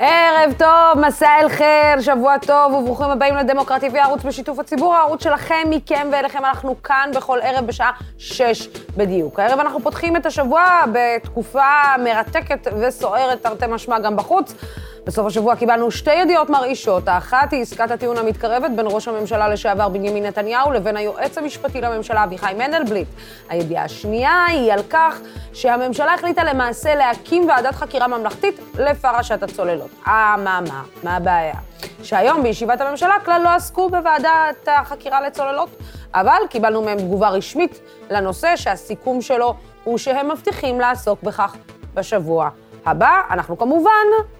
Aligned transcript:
ערב 0.00 0.52
טוב, 0.58 1.06
מסע 1.06 1.28
אל 1.40 1.48
חיר, 1.48 2.00
שבוע 2.00 2.38
טוב 2.38 2.72
וברוכים 2.72 3.10
הבאים 3.10 3.34
לדמוקרטי 3.34 3.98
הערוץ 3.98 4.22
בשיתוף 4.22 4.58
הציבור, 4.58 4.94
הערוץ 4.94 5.22
שלכם, 5.22 5.62
מכם 5.66 6.08
ואליכם, 6.12 6.44
אנחנו 6.44 6.82
כאן 6.82 7.10
בכל 7.16 7.38
ערב 7.42 7.66
בשעה 7.66 7.90
שש 8.18 8.68
בדיוק. 8.96 9.40
הערב 9.40 9.58
אנחנו 9.58 9.80
פותחים 9.80 10.16
את 10.16 10.26
השבוע 10.26 10.84
בתקופה 10.92 11.96
מרתקת 12.04 12.68
וסוערת, 12.80 13.42
תרתי 13.42 13.66
משמע 13.68 13.98
גם 13.98 14.16
בחוץ. 14.16 14.54
בסוף 15.08 15.26
השבוע 15.26 15.56
קיבלנו 15.56 15.90
שתי 15.90 16.14
ידיעות 16.14 16.50
מרעישות. 16.50 17.08
האחת 17.08 17.52
היא 17.52 17.62
עסקת 17.62 17.90
הטיעון 17.90 18.18
המתקרבת 18.18 18.70
בין 18.76 18.86
ראש 18.88 19.08
הממשלה 19.08 19.48
לשעבר 19.48 19.88
בנימין 19.88 20.26
נתניהו 20.26 20.72
לבין 20.72 20.96
היועץ 20.96 21.38
המשפטי 21.38 21.80
לממשלה 21.80 22.24
אביחי 22.24 22.54
מנדלבליט. 22.54 23.08
הידיעה 23.48 23.84
השנייה 23.84 24.44
היא 24.48 24.72
על 24.72 24.82
כך 24.90 25.20
שהממשלה 25.52 26.14
החליטה 26.14 26.44
למעשה 26.44 26.94
להקים 26.94 27.48
ועדת 27.48 27.74
חקירה 27.74 28.08
ממלכתית 28.08 28.60
לפרשת 28.78 29.42
הצוללות. 29.42 29.90
אה, 30.06 30.36
מה, 30.44 30.60
מה? 30.68 30.82
מה 31.02 31.16
הבעיה? 31.16 31.54
שהיום 32.02 32.42
בישיבת 32.42 32.80
הממשלה 32.80 33.14
כלל 33.24 33.40
לא 33.44 33.48
עסקו 33.48 33.90
בוועדת 33.90 34.68
החקירה 34.68 35.20
לצוללות, 35.20 35.68
אבל 36.14 36.42
קיבלנו 36.50 36.82
מהם 36.82 36.98
תגובה 36.98 37.28
רשמית 37.28 37.80
לנושא 38.10 38.56
שהסיכום 38.56 39.20
שלו 39.20 39.54
הוא 39.84 39.98
שהם 39.98 40.30
מבטיחים 40.30 40.80
לעסוק 40.80 41.22
בכך 41.22 41.56
בשבוע 41.94 42.50
הבא, 42.88 43.20
אנחנו 43.30 43.58
כמובן 43.58 43.90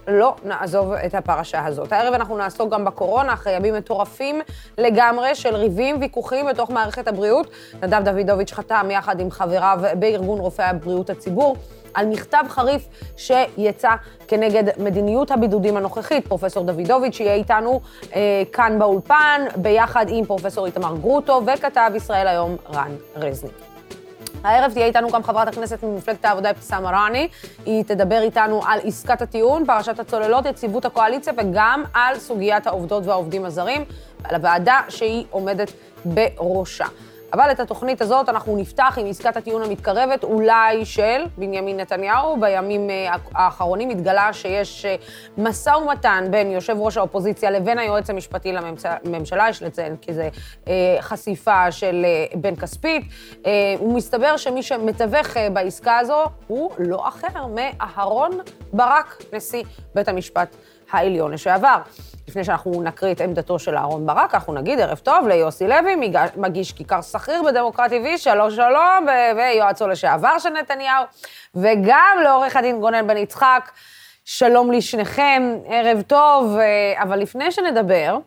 לא 0.08 0.34
נעזוב 0.44 0.92
את 0.92 1.14
הפרשה 1.14 1.66
הזאת. 1.66 1.92
הערב 1.92 2.14
אנחנו 2.14 2.36
נעסוק 2.38 2.72
גם 2.72 2.84
בקורונה, 2.84 3.32
אחרי 3.32 3.52
ימים 3.52 3.74
מטורפים 3.74 4.40
לגמרי 4.78 5.34
של 5.34 5.56
ריבים, 5.56 5.96
ויכוחים 6.00 6.46
בתוך 6.46 6.70
מערכת 6.70 7.08
הבריאות. 7.08 7.50
נדב 7.82 8.02
דוידוביץ' 8.04 8.52
חתם 8.52 8.88
יחד 8.90 9.20
עם 9.20 9.30
חבריו 9.30 9.78
בארגון 9.98 10.38
רופאי 10.38 10.64
הבריאות 10.64 11.10
הציבור. 11.10 11.56
על 11.94 12.06
מכתב 12.06 12.44
חריף 12.48 12.88
שיצא 13.16 13.90
כנגד 14.28 14.64
מדיניות 14.78 15.30
הבידודים 15.30 15.76
הנוכחית. 15.76 16.26
פרופסור 16.26 16.64
דוידוביץ' 16.64 17.20
יהיה 17.20 17.34
איתנו 17.34 17.80
אה, 18.14 18.42
כאן 18.52 18.78
באולפן, 18.78 19.40
ביחד 19.56 20.06
עם 20.08 20.24
פרופסור 20.24 20.66
איתמר 20.66 20.96
גרוטו 21.00 21.42
וכתב 21.46 21.90
ישראל 21.94 22.26
היום 22.26 22.56
רן 22.74 22.92
רזניק. 23.16 23.67
הערב 24.44 24.72
תהיה 24.72 24.86
איתנו 24.86 25.10
גם 25.10 25.22
חברת 25.22 25.48
הכנסת 25.48 25.82
ממפלגת 25.82 26.24
העבודה, 26.24 26.50
אבתיסאם 26.50 26.82
מראענה. 26.82 27.18
היא 27.66 27.84
תדבר 27.84 28.20
איתנו 28.20 28.60
על 28.66 28.80
עסקת 28.84 29.22
הטיעון, 29.22 29.66
פרשת 29.66 29.98
הצוללות, 29.98 30.46
יציבות 30.46 30.84
הקואליציה, 30.84 31.32
וגם 31.36 31.84
על 31.94 32.18
סוגיית 32.18 32.66
העובדות 32.66 33.06
והעובדים 33.06 33.44
הזרים, 33.44 33.84
ועל 34.22 34.34
הוועדה 34.34 34.80
שהיא 34.88 35.24
עומדת 35.30 35.72
בראשה. 36.04 36.86
אבל 37.32 37.50
את 37.50 37.60
התוכנית 37.60 38.00
הזאת 38.00 38.28
אנחנו 38.28 38.56
נפתח 38.56 38.98
עם 39.00 39.06
עסקת 39.06 39.36
הטיעון 39.36 39.62
המתקרבת, 39.62 40.24
אולי 40.24 40.84
של 40.84 41.24
בנימין 41.38 41.80
נתניהו. 41.80 42.40
בימים 42.40 42.90
אה, 42.90 43.14
האחרונים 43.34 43.90
התגלה 43.90 44.32
שיש 44.32 44.84
אה, 44.84 44.96
משא 45.38 45.70
ומתן 45.70 46.24
בין 46.30 46.50
יושב 46.50 46.76
ראש 46.78 46.96
האופוזיציה 46.96 47.50
לבין 47.50 47.78
היועץ 47.78 48.10
המשפטי 48.10 48.52
לממשלה, 49.04 49.48
יש 49.48 49.62
לציין 49.62 49.96
כי 49.96 50.14
זה 50.14 50.28
אה, 50.68 50.96
חשיפה 51.00 51.72
של 51.72 52.06
בן 52.34 52.56
כספית. 52.56 53.04
ומסתבר 53.82 54.36
שמי 54.36 54.62
שמתווך 54.62 55.36
בעסקה 55.52 55.98
הזו 55.98 56.24
הוא 56.46 56.70
לא 56.78 57.08
אחר 57.08 57.46
מאהרון 57.46 58.30
ברק, 58.72 59.22
נשיא 59.32 59.62
בית 59.94 60.08
המשפט 60.08 60.56
העליון 60.90 61.32
לשעבר. 61.32 61.76
לפני 62.28 62.44
שאנחנו 62.44 62.82
נקריא 62.82 63.12
את 63.12 63.20
עמדתו 63.20 63.58
של 63.58 63.76
אהרן 63.76 64.06
ברק, 64.06 64.34
אנחנו 64.34 64.54
נגיד 64.54 64.80
ערב 64.80 64.98
טוב 64.98 65.28
ליוסי 65.28 65.68
לוי, 65.68 66.12
מגיש 66.36 66.72
כיכר 66.72 67.02
שכיר 67.02 67.42
בדמוקרטי 67.42 68.02
TV, 68.04 68.18
שלום 68.18 68.50
שלום, 68.50 69.06
ויועצו 69.36 69.88
לשעבר 69.88 70.38
של 70.38 70.48
נתניהו, 70.48 71.04
וגם 71.54 72.16
לעורך 72.24 72.56
הדין 72.56 72.80
גונן 72.80 73.06
בן 73.06 73.16
יצחק, 73.16 73.70
שלום 74.24 74.72
לשניכם, 74.72 75.58
ערב 75.66 76.02
טוב, 76.02 76.56
אבל 76.96 77.18
לפני 77.18 77.52
שנדבר, 77.52 78.18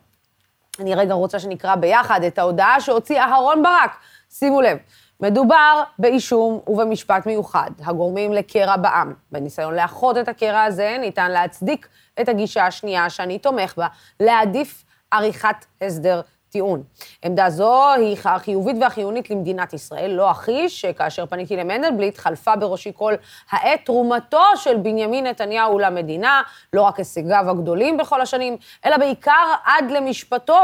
אני 0.79 0.95
רגע 0.95 1.13
רוצה 1.13 1.39
שנקרא 1.39 1.75
ביחד 1.75 2.23
את 2.23 2.39
ההודעה 2.39 2.81
שהוציא 2.81 3.19
אהרן 3.19 3.63
ברק. 3.63 3.91
שימו 4.29 4.61
לב, 4.61 4.77
מדובר 5.21 5.83
באישום 5.99 6.59
ובמשפט 6.67 7.25
מיוחד, 7.25 7.71
הגורמים 7.85 8.33
לקרע 8.33 8.77
בעם. 8.77 9.13
בניסיון 9.31 9.75
לאחות 9.75 10.17
את 10.17 10.27
הקרע 10.27 10.63
הזה, 10.63 10.97
ניתן 10.99 11.31
להצדיק 11.31 11.87
את 12.21 12.29
הגישה 12.29 12.65
השנייה 12.65 13.09
שאני 13.09 13.39
תומך 13.39 13.73
בה, 13.77 13.87
להעדיף 14.19 14.83
עריכת 15.11 15.65
הסדר 15.81 16.21
טיעון. 16.49 16.83
עמדה 17.25 17.49
זו 17.49 17.93
היא 17.93 18.17
החיובית 18.25 18.75
והחיונית 18.81 19.29
למדינת 19.29 19.73
ישראל. 19.73 20.11
לא 20.11 20.31
אחיש 20.31 20.81
שכאשר 20.81 21.25
פניתי 21.25 21.55
למנדלבליט, 21.55 22.17
חלפה 22.17 22.55
בראשי 22.55 22.91
כל 22.95 23.13
העת 23.51 23.79
תרומתו 23.85 24.43
של 24.55 24.77
בנימין 24.77 25.27
נתניהו 25.27 25.79
למדינה, 25.79 26.41
לא 26.73 26.81
רק 26.81 26.97
הישגיו 26.97 27.49
הגדולים 27.49 27.97
בכל 27.97 28.21
השנים, 28.21 28.57
אלא 28.85 28.97
בעיקר 28.97 29.53
עד 29.65 29.91
למשפטו. 29.91 30.59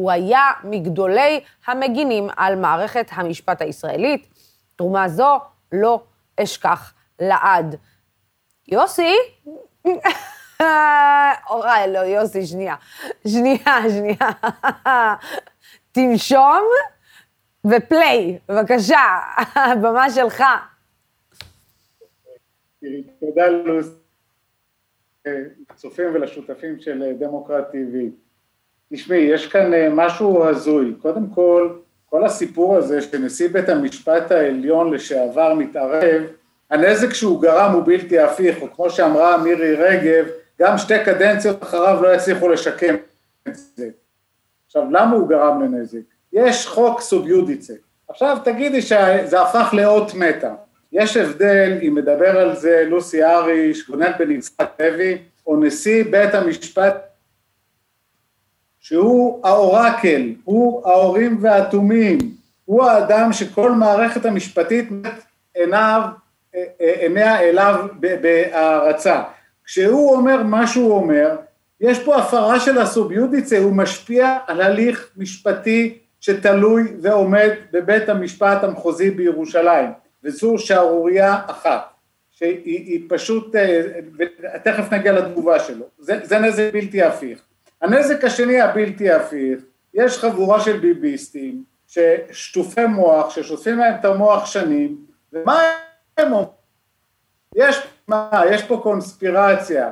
הוא 0.00 0.10
היה 0.10 0.50
מגדולי 0.64 1.40
המגינים 1.66 2.28
על 2.36 2.56
מערכת 2.56 3.06
המשפט 3.10 3.62
הישראלית. 3.62 4.26
תרומה 4.76 5.08
זו 5.08 5.38
לא 5.72 6.02
אשכח 6.36 6.92
לעד. 7.18 7.76
יוסי? 8.68 9.14
אוראי, 11.50 11.92
לא, 11.92 11.98
יוסי, 11.98 12.46
שנייה. 12.46 12.74
שנייה, 13.28 13.80
שנייה. 13.88 14.30
תנשום 15.92 16.62
ופליי, 17.64 18.38
בבקשה, 18.48 19.18
הבמה 19.70 20.10
שלך. 20.10 20.42
תודה 23.20 23.44
לצופים 25.26 26.14
ולשותפים 26.14 26.80
של 26.80 27.12
דמוקרט 27.18 27.64
TV. 27.74 28.19
תשמעי, 28.92 29.18
יש 29.18 29.46
כאן 29.46 29.74
אה, 29.74 29.88
משהו 29.92 30.44
הזוי. 30.44 30.94
קודם 31.02 31.26
כל, 31.34 31.70
כל 32.06 32.24
הסיפור 32.24 32.76
הזה 32.76 33.02
שנשיא 33.02 33.48
בית 33.48 33.68
המשפט 33.68 34.32
העליון 34.32 34.94
לשעבר 34.94 35.54
מתערב, 35.54 36.22
הנזק 36.70 37.12
שהוא 37.12 37.42
גרם 37.42 37.72
הוא 37.72 37.82
בלתי 37.86 38.18
הפיך, 38.18 38.62
או 38.62 38.66
כמו 38.76 38.90
שאמרה 38.90 39.36
מירי 39.36 39.74
רגב, 39.74 40.24
גם 40.60 40.78
שתי 40.78 41.04
קדנציות 41.04 41.62
אחריו 41.62 42.02
לא 42.02 42.14
יצליחו 42.14 42.48
לשקם 42.48 42.94
את 43.48 43.54
זה. 43.54 43.88
עכשיו, 44.66 44.82
למה 44.90 45.16
הוא 45.16 45.28
גרם 45.28 45.62
לנזק? 45.62 45.98
יש 46.32 46.66
חוק 46.66 47.00
סוביודיצה. 47.00 47.74
עכשיו 48.08 48.38
תגידי 48.44 48.82
שזה 48.82 49.42
הפך 49.42 49.70
לאות 49.72 50.14
מתה. 50.14 50.54
יש 50.92 51.16
הבדל 51.16 51.78
אם 51.82 51.94
מדבר 51.94 52.38
על 52.38 52.56
זה 52.56 52.84
לוסי 52.88 53.24
אריש, 53.24 53.90
גונן 53.90 54.12
בן 54.18 54.30
יצחק 54.30 54.70
לוי, 54.80 55.18
או 55.46 55.56
נשיא 55.56 56.04
בית 56.10 56.34
המשפט 56.34 57.09
שהוא 58.80 59.40
האורקל, 59.46 60.32
הוא 60.44 60.88
האורים 60.88 61.38
והתומים, 61.40 62.18
הוא 62.64 62.84
האדם 62.84 63.32
שכל 63.32 63.72
מערכת 63.72 64.24
המשפטית 64.24 64.88
עיניו, 65.54 66.02
עיניה 66.78 67.40
אליו 67.40 67.86
בהערצה. 68.00 69.22
כשהוא 69.64 70.16
אומר 70.16 70.42
מה 70.42 70.66
שהוא 70.66 70.92
אומר, 70.92 71.36
יש 71.80 72.04
פה 72.04 72.16
הפרה 72.16 72.60
של 72.60 72.78
הסוביודיצה, 72.78 73.58
הוא 73.58 73.72
משפיע 73.72 74.38
על 74.46 74.60
הליך 74.60 75.10
משפטי 75.16 75.98
שתלוי 76.20 76.82
ועומד 77.02 77.50
בבית 77.72 78.08
המשפט 78.08 78.64
המחוזי 78.64 79.10
בירושלים, 79.10 79.90
וזו 80.24 80.58
שערורייה 80.58 81.38
אחת, 81.46 81.90
שהיא 82.30 83.06
פשוט, 83.08 83.56
תכף 84.64 84.92
נגיע 84.92 85.12
לתגובה 85.12 85.58
שלו, 85.60 85.84
זה, 85.98 86.20
זה 86.22 86.38
נזק 86.38 86.70
בלתי 86.72 87.02
הפיך. 87.02 87.49
הנזק 87.82 88.24
השני 88.24 88.60
הבלתי 88.60 89.10
הפיך, 89.10 89.60
יש 89.94 90.18
חבורה 90.18 90.60
של 90.60 90.78
ביביסטים 90.78 91.64
ששטופי 91.86 92.86
מוח, 92.86 93.30
ששוטפים 93.30 93.78
להם 93.78 93.94
את 94.00 94.04
המוח 94.04 94.46
שנים, 94.46 94.96
ומה 95.32 95.62
הם 96.16 96.32
אומרים? 96.32 96.48
יש, 97.54 97.86
מה, 98.08 98.42
יש 98.50 98.62
פה 98.62 98.80
קונספירציה, 98.82 99.90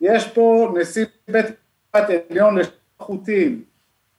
יש 0.00 0.28
פה 0.28 0.72
נשיא 0.80 1.06
בית 1.28 1.46
המשפט 1.46 2.10
העליון 2.10 2.58
לשחוטים, 2.58 3.64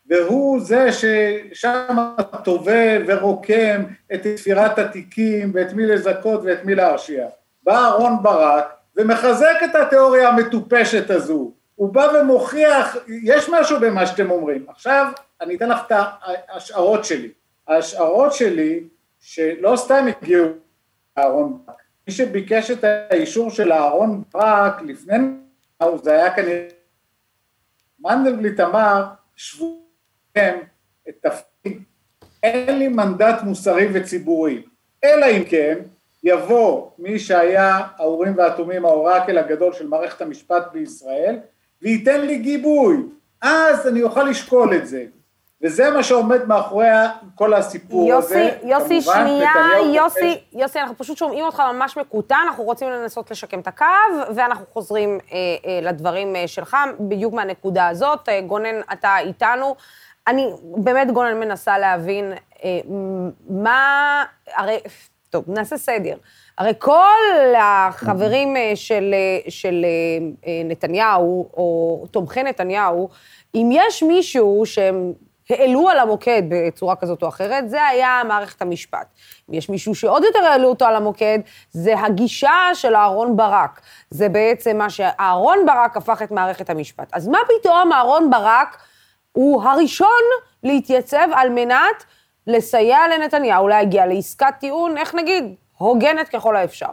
והוא 0.09 0.61
זה 0.61 0.87
ששם 0.91 2.13
תובע 2.43 2.97
ורוקם 3.07 3.83
את 4.13 4.27
תפירת 4.27 4.79
התיקים 4.79 5.51
ואת 5.53 5.73
מי 5.73 5.85
לזכות 5.85 6.41
ואת 6.43 6.65
מי 6.65 6.75
להרשיע. 6.75 7.27
בא 7.63 7.85
אהרון 7.85 8.23
ברק 8.23 8.65
ומחזק 8.95 9.55
את 9.63 9.75
התיאוריה 9.75 10.29
המטופשת 10.29 11.09
הזו, 11.09 11.51
הוא 11.81 11.93
בא 11.93 12.11
ומוכיח, 12.21 12.97
יש 13.23 13.49
משהו 13.49 13.79
במה 13.79 14.05
שאתם 14.05 14.31
אומרים. 14.31 14.65
עכשיו 14.67 15.11
אני 15.41 15.55
אתן 15.55 15.69
לך 15.69 15.79
את 15.87 15.91
ההשערות 16.49 17.05
שלי. 17.05 17.31
ההשערות 17.67 18.33
שלי 18.33 18.83
שלא 19.19 19.75
סתם 19.75 20.05
הגיעו 20.21 20.47
לאהרון 21.17 21.61
ברק. 21.65 21.81
מי 22.07 22.13
שביקש 22.13 22.71
את 22.71 22.83
האישור 22.83 23.51
של 23.51 23.71
אהרון 23.71 24.23
ברק 24.33 24.81
לפני 24.81 25.17
זה 26.03 26.11
היה 26.13 26.35
כנראה 26.35 26.67
מנדלבליט 27.99 28.59
אמר 28.59 29.05
שבויים 29.35 30.59
את 31.09 31.15
תפקיד 31.21 31.83
אין 32.43 32.79
לי 32.79 32.87
מנדט 32.87 33.41
מוסרי 33.43 33.87
וציבורי 33.93 34.63
אלא 35.03 35.25
אם 35.25 35.43
כן 35.49 35.77
יבוא 36.23 36.89
מי 36.97 37.19
שהיה 37.19 37.79
האורים 37.97 38.37
והתומים, 38.37 38.85
האורקל 38.85 39.37
הגדול 39.37 39.73
של 39.73 39.87
מערכת 39.87 40.21
המשפט 40.21 40.63
בישראל, 40.71 41.39
וייתן 41.81 42.21
לי 42.21 42.37
גיבוי, 42.37 42.97
אז 43.41 43.87
אני 43.87 44.03
אוכל 44.03 44.23
לשקול 44.23 44.75
את 44.75 44.87
זה. 44.87 45.05
וזה 45.63 45.91
מה 45.91 46.03
שעומד 46.03 46.47
מאחורי 46.47 46.87
כל 47.35 47.53
הסיפור 47.53 48.09
יוסי, 48.09 48.33
הזה. 48.33 48.57
יוסי, 48.63 49.01
שנייה, 49.01 49.53
יוסי, 49.95 50.41
יוסי, 50.53 50.79
אנחנו 50.79 50.97
פשוט 50.97 51.17
שומעים 51.17 51.45
אותך 51.45 51.59
ממש 51.73 51.97
מקוטע, 51.97 52.37
אנחנו 52.43 52.63
רוצים 52.63 52.89
לנסות 52.89 53.31
לשקם 53.31 53.59
את 53.59 53.67
הקו, 53.67 53.85
ואנחנו 54.35 54.65
חוזרים 54.73 55.19
אה, 55.31 55.37
אה, 55.65 55.79
לדברים 55.81 56.35
אה, 56.35 56.47
שלך, 56.47 56.77
בדיוק 56.99 57.33
מהנקודה 57.33 57.87
הזאת. 57.87 58.29
אה, 58.29 58.41
גונן, 58.41 58.81
אתה 58.93 59.17
איתנו. 59.19 59.75
אני 60.27 60.47
באמת, 60.63 61.11
גונן, 61.11 61.39
מנסה 61.39 61.77
להבין 61.77 62.33
אה, 62.63 62.79
מה... 63.49 64.23
הרי, 64.55 64.79
טוב, 65.29 65.43
נעשה 65.47 65.77
סדר. 65.77 66.15
הרי 66.61 66.73
כל 66.79 67.53
החברים 67.57 68.57
אה, 68.57 68.71
של, 68.75 69.13
אה, 69.13 69.51
של 69.51 69.85
אה, 70.47 70.61
נתניהו, 70.65 71.49
או 71.53 72.05
תומכי 72.11 72.43
נתניהו, 72.43 73.09
אם 73.55 73.69
יש 73.71 74.03
מישהו 74.03 74.63
שהם 74.65 75.13
העלו 75.49 75.89
על 75.89 75.99
המוקד 75.99 76.43
בצורה 76.49 76.95
כזאת 76.95 77.23
או 77.23 77.27
אחרת, 77.27 77.69
זה 77.69 77.85
היה 77.87 78.21
מערכת 78.27 78.61
המשפט. 78.61 79.07
אם 79.49 79.53
יש 79.53 79.69
מישהו 79.69 79.95
שעוד 79.95 80.23
יותר 80.23 80.39
העלו 80.39 80.67
אותו 80.67 80.85
על 80.85 80.95
המוקד, 80.95 81.39
זה 81.71 81.99
הגישה 81.99 82.69
של 82.73 82.95
אהרון 82.95 83.37
ברק. 83.37 83.81
זה 84.09 84.29
בעצם 84.29 84.77
מה 84.77 84.89
שאהרון 84.89 85.65
ברק 85.65 85.97
הפך 85.97 86.21
את 86.21 86.31
מערכת 86.31 86.69
המשפט. 86.69 87.09
אז 87.13 87.27
מה 87.27 87.39
פתאום 87.59 87.93
אהרון 87.93 88.29
ברק 88.29 88.77
הוא 89.31 89.63
הראשון 89.63 90.21
להתייצב 90.63 91.27
על 91.33 91.49
מנת 91.49 92.05
לסייע 92.47 92.99
לנתניהו 93.07 93.67
להגיע 93.67 94.05
לעסקת 94.05 94.53
טיעון, 94.59 94.97
איך 94.97 95.15
נגיד, 95.15 95.55
הוגנת 95.85 96.29
ככל 96.29 96.55
האפשר? 96.55 96.91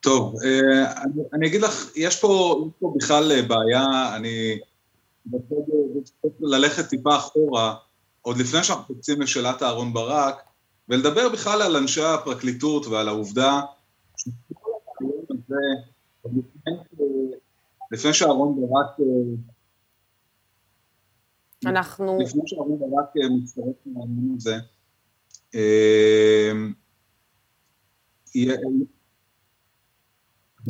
טוב, 0.00 0.34
אה, 0.44 0.92
אני, 1.32 1.46
אגיד 1.46 1.60
לך, 1.60 1.96
יש 1.96 2.20
פה, 2.20 2.64
יש 2.66 2.72
פה 2.80 2.94
בכלל 2.96 3.32
אה, 3.32 3.42
בעיה, 3.42 4.16
אני 4.16 4.58
רוצה 5.32 5.54
ללכת 6.40 6.88
טיפה 6.88 7.16
אחורה, 7.16 7.74
עוד 8.22 8.36
לפני 8.36 8.64
שאנחנו 8.64 8.94
קוצים 8.94 9.22
לשאלת 9.22 9.62
אהרן 9.62 9.92
ברק, 9.92 10.42
ולדבר 10.88 11.28
בכלל 11.28 11.62
על 11.62 11.76
אנשי 11.76 12.02
הפרקליטות 12.02 12.86
ועל 12.86 13.08
העובדה 13.08 13.60
שכל 14.16 14.70
לפני 17.92 18.14
שאהרן 18.14 18.54
ברק... 18.56 18.96
אה, 21.66 21.70
אנחנו... 21.70 22.18
לפני 22.20 22.42
שאהרן 22.46 22.78
ברק 22.78 23.12
מצטרף 23.42 23.76
לעניין 23.86 24.36
הזה, 24.36 24.56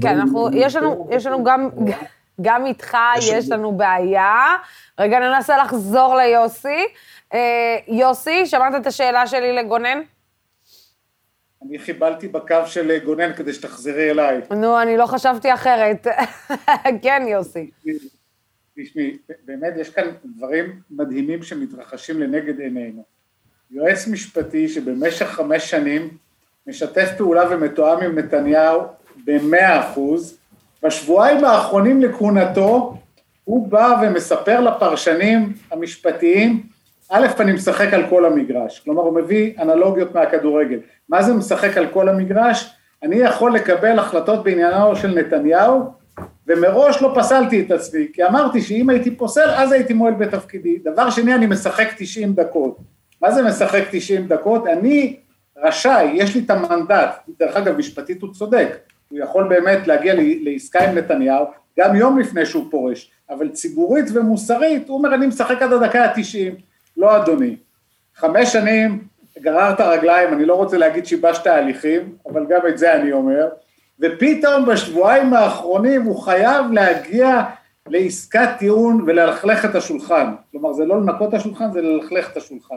כן, 0.02 0.18
אנחנו, 0.18 0.48
יש 0.52 0.76
לנו, 0.76 1.08
יש 1.10 1.26
לנו 1.26 1.44
גם, 1.44 1.68
גם 2.40 2.66
איתך 2.66 2.96
יש 3.22 3.50
לנו 3.50 3.72
בעיה. 3.72 4.56
רגע, 4.98 5.18
ננסה 5.18 5.56
לחזור 5.58 6.14
ליוסי. 6.16 6.86
אה, 7.34 7.76
יוסי, 7.88 8.46
שמעת 8.46 8.74
את 8.80 8.86
השאלה 8.86 9.26
שלי 9.26 9.52
לגונן? 9.52 10.00
אני 11.68 11.78
חיבלתי 11.78 12.28
בקו 12.28 12.66
של 12.66 12.98
גונן 13.04 13.32
כדי 13.32 13.52
שתחזרי 13.52 14.10
אליי. 14.10 14.40
נו, 14.50 14.82
אני 14.82 14.96
לא 14.96 15.06
חשבתי 15.06 15.54
אחרת. 15.54 16.06
כן, 17.02 17.22
יוסי. 17.28 17.70
תשמעי, 18.78 19.16
באמת 19.44 19.72
יש 19.76 19.90
כאן 19.90 20.04
דברים 20.36 20.80
מדהימים 20.90 21.42
שמתרחשים 21.42 22.20
לנגד 22.20 22.60
עינינו. 22.60 23.02
יועץ 23.70 24.08
משפטי 24.08 24.68
שבמשך 24.68 25.26
חמש 25.26 25.70
שנים 25.70 26.08
משתף 26.66 27.08
פעולה 27.18 27.44
ומתואם 27.50 28.02
עם 28.02 28.18
נתניהו 28.18 28.82
במאה 29.24 29.80
אחוז, 29.80 30.38
בשבועיים 30.82 31.44
האחרונים 31.44 32.02
לכהונתו 32.02 32.98
הוא 33.44 33.68
בא 33.68 34.00
ומספר 34.02 34.60
לפרשנים 34.60 35.52
המשפטיים, 35.70 36.62
א', 37.10 37.26
אני 37.40 37.52
משחק 37.52 37.94
על 37.94 38.08
כל 38.10 38.24
המגרש, 38.24 38.80
כלומר 38.80 39.02
הוא 39.02 39.14
מביא 39.14 39.52
אנלוגיות 39.62 40.14
מהכדורגל, 40.14 40.78
מה 41.08 41.22
זה 41.22 41.34
משחק 41.34 41.76
על 41.76 41.86
כל 41.86 42.08
המגרש? 42.08 42.76
אני 43.02 43.16
יכול 43.16 43.54
לקבל 43.54 43.98
החלטות 43.98 44.44
בעניינו 44.44 44.96
של 44.96 45.18
נתניהו 45.18 45.92
ומראש 46.46 47.02
לא 47.02 47.12
פסלתי 47.14 47.60
את 47.60 47.70
עצמי, 47.70 48.06
כי 48.12 48.24
אמרתי 48.24 48.62
שאם 48.62 48.90
הייתי 48.90 49.10
פוסל 49.16 49.50
אז 49.50 49.72
הייתי 49.72 49.92
מועל 49.92 50.14
בתפקידי. 50.14 50.78
דבר 50.78 51.10
שני, 51.10 51.34
אני 51.34 51.46
משחק 51.46 51.88
90 51.96 52.32
דקות. 52.32 52.78
מה 53.22 53.32
זה 53.32 53.42
משחק 53.42 53.82
90 53.90 54.26
דקות? 54.26 54.66
אני 54.66 55.16
רשאי, 55.56 56.10
יש 56.14 56.34
לי 56.34 56.42
את 56.44 56.50
המנדט, 56.50 57.18
דרך 57.38 57.56
אגב 57.56 57.76
משפטית 57.76 58.22
הוא 58.22 58.32
צודק, 58.32 58.76
הוא 59.08 59.18
יכול 59.18 59.48
באמת 59.48 59.86
להגיע 59.86 60.14
לעסקה 60.42 60.84
עם 60.84 60.98
נתניהו 60.98 61.46
גם 61.78 61.96
יום 61.96 62.18
לפני 62.18 62.46
שהוא 62.46 62.66
פורש, 62.70 63.10
אבל 63.30 63.48
ציבורית 63.48 64.04
ומוסרית, 64.14 64.88
הוא 64.88 64.98
אומר 64.98 65.14
אני 65.14 65.26
משחק 65.26 65.62
עד 65.62 65.72
הדקה 65.72 66.04
ה-90, 66.04 66.60
לא 66.96 67.16
אדוני. 67.16 67.56
חמש 68.14 68.52
שנים 68.52 69.04
גררת 69.38 69.80
רגליים, 69.80 70.32
אני 70.32 70.44
לא 70.44 70.54
רוצה 70.54 70.78
להגיד 70.78 71.06
שיבשת 71.06 71.46
הליכים, 71.46 72.16
אבל 72.26 72.46
גם 72.48 72.60
את 72.68 72.78
זה 72.78 72.94
אני 72.94 73.12
אומר, 73.12 73.48
ופתאום 74.00 74.66
בשבועיים 74.66 75.34
האחרונים 75.34 76.02
הוא 76.02 76.22
חייב 76.22 76.72
להגיע 76.72 77.42
לעסקת 77.88 78.48
טיעון 78.58 79.04
וללכלך 79.06 79.64
את 79.64 79.74
השולחן, 79.74 80.34
כלומר 80.52 80.72
זה 80.72 80.84
לא 80.84 81.00
לנקות 81.00 81.28
את 81.28 81.34
השולחן, 81.34 81.72
זה 81.72 81.82
ללכלך 81.82 82.30
את 82.32 82.36
השולחן. 82.36 82.76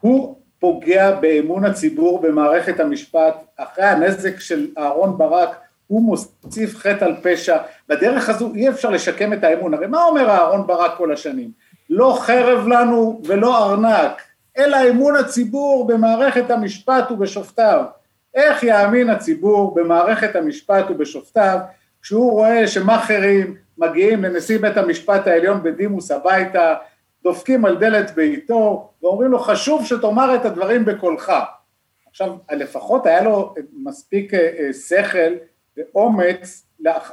הוא 0.00 0.36
פוגע 0.58 1.14
באמון 1.14 1.64
הציבור 1.64 2.22
במערכת 2.22 2.80
המשפט, 2.80 3.34
אחרי 3.56 3.84
הנזק 3.84 4.40
של 4.40 4.66
אהרון 4.78 5.18
ברק 5.18 5.56
הוא 5.86 6.02
מוסיף 6.02 6.76
חטא 6.76 7.04
על 7.04 7.14
פשע, 7.22 7.56
בדרך 7.88 8.28
הזו 8.28 8.54
אי 8.54 8.68
אפשר 8.68 8.90
לשקם 8.90 9.32
את 9.32 9.44
האמון, 9.44 9.74
הרי 9.74 9.86
מה 9.86 10.04
אומר 10.04 10.30
אהרון 10.30 10.66
ברק 10.66 10.96
כל 10.96 11.12
השנים? 11.12 11.50
לא 11.90 12.18
חרב 12.20 12.68
לנו 12.68 13.20
ולא 13.24 13.64
ארנק, 13.64 14.22
אלא 14.58 14.76
אמון 14.90 15.16
הציבור 15.16 15.86
במערכת 15.86 16.50
המשפט 16.50 17.10
ובשופטיו. 17.10 17.84
איך 18.34 18.62
יאמין 18.62 19.10
הציבור 19.10 19.74
במערכת 19.74 20.36
המשפט 20.36 20.84
ובשופטיו 20.88 21.58
כשהוא 22.02 22.32
רואה 22.32 22.68
שמאכערים 22.68 23.56
מגיעים 23.78 24.22
לנשיא 24.24 24.58
בית 24.58 24.76
המשפט 24.76 25.26
העליון 25.26 25.62
בדימוס 25.62 26.10
הביתה, 26.10 26.74
דופקים 27.22 27.64
על 27.64 27.78
דלת 27.78 28.10
ביתו 28.14 28.90
ואומרים 29.02 29.30
לו 29.30 29.38
חשוב 29.38 29.84
שתאמר 29.84 30.34
את 30.34 30.44
הדברים 30.44 30.84
בקולך. 30.84 31.32
עכשיו 32.10 32.36
לפחות 32.52 33.06
היה 33.06 33.22
לו 33.22 33.54
מספיק 33.72 34.34
אה, 34.34 34.50
אה, 34.58 34.72
שכל 34.72 35.34
ואומץ 35.76 36.66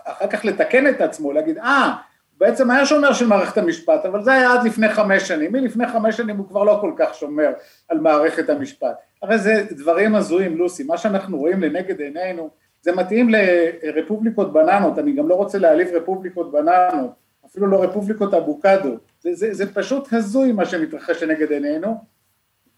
אחר 0.03 0.27
כך 0.27 0.46
לתקן 0.46 0.88
את 0.88 1.01
עצמו, 1.01 1.32
להגיד 1.32 1.58
אה 1.58 1.94
בעצם 2.38 2.72
היה 2.72 2.86
שומר 2.86 3.13
של 3.13 3.27
מערכת 3.27 3.58
המשפט, 3.58 4.06
אבל 4.06 4.24
זה 4.24 4.34
היה 4.34 4.53
עד 4.53 4.63
לפני 4.63 4.89
חמש 4.89 5.27
שנים, 5.27 5.51
מלפני 5.51 5.88
חמש 5.88 6.18
שנים 6.18 6.38
הוא 6.38 6.48
כבר 6.48 6.63
לא 6.63 6.77
כל 6.82 6.91
כך 6.98 7.13
שומר 7.13 7.50
על 7.89 8.00
מערכת 8.00 8.50
המשפט. 8.50 8.96
הרי 9.21 9.39
זה 9.39 9.63
דברים 9.71 10.15
הזויים, 10.15 10.57
לוסי, 10.57 10.83
מה 10.83 10.97
שאנחנו 10.97 11.38
רואים 11.38 11.62
לנגד 11.62 12.01
עינינו, 12.01 12.50
זה 12.81 12.95
מתאים 12.95 13.29
לרפובליקות 13.29 14.53
בננות, 14.53 15.00
אני 15.00 15.13
גם 15.13 15.29
לא 15.29 15.36
רוצה 15.36 15.57
להעליב 15.57 15.88
רפובליקות 15.88 16.51
בננות, 16.51 17.12
אפילו 17.45 17.67
לא 17.67 17.83
רפובליקות 17.83 18.33
אבוקדו, 18.33 18.97
זה, 19.19 19.33
זה, 19.33 19.53
זה 19.53 19.74
פשוט 19.74 20.13
הזוי 20.13 20.51
מה 20.51 20.65
שמתרחש 20.65 21.24
לנגד 21.24 21.51
עינינו, 21.51 21.95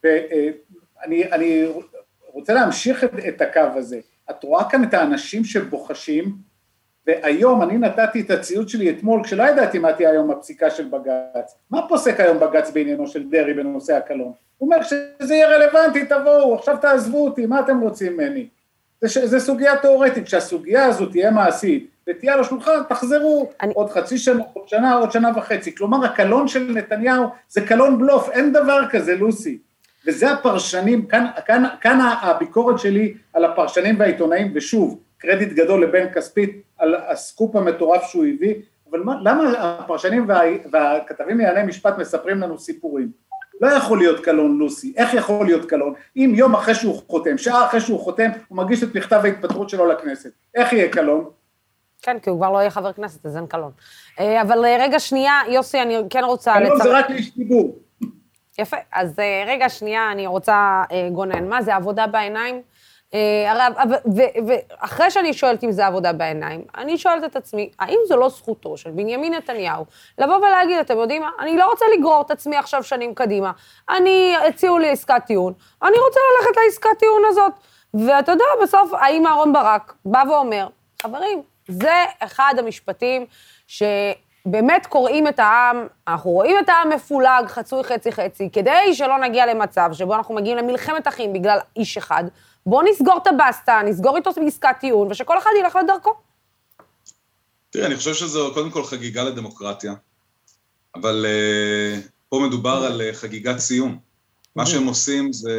ואני 0.03 1.65
רוצה 2.27 2.53
להמשיך 2.53 3.03
את, 3.03 3.11
את 3.27 3.41
הקו 3.41 3.59
הזה. 3.75 3.99
את 4.29 4.43
רואה 4.43 4.69
כאן 4.69 4.83
את 4.83 4.93
האנשים 4.93 5.43
שבוחשים, 5.43 6.35
והיום 7.07 7.61
אני 7.61 7.77
נתתי 7.77 8.21
את 8.21 8.31
הציוד 8.31 8.69
שלי 8.69 8.89
אתמול, 8.89 9.23
כשלא 9.23 9.43
ידעתי 9.43 9.79
מה 9.79 9.93
תהיה 9.93 10.09
היום 10.09 10.31
הפסיקה 10.31 10.69
של 10.69 10.87
בג"ץ. 10.87 11.55
מה 11.69 11.87
פוסק 11.87 12.19
היום 12.19 12.39
בג"ץ 12.39 12.71
בעניינו 12.71 13.07
של 13.07 13.29
דרעי 13.29 13.53
בנושא 13.53 13.93
הקלון? 13.93 14.33
הוא 14.59 14.73
אומר 14.73 14.83
שזה 14.83 15.35
יהיה 15.35 15.47
רלוונטי, 15.47 16.05
תבואו, 16.05 16.55
עכשיו 16.55 16.77
תעזבו 16.81 17.25
אותי, 17.25 17.45
מה 17.45 17.59
אתם 17.59 17.79
רוצים 17.79 18.13
ממני? 18.13 18.47
זה, 19.01 19.27
זה 19.27 19.39
סוגיה 19.39 19.77
תיאורטית, 19.77 20.25
כשהסוגיה 20.25 20.85
הזו 20.85 21.05
תהיה 21.05 21.31
מעשית 21.31 21.89
ותהיה 22.07 22.33
על 22.33 22.39
השולחן, 22.39 22.81
תחזרו 22.89 23.49
אני... 23.61 23.73
עוד 23.75 23.89
חצי 23.89 24.17
שנה, 24.17 24.43
עוד 24.53 24.67
שנה, 24.67 24.95
עוד 24.95 25.11
שנה 25.11 25.31
וחצי. 25.35 25.75
כלומר, 25.75 26.05
הקלון 26.05 26.47
של 26.47 26.71
נתניהו 26.75 27.25
זה 27.49 27.61
קלון 27.67 27.99
בלוף, 27.99 28.29
אין 28.29 28.53
דבר 28.53 28.81
כזה, 28.89 29.15
לוסי. 29.15 29.57
וזה 30.07 30.31
הפרשנים, 30.31 31.05
כאן, 31.05 31.25
כאן, 31.45 31.63
כאן 31.81 31.99
הביקורת 32.21 32.79
שלי 32.79 33.13
על 33.33 33.45
הפרשנים 33.45 33.99
והעיתונאים, 33.99 34.51
ושוב, 34.55 34.99
קרדיט 35.17 35.53
גדול 35.53 35.83
לבן 35.83 36.13
כספית 36.13 36.61
על 36.77 36.95
הסקופ 36.95 37.55
המטורף 37.55 38.03
שהוא 38.03 38.25
הביא, 38.25 38.55
אבל 38.91 38.99
מה, 38.99 39.15
למה 39.21 39.53
הפרשנים 39.57 40.25
וה, 40.27 40.41
והכתבים 40.71 41.37
לענייני 41.37 41.69
משפט 41.69 41.97
מספרים 41.97 42.39
לנו 42.39 42.59
סיפורים? 42.59 43.11
לא 43.61 43.67
יכול 43.67 43.97
להיות 43.97 44.19
קלון 44.19 44.57
לוסי, 44.57 44.93
איך 44.97 45.13
יכול 45.13 45.45
להיות 45.45 45.65
קלון? 45.65 45.93
אם 46.15 46.31
יום 46.35 46.55
אחרי 46.55 46.75
שהוא 46.75 47.01
חותם, 47.07 47.37
שעה 47.37 47.65
אחרי 47.65 47.81
שהוא 47.81 47.99
חותם, 47.99 48.29
הוא 48.47 48.57
מגיש 48.57 48.83
את 48.83 48.95
מכתב 48.95 49.21
ההתפטרות 49.23 49.69
שלו 49.69 49.85
לכנסת, 49.85 50.31
איך 50.55 50.73
יהיה 50.73 50.89
קלון? 50.89 51.29
כן, 52.01 52.19
כי 52.19 52.29
הוא 52.29 52.39
כבר 52.39 52.51
לא 52.51 52.57
יהיה 52.57 52.69
חבר 52.69 52.93
כנסת, 52.93 53.25
אז 53.25 53.37
אין 53.37 53.47
קלון. 53.47 53.71
אה, 54.19 54.41
אבל 54.41 54.65
אה, 54.65 54.77
רגע, 54.79 54.99
שנייה, 54.99 55.33
יוסי, 55.47 55.81
אני 55.81 55.97
כן 56.09 56.23
רוצה... 56.23 56.53
קלון 56.53 56.75
לצר... 56.75 56.83
זה 56.83 56.99
רק 56.99 57.09
לאיש 57.09 57.33
ציבור. 57.33 57.77
יפה. 58.59 58.77
אז 58.93 59.19
אה, 59.19 59.43
רגע, 59.47 59.69
שנייה, 59.69 60.11
אני 60.11 60.27
רוצה, 60.27 60.83
גונן, 61.11 61.49
מה 61.49 61.61
זה 61.61 61.75
עבודה 61.75 62.07
בעיניים? 62.07 62.61
אה, 63.13 63.67
ואחרי 64.47 65.11
שאני 65.11 65.33
שואלת 65.33 65.63
אם 65.63 65.71
זה 65.71 65.87
עבודה 65.87 66.13
בעיניים, 66.13 66.63
אני 66.77 66.97
שואלת 66.97 67.23
את 67.23 67.35
עצמי, 67.35 67.69
האם 67.79 67.97
זו 68.07 68.17
לא 68.17 68.29
זכותו 68.29 68.77
של 68.77 68.91
בנימין 68.91 69.33
נתניהו 69.33 69.85
לבוא 70.17 70.35
ולהגיד, 70.35 70.79
אתם 70.79 70.97
יודעים 70.97 71.21
מה, 71.21 71.29
אני 71.39 71.57
לא 71.57 71.69
רוצה 71.69 71.85
לגרור 71.97 72.21
את 72.21 72.31
עצמי 72.31 72.57
עכשיו 72.57 72.83
שנים 72.83 73.13
קדימה. 73.15 73.51
אני, 73.89 74.35
הציעו 74.47 74.77
לי 74.77 74.89
עסקת 74.89 75.21
טיעון, 75.27 75.53
אני 75.83 75.97
רוצה 76.07 76.19
ללכת 76.39 76.57
לעסקת 76.65 76.99
טיעון 76.99 77.21
הזאת. 77.27 77.51
ואתה 77.93 78.31
יודע, 78.31 78.45
בסוף, 78.63 78.93
האם 78.93 79.27
אהרן 79.27 79.53
ברק 79.53 79.93
בא 80.05 80.23
ואומר, 80.29 80.67
חברים, 81.01 81.41
זה 81.67 82.03
אחד 82.19 82.53
המשפטים 82.57 83.25
שבאמת 83.67 84.85
קוראים 84.85 85.27
את 85.27 85.39
העם, 85.39 85.87
אנחנו 86.07 86.31
רואים 86.31 86.55
את 86.59 86.69
העם 86.69 86.89
מפולג, 86.89 87.45
חצוי 87.47 87.83
חצי-חצי, 87.83 88.49
כדי 88.53 88.93
שלא 88.93 89.19
נגיע 89.19 89.45
למצב 89.45 89.89
שבו 89.93 90.15
אנחנו 90.15 90.35
מגיעים 90.35 90.57
למלחמת 90.57 91.07
אחים 91.07 91.33
בגלל 91.33 91.57
איש 91.75 91.97
אחד. 91.97 92.23
בואו 92.65 92.81
נסגור 92.91 93.19
את 93.21 93.27
הבסטה, 93.27 93.81
נסגור 93.85 94.17
איתו 94.17 94.31
בעסקת 94.35 94.75
טיעון, 94.79 95.11
ושכל 95.11 95.37
אחד 95.37 95.49
ילך 95.59 95.77
לדרכו. 95.83 96.13
תראה, 97.69 97.85
אני 97.87 97.95
חושב 97.95 98.13
שזו 98.13 98.51
קודם 98.53 98.71
כל 98.71 98.83
חגיגה 98.83 99.23
לדמוקרטיה, 99.23 99.93
אבל 100.95 101.25
uh, 101.25 102.07
פה 102.29 102.39
מדובר 102.47 102.85
על 102.85 103.01
uh, 103.01 103.15
חגיגת 103.15 103.59
סיום. 103.59 103.99
מה 104.55 104.65
שהם 104.65 104.85
עושים 104.85 105.33
זה, 105.33 105.51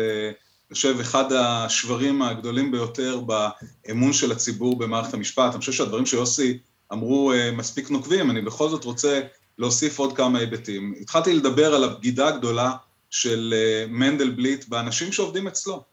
אני 0.68 0.74
חושב, 0.74 1.00
אחד 1.00 1.32
השברים 1.32 2.22
הגדולים 2.22 2.72
ביותר 2.72 3.20
באמון 3.20 4.12
של 4.12 4.32
הציבור 4.32 4.78
במערכת 4.78 5.14
המשפט. 5.14 5.52
אני 5.52 5.60
חושב 5.60 5.72
שהדברים 5.72 6.06
שיוסי 6.06 6.58
אמרו 6.92 7.32
uh, 7.32 7.56
מספיק 7.56 7.90
נוקבים, 7.90 8.30
אני 8.30 8.40
בכל 8.40 8.68
זאת 8.68 8.84
רוצה 8.84 9.20
להוסיף 9.58 9.98
עוד 9.98 10.16
כמה 10.16 10.38
היבטים. 10.38 10.94
התחלתי 11.00 11.32
לדבר 11.32 11.74
על 11.74 11.84
הבגידה 11.84 12.28
הגדולה 12.28 12.72
של 13.10 13.54
מנדלבליט 13.88 14.68
באנשים 14.68 15.12
שעובדים 15.12 15.46
אצלו. 15.46 15.89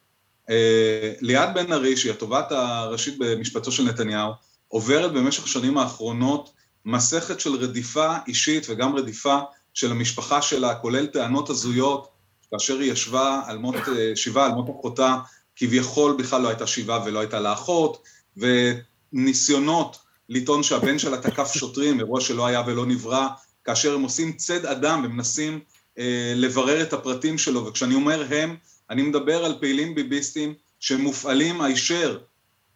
אה, 0.50 1.14
ליאת 1.22 1.54
בן 1.54 1.74
ארי, 1.74 1.98
שהיא 1.98 2.12
התובעת 2.12 2.52
הראשית 2.52 3.18
במשפטו 3.18 3.72
של 3.72 3.84
נתניהו, 3.84 4.32
עוברת 4.68 5.12
במשך 5.12 5.44
השנים 5.44 5.78
האחרונות 5.78 6.52
מסכת 6.86 7.40
של 7.40 7.56
רדיפה 7.56 8.16
אישית 8.28 8.66
וגם 8.70 8.96
רדיפה 8.96 9.40
של 9.74 9.92
המשפחה 9.92 10.42
שלה, 10.42 10.76
כולל 10.76 11.06
טענות 11.06 11.50
הזויות, 11.50 12.08
כאשר 12.52 12.80
היא 12.80 12.92
ישבה 12.92 13.42
על 13.46 13.58
מות, 13.58 13.76
אה, 13.76 14.16
שיבה 14.16 14.46
על 14.46 14.52
מות 14.52 14.66
אחותה, 14.80 15.18
כביכול 15.56 16.16
בכלל 16.18 16.42
לא 16.42 16.48
הייתה 16.48 16.68
שיבה 16.68 17.04
ולא 17.06 17.20
הייתה 17.20 17.40
לה 17.40 17.54
אחות, 17.54 18.04
וניסיונות 18.38 19.98
לטעון 20.30 20.64
שהבן 20.64 21.00
שלה 21.00 21.18
תקף 21.18 21.54
שוטרים, 21.54 22.00
אירוע 22.00 22.22
שלא 22.22 22.46
היה 22.46 22.64
ולא 22.68 22.86
נברא, 22.86 23.28
כאשר 23.64 23.96
הם 23.96 24.02
עושים 24.02 24.34
צד 24.34 24.66
אדם 24.66 25.02
ומנסים 25.06 25.60
אה, 26.00 26.34
לברר 26.36 26.82
את 26.82 26.94
הפרטים 26.94 27.38
שלו, 27.38 27.66
וכשאני 27.66 27.96
אומר 27.96 28.26
הם, 28.30 28.56
אני 28.90 29.02
מדבר 29.02 29.46
על 29.46 29.58
פעילים 29.60 29.96
ביביסטים 29.96 30.54
שמופעלים 30.80 31.62
הישר, 31.62 32.20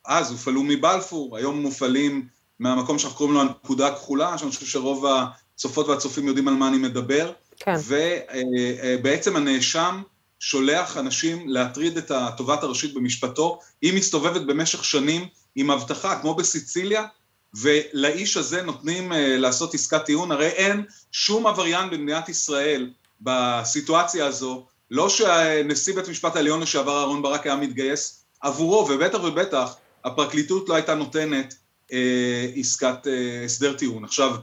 אז 0.06 0.32
הופעלו 0.32 0.64
מבלפור, 0.64 1.38
היום 1.38 1.62
מופעלים 1.62 2.28
מהמקום 2.60 3.00
שאנחנו 3.00 3.18
קוראים 3.18 3.36
לו 3.36 3.42
הנקודה 3.42 3.88
הכחולה, 3.88 4.38
שאני 4.38 4.52
חושב 4.52 4.66
שרוב 4.66 5.06
הצופות 5.06 5.88
והצופים 5.88 6.28
יודעים 6.28 6.48
על 6.48 6.54
מה 6.54 6.68
אני 6.68 6.78
מדבר, 6.78 7.32
כן. 7.58 7.74
ובעצם 7.88 9.36
הנאשם 9.36 10.02
שולח 10.40 10.98
אנשים 10.98 11.50
להטריד 11.50 11.98
את 11.98 12.12
התובעת 12.12 12.64
הראשית 12.64 12.94
במשפטו, 12.94 13.60
היא 13.82 13.94
מסתובבת 13.94 14.42
במשך 14.42 14.84
שנים 14.84 15.28
עם 15.56 15.72
הבטחה, 15.72 16.22
כמו 16.22 16.36
בסיציליה, 16.36 17.06
ולאיש 17.54 18.38
הזה 18.38 18.62
נותנים 18.62 19.14
אה, 19.14 19.38
לעשות 19.38 19.74
עסקת 19.74 20.06
טיעון, 20.06 20.32
הרי 20.32 20.48
אין 20.48 20.84
שום 21.12 21.48
עבריין 21.48 21.90
במדינת 21.90 22.30
ישראל 22.30 22.90
בסיטואציה 23.22 24.26
הזו 24.26 24.66
לא 24.92 25.10
שנשיא 25.10 25.96
בית 25.96 26.08
המשפט 26.08 26.36
העליון 26.36 26.60
לשעבר 26.60 27.00
אהרן 27.00 27.22
ברק 27.22 27.46
היה 27.46 27.56
מתגייס 27.56 28.24
עבורו, 28.42 28.88
ובטח 28.90 29.24
ובטח 29.24 29.76
הפרקליטות 30.06 30.70
לא 30.70 30.76
הייתה 30.76 30.96
נותנת 30.96 31.56
אה, 31.94 32.48
עסקת 32.56 33.08
אה, 33.08 33.44
הסדר 33.46 33.74
טיעון. 33.74 34.04
עכשיו, 34.04 34.36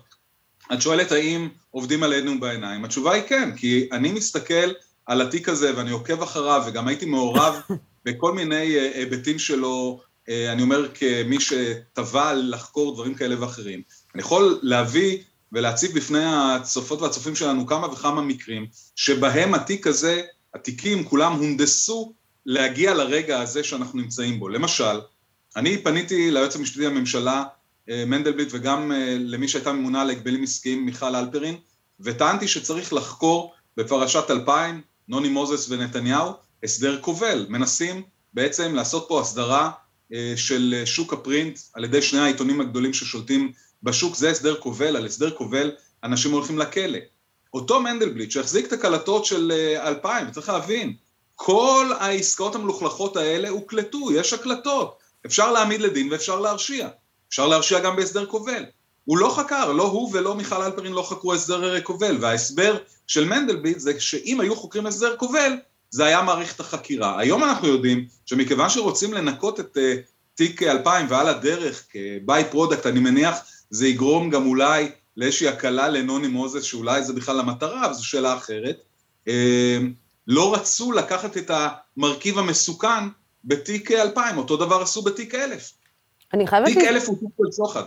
את 0.72 0.82
שואלת 0.82 1.12
האם 1.12 1.48
עובדים 1.70 2.02
עלינו 2.02 2.40
בעיניים? 2.40 2.84
התשובה 2.84 3.12
היא 3.12 3.22
כן, 3.22 3.56
כי 3.56 3.88
אני 3.92 4.12
מסתכל 4.12 4.72
על 5.06 5.20
התיק 5.20 5.48
הזה 5.48 5.76
ואני 5.76 5.90
עוקב 5.90 6.22
אחריו, 6.22 6.62
וגם 6.66 6.88
הייתי 6.88 7.06
מעורב 7.06 7.60
בכל 8.04 8.32
מיני 8.32 8.76
אה, 8.76 8.90
היבטים 8.94 9.38
שלו, 9.38 10.00
אה, 10.28 10.52
אני 10.52 10.62
אומר 10.62 10.88
כמי 10.94 11.40
שטבע 11.40 12.34
לחקור 12.34 12.94
דברים 12.94 13.14
כאלה 13.14 13.42
ואחרים. 13.42 13.82
אני 14.14 14.22
יכול 14.22 14.58
להביא 14.62 15.18
ולהציב 15.52 15.94
בפני 15.94 16.24
הצופות 16.24 17.02
והצופים 17.02 17.34
שלנו 17.34 17.66
כמה 17.66 17.86
וכמה 17.92 18.22
מקרים 18.22 18.66
שבהם 18.96 19.54
התיק 19.54 19.86
הזה 19.86 20.22
התיקים 20.54 21.04
כולם 21.04 21.32
הונדסו 21.32 22.12
להגיע 22.46 22.94
לרגע 22.94 23.40
הזה 23.40 23.64
שאנחנו 23.64 24.00
נמצאים 24.00 24.40
בו. 24.40 24.48
למשל, 24.48 25.00
אני 25.56 25.78
פניתי 25.82 26.30
ליועץ 26.30 26.56
המשפטי 26.56 26.86
לממשלה, 26.86 27.44
אה, 27.90 28.04
מנדלבליט, 28.06 28.48
וגם 28.52 28.92
אה, 28.92 29.16
למי 29.18 29.48
שהייתה 29.48 29.72
ממונה 29.72 30.02
על 30.02 30.10
הגבלים 30.10 30.42
עסקיים, 30.42 30.86
מיכל 30.86 31.16
אלפרין, 31.16 31.56
וטענתי 32.00 32.48
שצריך 32.48 32.92
לחקור 32.92 33.54
בפרשת 33.76 34.30
2000, 34.30 34.82
נוני 35.08 35.28
מוזס 35.28 35.70
ונתניהו, 35.70 36.32
הסדר 36.64 37.00
כובל. 37.00 37.46
מנסים 37.48 38.02
בעצם 38.34 38.74
לעשות 38.74 39.04
פה 39.08 39.20
הסדרה 39.20 39.70
אה, 40.12 40.32
של 40.36 40.82
שוק 40.84 41.12
הפרינט 41.12 41.58
על 41.74 41.84
ידי 41.84 42.02
שני 42.02 42.20
העיתונים 42.20 42.60
הגדולים 42.60 42.92
ששולטים 42.92 43.52
בשוק, 43.82 44.14
זה 44.16 44.30
הסדר 44.30 44.54
כובל, 44.60 44.96
על 44.96 45.06
הסדר 45.06 45.30
כובל 45.30 45.72
אנשים 46.04 46.32
הולכים 46.32 46.58
לכלא. 46.58 46.98
אותו 47.54 47.80
מנדלבליט 47.80 48.30
שהחזיק 48.30 48.66
את 48.66 48.72
הקלטות 48.72 49.24
של 49.24 49.52
2000, 49.82 50.24
אה, 50.24 50.30
וצריך 50.30 50.48
להבין, 50.48 50.94
כל 51.34 51.86
העסקאות 51.98 52.54
המלוכלכות 52.54 53.16
האלה 53.16 53.48
הוקלטו, 53.48 54.12
יש 54.12 54.32
הקלטות, 54.32 54.98
אפשר 55.26 55.52
להעמיד 55.52 55.80
לדין 55.80 56.12
ואפשר 56.12 56.40
להרשיע, 56.40 56.88
אפשר 57.28 57.46
להרשיע 57.46 57.80
גם 57.80 57.96
בהסדר 57.96 58.26
כובל. 58.26 58.64
הוא 59.04 59.18
לא 59.18 59.34
חקר, 59.36 59.72
לא 59.72 59.82
הוא 59.82 60.10
ולא 60.12 60.34
מיכל 60.34 60.62
אלפרין 60.62 60.92
לא 60.92 61.02
חקרו 61.02 61.34
הסדר 61.34 61.80
כובל, 61.80 62.16
וההסבר 62.20 62.76
של 63.06 63.24
מנדלבליט 63.24 63.78
זה 63.78 64.00
שאם 64.00 64.40
היו 64.40 64.56
חוקרים 64.56 64.86
הסדר 64.86 65.16
כובל, 65.16 65.52
זה 65.90 66.04
היה 66.04 66.22
מעריך 66.22 66.54
את 66.54 66.60
החקירה. 66.60 67.20
היום 67.20 67.44
אנחנו 67.44 67.68
יודעים 67.68 68.06
שמכיוון 68.26 68.68
שרוצים 68.68 69.14
לנקות 69.14 69.60
את 69.60 69.76
uh, 69.76 69.80
תיק 70.34 70.62
2000 70.62 71.06
ועל 71.10 71.28
הדרך 71.28 71.86
כ 71.90 72.44
by-product, 72.50 72.86
אני 72.86 73.00
מניח 73.00 73.36
זה 73.70 73.88
יגרום 73.88 74.30
גם 74.30 74.46
אולי 74.46 74.90
לאיזושהי 75.18 75.48
הקלה 75.48 75.88
לנוני 75.88 76.28
מוזס, 76.28 76.62
שאולי 76.62 77.04
זה 77.04 77.12
בכלל 77.12 77.40
המטרה, 77.40 77.86
אבל 77.86 77.94
זו 77.94 78.04
שאלה 78.04 78.36
אחרת. 78.36 78.76
אמ, 79.26 79.92
לא 80.26 80.54
רצו 80.54 80.92
לקחת 80.92 81.36
את 81.36 81.50
המרכיב 81.96 82.38
המסוכן 82.38 83.04
בתיק 83.44 83.90
2000, 83.90 84.38
אותו 84.38 84.56
דבר 84.56 84.82
עשו 84.82 85.02
בתיק 85.02 85.34
1000. 85.34 85.72
אני 86.34 86.46
חייבת... 86.46 86.66
תיק 86.66 86.78
1000 86.78 87.08
הוא 87.08 87.18
תיק 87.18 87.28
של 87.38 87.52
שוחד. 87.56 87.82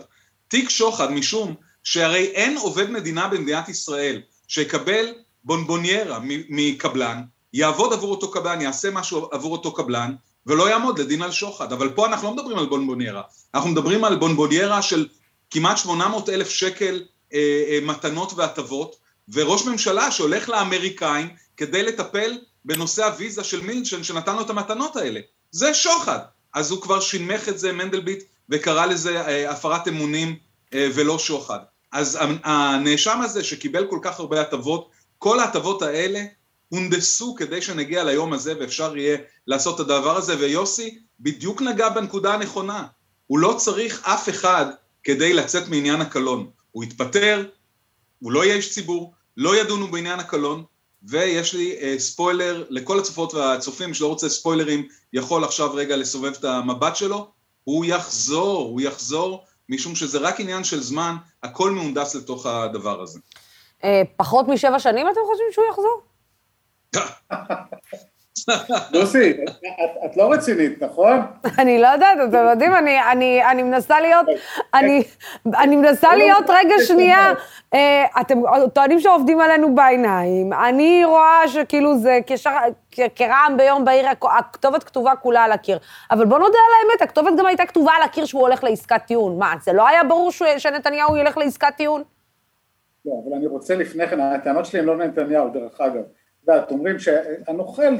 תיק 0.47 0.69
שוחד, 0.69 1.11
משום 1.11 1.55
שהרי 1.83 2.25
אין 2.25 2.57
עובד 2.57 2.89
מדינה 2.89 3.27
במדינת 3.27 3.69
ישראל 3.69 4.21
שיקבל 4.47 5.05
בונבוניירה 5.43 6.19
מקבלן, 6.49 7.21
יעבוד 7.53 7.93
עבור 7.93 8.11
אותו 8.11 8.31
קבלן, 8.31 8.61
יעשה 8.61 8.91
משהו 8.91 9.29
עבור 9.31 9.51
אותו 9.51 9.73
קבלן, 9.73 10.15
ולא 10.47 10.69
יעמוד 10.69 10.99
לדין 10.99 11.21
על 11.21 11.31
שוחד. 11.31 11.73
אבל 11.73 11.89
פה 11.89 12.05
אנחנו 12.05 12.27
לא 12.27 12.33
מדברים 12.33 12.57
על 12.57 12.65
בונבוניירה, 12.65 13.21
אנחנו 13.53 13.69
מדברים 13.69 14.03
על 14.03 14.15
בונבוניירה 14.15 14.81
של 14.81 15.07
כמעט 15.51 15.77
800 15.77 16.29
אלף 16.29 16.49
שקל 16.49 16.95
אה, 16.95 17.01
אה, 17.01 17.05
מתנות 17.81 18.33
והטבות, 18.33 18.95
וראש 19.33 19.65
ממשלה 19.65 20.11
שהולך 20.11 20.49
לאמריקאים 20.49 21.29
כדי 21.57 21.83
לטפל 21.83 22.37
בנושא 22.65 23.05
הוויזה 23.05 23.43
של 23.43 23.61
מילצ'ן 23.61 24.03
שנתן 24.03 24.35
לו 24.35 24.41
את 24.41 24.49
המתנות 24.49 24.95
האלה. 24.95 25.19
זה 25.51 25.73
שוחד. 25.73 26.19
אז 26.53 26.71
הוא 26.71 26.81
כבר 26.81 26.99
שינמך 26.99 27.49
את 27.49 27.59
זה, 27.59 27.71
מנדלבליט, 27.71 28.23
וקרא 28.49 28.85
לזה 28.85 29.21
אה, 29.21 29.51
הפרת 29.51 29.87
אמונים 29.87 30.35
ולא 30.73 31.19
שוחד. 31.19 31.59
אז 31.91 32.19
הנאשם 32.43 33.21
הזה 33.21 33.43
שקיבל 33.43 33.87
כל 33.89 33.99
כך 34.01 34.19
הרבה 34.19 34.41
הטבות, 34.41 34.89
כל 35.17 35.39
ההטבות 35.39 35.81
האלה 35.81 36.23
הונדסו 36.69 37.35
כדי 37.35 37.61
שנגיע 37.61 38.03
ליום 38.03 38.33
הזה 38.33 38.53
ואפשר 38.59 38.97
יהיה 38.97 39.17
לעשות 39.47 39.75
את 39.75 39.79
הדבר 39.79 40.17
הזה, 40.17 40.39
ויוסי 40.39 40.99
בדיוק 41.19 41.61
נגע 41.61 41.89
בנקודה 41.89 42.33
הנכונה. 42.33 42.85
הוא 43.27 43.39
לא 43.39 43.55
צריך 43.57 44.07
אף 44.07 44.29
אחד 44.29 44.65
כדי 45.03 45.33
לצאת 45.33 45.67
מעניין 45.67 46.01
הקלון. 46.01 46.49
הוא 46.71 46.83
יתפטר, 46.83 47.45
הוא 48.19 48.31
לא 48.31 48.45
יהיה 48.45 48.55
איש 48.55 48.73
ציבור, 48.73 49.13
לא 49.37 49.55
ידונו 49.55 49.87
בעניין 49.87 50.19
הקלון, 50.19 50.63
ויש 51.03 51.53
לי 51.53 51.77
אה, 51.81 51.95
ספוילר 51.99 52.65
לכל 52.69 52.99
הצופות 52.99 53.33
והצופים 53.33 53.93
שלא 53.93 54.07
רוצה 54.07 54.29
ספוילרים, 54.29 54.87
יכול 55.13 55.43
עכשיו 55.43 55.73
רגע 55.73 55.97
לסובב 55.97 56.33
את 56.39 56.43
המבט 56.43 56.95
שלו, 56.95 57.31
הוא 57.63 57.85
יחזור, 57.85 58.67
הוא 58.67 58.81
יחזור, 58.81 59.45
משום 59.69 59.95
שזה 59.95 60.19
רק 60.19 60.39
עניין 60.39 60.63
של 60.63 60.81
זמן, 60.81 61.15
הכל 61.43 61.71
מהונדס 61.71 62.15
לתוך 62.15 62.45
הדבר 62.45 63.01
הזה. 63.01 63.19
אה, 63.83 64.01
פחות 64.17 64.47
משבע 64.47 64.79
שנים 64.79 65.07
אתם 65.09 65.21
חושבים 65.25 65.47
שהוא 65.51 65.65
יחזור? 65.71 66.01
לוסי, 68.93 69.33
את 70.05 70.17
לא 70.17 70.31
רצינית, 70.31 70.83
נכון? 70.83 71.21
אני 71.59 71.81
לא 71.81 71.87
יודעת, 71.87 72.17
אתם 72.29 72.47
יודעים, 72.49 72.71
אני 73.51 73.63
מנסה 73.63 73.99
להיות, 73.99 74.25
אני 75.45 75.75
מנסה 75.75 76.15
להיות 76.15 76.45
רגע 76.49 76.75
שנייה, 76.87 77.33
אה, 77.73 78.05
אתם 78.21 78.39
טוענים 78.73 78.99
שעובדים 78.99 79.41
עלינו 79.41 79.75
בעיניים, 79.75 80.53
אני 80.53 81.05
רואה 81.05 81.47
שכאילו 81.47 81.97
זה 81.97 82.19
כרעם 83.15 83.57
ביום 83.57 83.85
בהיר, 83.85 84.05
הכתובת 84.37 84.83
כתובה 84.83 85.15
כולה 85.15 85.43
על 85.43 85.51
הקיר. 85.51 85.79
אבל 86.11 86.25
בוא 86.25 86.39
נודה 86.39 86.57
על 86.57 86.89
האמת, 86.89 87.01
הכתובת 87.01 87.39
גם 87.39 87.45
הייתה 87.45 87.65
כתובה 87.65 87.91
על 87.91 88.03
הקיר 88.03 88.25
שהוא 88.25 88.41
הולך 88.41 88.63
לעסקת 88.63 89.01
טיעון. 89.07 89.37
מה, 89.37 89.53
זה 89.63 89.73
לא 89.73 89.87
היה 89.87 90.03
ברור 90.03 90.31
שנתניהו 90.57 91.17
ילך 91.17 91.37
לעסקת 91.37 91.73
טיעון? 91.77 92.03
לא, 93.05 93.11
אבל 93.23 93.37
אני 93.37 93.47
רוצה 93.47 93.75
לפני 93.75 94.07
כן, 94.07 94.19
הטענות 94.19 94.65
שלי 94.65 94.79
הן 94.79 94.85
לא 94.85 94.97
לנתניהו, 94.97 95.49
דרך 95.49 95.81
אגב. 95.81 96.01
יודעת, 96.47 96.71
אומרים 96.71 96.99
שהנוכל, 96.99 97.99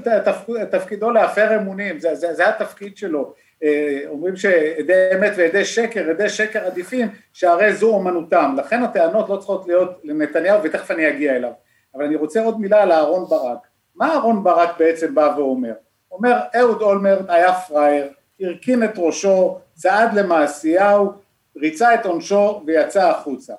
תפקידו 0.72 1.12
להפר 1.12 1.58
אמונים, 1.58 2.00
זה, 2.00 2.16
זה, 2.16 2.34
זה 2.34 2.50
התפקיד 2.50 2.98
שלו. 2.98 3.34
אה, 3.64 4.02
אומרים 4.08 4.36
שעדי 4.36 5.10
אמת 5.16 5.32
ועדי 5.38 5.66
שקר, 5.66 6.10
עדי 6.10 6.30
שקר 6.30 6.66
עדיפים, 6.66 7.08
שהרי 7.34 7.74
זו 7.74 7.94
אומנותם. 7.94 8.56
לכן 8.58 8.84
הטענות 8.84 9.30
לא 9.30 9.38
צריכות 9.38 9.68
להיות 9.68 10.00
לנתניהו, 10.04 10.64
ותכף 10.64 10.92
אני 10.92 11.10
אגיע 11.10 11.36
אליו. 11.36 11.52
אבל 11.96 12.04
אני 12.06 12.16
רוצה 12.16 12.44
עוד 12.44 12.60
מילה 12.60 12.82
על 12.82 12.92
אהרון 12.92 13.30
ברק. 13.30 13.68
מה 13.96 14.14
אהרון 14.14 14.44
ברק 14.44 14.80
בעצם 14.80 15.16
בא 15.16 15.34
ואומר? 15.38 15.74
אומר, 16.12 16.40
אהוד 16.56 16.82
אולמרט 16.82 17.26
היה 17.28 17.54
פראייר, 17.54 18.08
הרכין 18.42 18.84
את 18.84 18.94
ראשו, 18.98 19.60
צעד 19.74 20.14
למעשיהו, 20.14 21.12
ריצה 21.58 21.94
את 21.94 22.06
עונשו 22.06 22.64
ויצא 22.66 23.10
החוצה. 23.10 23.54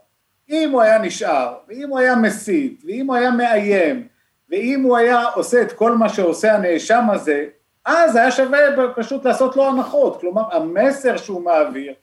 אם 0.51 0.71
הוא 0.73 0.83
היה 0.83 0.99
נשאר, 0.99 1.55
ואם 1.69 1.89
הוא 1.89 1.99
היה 1.99 2.17
מסית, 2.17 2.83
ואם 2.87 3.07
הוא 3.07 3.17
היה 3.17 3.31
מאיים, 3.31 4.07
ואם 4.53 4.83
הוא 4.83 4.97
היה 4.97 5.25
עושה 5.25 5.63
את 5.63 5.73
כל 5.73 5.93
מה 5.97 6.09
שעושה 6.09 6.55
הנאשם 6.55 7.05
הזה, 7.11 7.45
אז 7.85 8.17
היה 8.17 8.31
שווה 8.31 8.59
פשוט 8.97 9.25
לעשות 9.25 9.57
לו 9.57 9.69
הנחות. 9.69 10.21
כלומר, 10.21 10.43
המסר 10.57 11.17
שהוא 11.17 11.45
מעביר, 11.45 11.95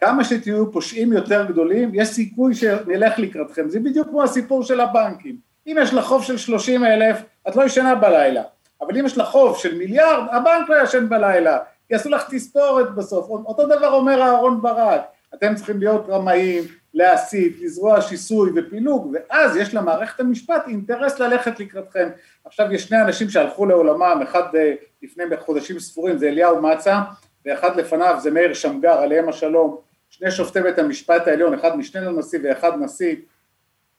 כמה 0.00 0.24
שתהיו 0.24 0.72
פושעים 0.72 1.12
יותר 1.12 1.44
גדולים, 1.44 1.90
יש 1.94 2.08
סיכוי 2.08 2.54
שנלך 2.54 3.18
לקראתכם. 3.18 3.68
זה 3.68 3.80
בדיוק 3.80 4.08
כמו 4.08 4.22
הסיפור 4.22 4.62
של 4.62 4.80
הבנקים. 4.80 5.36
אם 5.66 5.76
יש 5.80 5.94
לך 5.94 6.04
חוב 6.04 6.24
של 6.24 6.38
30 6.38 6.84
אלף, 6.84 7.22
את 7.48 7.56
לא 7.56 7.62
ישנה 7.62 7.94
בלילה. 7.94 8.42
אבל 8.80 8.98
אם 8.98 9.06
יש 9.06 9.18
לך 9.18 9.28
חוב 9.28 9.58
של 9.58 9.78
מיליארד, 9.78 10.24
הבנק 10.30 10.68
לא 10.68 10.82
ישן 10.82 11.08
בלילה. 11.08 11.58
יעשו 11.90 12.08
לך 12.08 12.24
תספורת 12.30 12.94
בסוף. 12.94 13.28
אותו 13.28 13.66
דבר 13.66 13.92
אומר 13.92 14.22
אהרון 14.22 14.62
ברק. 14.62 15.02
אתם 15.34 15.54
צריכים 15.54 15.78
להיות 15.78 16.06
רמאים, 16.08 16.64
להסית, 16.94 17.56
לזרוע 17.60 18.00
שיסוי 18.00 18.50
ופילוג, 18.56 19.14
ואז 19.14 19.56
יש 19.56 19.74
למערכת 19.74 20.20
המשפט 20.20 20.62
אינטרס 20.68 21.18
ללכת 21.18 21.60
לקראתכם. 21.60 22.08
עכשיו 22.44 22.72
יש 22.72 22.82
שני 22.82 23.02
אנשים 23.02 23.28
שהלכו 23.28 23.66
לעולמם, 23.66 24.20
אחד 24.22 24.54
אה, 24.54 24.74
לפני 25.02 25.24
חודשים 25.38 25.78
ספורים 25.78 26.18
זה 26.18 26.28
אליהו 26.28 26.62
מצה, 26.62 27.00
ואחד 27.46 27.76
לפניו 27.76 28.16
זה 28.22 28.30
מאיר 28.30 28.54
שמגר, 28.54 28.92
עליהם 28.92 29.28
השלום, 29.28 29.76
שני 30.10 30.30
שופטי 30.30 30.60
בית 30.60 30.78
המשפט 30.78 31.28
העליון, 31.28 31.54
אחד 31.54 31.76
משנה 31.76 32.00
לנשיא 32.00 32.38
ואחד 32.42 32.72
נשיא, 32.80 33.16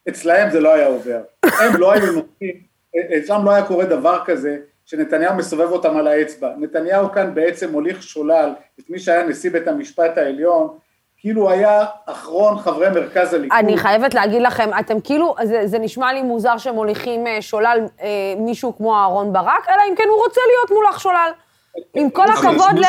אצלהם 0.10 0.50
זה 0.50 0.60
לא 0.60 0.74
היה 0.74 0.88
עובר. 0.88 1.22
הם 1.44 1.76
לא 1.78 1.92
היו 1.92 2.12
נותנים, 2.12 2.62
אצלם 3.18 3.46
לא 3.46 3.52
היה 3.52 3.66
קורה 3.66 3.86
דבר 3.86 4.22
כזה, 4.26 4.58
שנתניהו 4.86 5.36
מסובב 5.36 5.72
אותם 5.72 5.98
על 5.98 6.08
האצבע. 6.08 6.54
נתניהו 6.58 7.12
כאן 7.12 7.36
בעצם 7.36 7.72
מוליך 7.72 8.04
שולל 8.04 8.50
את 8.80 8.90
מי 8.90 9.00
שהיה 9.00 9.28
נשיא 9.28 9.52
בית 9.52 9.68
המשפט 9.68 10.18
העליון, 10.18 10.78
כאילו 11.22 11.50
היה 11.50 11.86
אחרון 12.06 12.58
חברי 12.58 12.90
מרכז 12.90 13.34
הליכוד. 13.34 13.58
אני 13.60 13.78
חייבת 13.78 14.14
להגיד 14.14 14.42
לכם, 14.42 14.70
אתם 14.80 15.02
כאילו, 15.02 15.36
זה, 15.44 15.62
זה 15.66 15.80
נשמע 15.80 16.14
לי 16.14 16.22
מוזר 16.22 16.58
שמוליכים 16.58 17.28
אה, 17.28 17.42
שולל 17.42 17.80
אה, 18.02 18.08
מישהו 18.38 18.78
כמו 18.78 18.96
אהרון 18.96 19.34
ברק, 19.34 19.70
אלא 19.70 19.82
אם 19.90 19.96
כן 19.96 20.04
הוא 20.10 20.24
רוצה 20.24 20.42
להיות 20.48 20.72
מולך 20.72 21.00
שולל. 21.00 21.32
עם 21.94 22.10
כל 22.10 22.26
הכבוד 22.28 22.80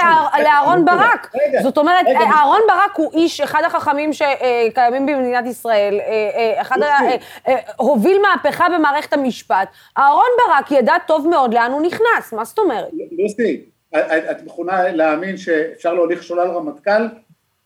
לאהרון 0.42 0.84
ברק. 0.84 1.32
זאת 1.62 1.78
אומרת, 1.78 2.06
אהרון 2.06 2.60
ברק 2.68 2.96
הוא 2.96 3.12
איש, 3.12 3.40
אחד 3.40 3.62
החכמים 3.66 4.10
שקיימים 4.12 5.06
במדינת 5.06 5.46
ישראל, 5.46 6.00
אה, 6.00 6.60
אחד 6.60 6.76
הוביל 7.76 8.22
מהפכה 8.22 8.66
במערכת 8.68 9.12
המשפט. 9.12 9.68
אהרון 9.98 10.26
ברק 10.38 10.70
ידע 10.70 10.94
טוב 11.06 11.28
מאוד 11.28 11.54
לאן 11.54 11.72
הוא 11.72 11.82
נכנס, 11.82 12.32
מה 12.32 12.44
זאת 12.44 12.58
אומרת? 12.58 12.88
לוסי, 13.18 13.60
את 14.30 14.44
מכונה 14.44 14.92
להאמין 14.92 15.36
שאפשר 15.36 15.94
להוליך 15.94 16.22
שולל 16.22 16.48
רמטכ"ל? 16.48 17.06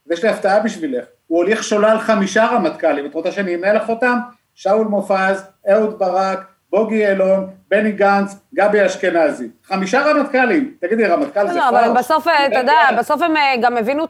ויש 0.09 0.25
לי 0.25 0.29
הפתעה 0.31 0.61
בשבילך, 0.61 1.05
הוא 1.27 1.38
הוליך 1.38 1.62
שולל 1.64 1.99
חמישה 1.99 2.47
רמטכ"לים, 2.47 3.07
את 3.07 3.14
רוצה 3.14 3.33
שאני 3.33 3.55
אמנה 3.55 3.73
לך 3.73 3.88
אותם? 3.88 4.19
שאול 4.55 4.87
מופז, 4.87 5.45
אהוד 5.71 5.99
ברק, 5.99 6.40
בוגי 6.71 6.95
יעלון, 6.95 7.47
בני 7.71 7.92
גנץ, 7.92 8.35
גבי 8.55 8.87
אשכנזי. 8.87 9.49
חמישה 9.64 10.03
רמטכ"לים. 10.03 10.75
תגידי, 10.81 11.07
רמטכ"ל 11.07 11.47
זה 11.49 11.53
כבר... 11.53 11.71
לא, 11.71 11.87
אבל 11.87 11.99
בסוף, 11.99 12.27
אתה 12.47 12.59
יודע, 12.59 12.75
בסוף 12.99 13.23
הם 13.23 13.37
אה, 13.37 13.55
גם 13.61 13.77
הבינו 13.77 14.05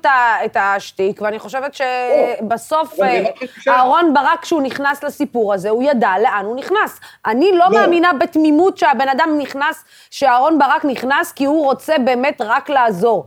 את 0.45 0.57
השטיק, 0.61 1.23
ואני 1.23 1.39
חושבת 1.39 1.75
שבסוף 1.75 3.01
אה, 3.01 3.25
אהרון 3.69 4.15
ברק, 4.15 4.43
כשהוא 4.43 4.63
נכנס 4.63 5.05
לסיפור 5.05 5.55
הזה, 5.55 5.71
הוא 5.71 5.83
ידע 5.83 6.11
לאן 6.23 6.45
הוא 6.45 6.57
נכנס. 6.57 7.01
אני 7.27 7.53
לא, 7.53 7.59
לא 7.59 7.71
מאמינה 7.71 8.13
בתמימות 8.13 8.79
שהבן 8.79 9.09
אדם 9.09 9.29
נכנס, 9.39 9.85
שאהרון 10.11 10.59
ברק 10.59 10.85
נכנס 10.85 11.33
כי 11.33 11.45
הוא 11.45 11.65
רוצה 11.65 11.99
באמת 11.99 12.41
רק 12.41 12.71
לעזור. 12.71 13.27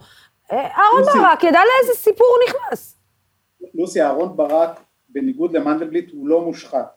אהרון 0.52 1.04
ברק 1.14 1.44
ידע 1.44 1.60
לאיזה 1.60 2.00
סיפור 2.00 2.28
הוא 2.28 2.50
נכנס. 2.50 2.98
לוסי, 3.74 4.02
אהרון 4.02 4.38
ברק, 4.38 4.80
בניגוד 5.10 5.54
למנדלבליט, 5.54 6.12
הוא 6.12 6.28
לא 6.28 6.42
מושחת. 6.42 6.88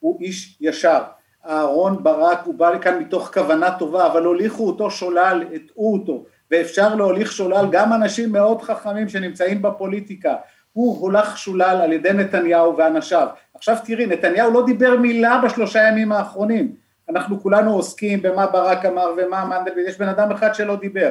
הוא 0.00 0.20
איש 0.20 0.58
ישר. 0.60 1.00
אהרון 1.46 2.02
ברק, 2.02 2.40
הוא 2.44 2.54
בא 2.54 2.70
לכאן 2.70 2.98
מתוך 2.98 3.30
כוונה 3.34 3.78
טובה, 3.78 4.06
אבל 4.06 4.24
הוליכו 4.24 4.66
אותו 4.66 4.90
שולל, 4.90 5.44
הטעו 5.54 5.92
אותו, 5.92 6.24
ואפשר 6.50 6.94
להוליך 6.94 7.32
שולל 7.32 7.66
גם 7.70 7.92
אנשים 7.92 8.32
מאוד 8.32 8.62
חכמים 8.62 9.08
שנמצאים 9.08 9.62
בפוליטיקה. 9.62 10.36
הוא 10.72 11.00
הולך 11.00 11.38
שולל 11.38 11.80
על 11.82 11.92
ידי 11.92 12.12
נתניהו 12.12 12.76
ואנשיו. 12.76 13.28
עכשיו 13.54 13.76
תראי, 13.84 14.06
נתניהו 14.06 14.50
לא 14.50 14.66
דיבר 14.66 14.96
מילה 14.96 15.40
בשלושה 15.44 15.82
ימים 15.88 16.12
האחרונים. 16.12 16.74
אנחנו 17.08 17.40
כולנו 17.40 17.74
עוסקים 17.74 18.22
במה 18.22 18.46
ברק 18.46 18.84
אמר 18.84 19.10
ומה 19.16 19.44
מנדלבליט, 19.44 19.88
יש 19.88 19.98
בן 19.98 20.08
אדם 20.08 20.32
אחד 20.32 20.54
שלא 20.54 20.76
דיבר. 20.76 21.10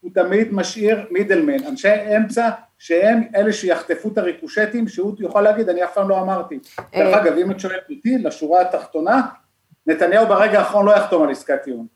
הוא 0.00 0.10
תמיד 0.14 0.52
משאיר 0.52 1.06
מידלמן, 1.10 1.66
אנשי 1.68 2.16
אמצע 2.16 2.50
שהם 2.78 3.22
אלה 3.36 3.52
שיחטפו 3.52 4.08
את 4.12 4.18
הריקושטים 4.18 4.88
שהוא 4.88 5.14
יוכל 5.18 5.40
להגיד 5.40 5.68
אני 5.68 5.84
אף 5.84 5.94
פעם 5.94 6.08
לא 6.08 6.20
אמרתי. 6.20 6.58
אה. 6.78 6.84
דרך 7.04 7.16
אגב 7.16 7.36
אם 7.36 7.50
את 7.50 7.60
שואלת 7.60 7.82
אותי 7.90 8.18
לשורה 8.18 8.60
התחתונה 8.60 9.22
נתניהו 9.86 10.26
ברגע 10.26 10.58
האחרון 10.58 10.86
לא 10.86 10.90
יחתום 10.90 11.22
על 11.22 11.30
עסקת 11.30 11.62
טיעון. 11.62 11.86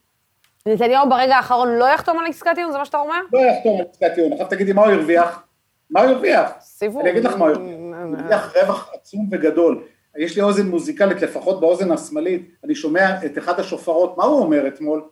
נתניהו 0.67 1.09
ברגע 1.09 1.37
האחרון 1.37 1.79
לא 1.79 1.85
יחתום 1.85 2.19
על 2.19 2.27
עסקת 2.27 2.55
טיעון? 2.55 2.73
זה 2.73 2.79
מה 2.79 2.85
שאתה 2.85 2.99
אומר? 2.99 3.21
לא 3.33 3.41
יחתום 3.41 3.81
על 3.81 3.87
עסקת 3.91 4.15
טיעון. 4.15 4.33
עכשיו 4.33 4.47
תגידי 4.49 4.73
מה 4.73 4.85
הוא 4.85 4.93
הרוויח? 4.93 5.43
מה 5.91 6.01
הוא 6.01 6.11
הרוויח? 6.11 6.51
סיבוב. 6.61 7.01
אני 7.01 7.11
אגיד 7.11 7.25
לך 7.25 7.37
מה 7.37 7.47
הוא 7.47 7.55
הרוויח. 7.55 7.77
הוא 7.77 8.17
הרוויח 8.17 8.57
רווח 8.57 8.91
עצום 8.95 9.29
וגדול. 9.33 9.83
יש 10.19 10.37
לי 10.37 10.43
אוזן 10.43 10.67
מוזיקלית, 10.67 11.23
לפחות 11.23 11.61
באוזן 11.61 11.93
השמאלית, 11.93 12.51
אני 12.65 12.75
שומע 12.75 13.25
את 13.27 13.39
אחד 13.39 13.61
השופרות, 13.61 14.19
מה 14.19 14.25
הוא 14.25 14.41
אומר 14.41 14.67
אתמול? 14.67 15.03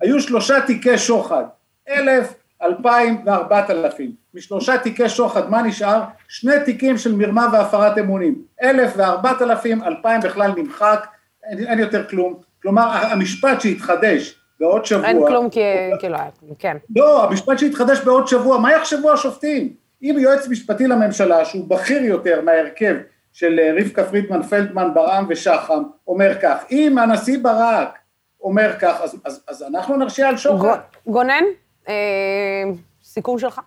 היו 0.00 0.20
שלושה 0.20 0.60
תיקי 0.66 0.98
שוחד, 0.98 1.44
אלף, 1.88 2.34
אלפיים 2.62 3.22
וארבעת 3.26 3.70
אלפים. 3.70 4.12
משלושה 4.34 4.78
תיקי 4.78 5.08
שוחד, 5.08 5.50
מה 5.50 5.62
נשאר? 5.62 6.02
שני 6.28 6.54
תיקים 6.64 6.98
של 6.98 7.14
מרמה 7.14 7.46
והפרת 7.52 7.98
אמונים. 7.98 8.42
אלף 8.62 8.92
וארבעת 8.96 9.42
אלפים, 9.42 9.82
אלפיים 9.82 10.20
בכלל 10.20 10.52
נמחק, 10.56 11.06
אין, 11.44 11.66
אין 11.66 11.78
יותר 11.78 12.04
כלום. 12.04 12.34
כלומר, 12.62 12.88
המשפט 12.92 13.60
שהתחדש 13.60 14.34
בעוד 14.60 14.84
שבוע... 14.84 15.06
אין 15.06 15.26
כלום 15.26 15.50
כי, 15.50 15.60
כי 16.00 16.08
לא 16.08 16.16
היה 16.16 16.30
כלום, 16.40 16.54
כן. 16.58 16.76
לא, 16.96 17.24
המשפט 17.24 17.58
שהתחדש 17.58 18.00
בעוד 18.00 18.28
שבוע, 18.28 18.58
מה 18.58 18.72
יחשבו 18.72 19.12
השופטים? 19.12 19.72
אם 20.02 20.16
יועץ 20.18 20.48
משפטי 20.48 20.86
לממשלה, 20.86 21.44
שהוא 21.44 21.68
בכיר 21.68 22.02
יותר 22.02 22.40
מההרכב 22.40 22.94
של 23.32 23.58
אה, 23.58 23.72
רבקה 23.80 24.04
פרידמן, 24.04 24.42
פלדמן, 24.42 24.94
ברעם 24.94 25.26
ושחם, 25.28 25.82
אומר 26.06 26.40
כך, 26.42 26.64
אם 26.70 26.98
הנשיא 26.98 27.38
ברק 27.42 27.98
אומר 28.40 28.72
כך, 28.80 29.00
אז, 29.00 29.16
אז, 29.24 29.44
אז 29.48 29.62
אנחנו 29.62 29.96
נרשיע 29.96 30.28
על 30.28 30.36
שוחד. 30.36 30.78
גונן? 31.06 31.44
אה, 31.88 32.64
סיכום 33.04 33.38
שלך. 33.38 33.60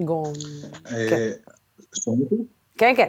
גום. 0.00 0.32
אה, 0.86 1.32
כן, 2.78 2.94
כן. 2.96 3.08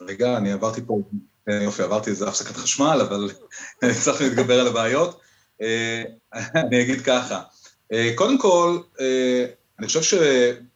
רגע, 0.00 0.36
אני 0.36 0.52
עברתי 0.52 0.80
פה, 0.86 1.00
אה, 1.48 1.54
יופי, 1.54 1.82
עברתי 1.82 2.10
איזה 2.10 2.28
הפסקת 2.28 2.56
חשמל, 2.56 3.00
אבל 3.08 3.30
צריך 4.04 4.20
להתגבר 4.20 4.60
על 4.60 4.66
הבעיות. 4.66 5.20
אני 6.56 6.82
אגיד 6.82 7.00
ככה, 7.00 7.42
קודם 8.14 8.38
כל, 8.38 8.78
אני 9.78 9.86
חושב 9.86 10.18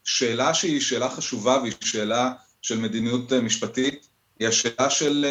ששאלה 0.04 0.54
שהיא 0.54 0.80
שאלה 0.80 1.08
חשובה 1.08 1.58
והיא 1.60 1.72
שאלה 1.80 2.32
של 2.62 2.78
מדיניות 2.78 3.32
משפטית, 3.32 4.08
היא 4.38 4.48
השאלה 4.48 4.90
של 4.90 5.26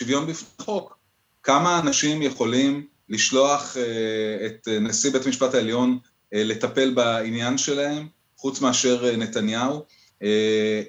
שוויון 0.00 0.26
בפני 0.26 0.64
חוק. 0.64 0.98
כמה 1.42 1.78
אנשים 1.78 2.22
יכולים 2.22 2.86
לשלוח 3.08 3.76
אה, 3.76 4.46
את 4.46 4.68
נשיא 4.80 5.10
בית 5.10 5.26
המשפט 5.26 5.54
העליון 5.54 5.98
אה, 6.34 6.44
לטפל 6.44 6.90
בעניין 6.90 7.58
שלהם, 7.58 8.08
חוץ 8.36 8.60
מאשר 8.60 9.04
אה, 9.08 9.16
נתניהו. 9.16 9.84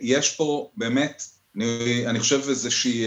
יש 0.02 0.36
פה 0.36 0.70
באמת, 0.78 1.24
אני, 1.56 2.04
אני 2.08 2.20
חושב 2.20 2.42
איזושהי 2.50 3.06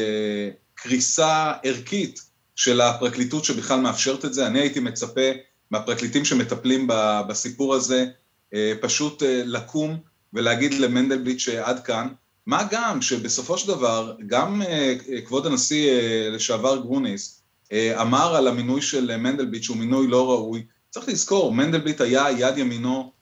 קריסה 0.74 1.52
ערכית 1.62 2.22
של 2.56 2.80
הפרקליטות 2.80 3.44
שבכלל 3.44 3.80
מאפשרת 3.80 4.24
את 4.24 4.34
זה. 4.34 4.46
אני 4.46 4.60
הייתי 4.60 4.80
מצפה 4.80 5.30
מהפרקליטים 5.70 6.24
שמטפלים 6.24 6.86
בסיפור 7.28 7.74
הזה, 7.74 8.06
אה, 8.54 8.72
פשוט 8.80 9.22
אה, 9.22 9.42
לקום 9.44 9.96
ולהגיד 10.32 10.74
למנדלבליט 10.74 11.38
שעד 11.38 11.84
כאן, 11.84 12.08
מה 12.46 12.66
גם 12.70 13.02
שבסופו 13.02 13.58
של 13.58 13.68
דבר, 13.68 14.14
גם 14.26 14.62
אה, 14.62 14.94
כבוד 15.26 15.46
הנשיא 15.46 15.90
לשעבר 16.30 16.76
גרוניס 16.76 17.37
אמר 17.72 18.36
על 18.36 18.48
המינוי 18.48 18.82
של 18.82 19.16
מנדלבליט 19.16 19.62
שהוא 19.62 19.76
מינוי 19.76 20.06
לא 20.06 20.30
ראוי. 20.30 20.66
צריך 20.90 21.08
לזכור, 21.08 21.52
מנדלבליט 21.52 22.00
היה 22.00 22.26
יד 22.38 22.58
ימינו 22.58 23.12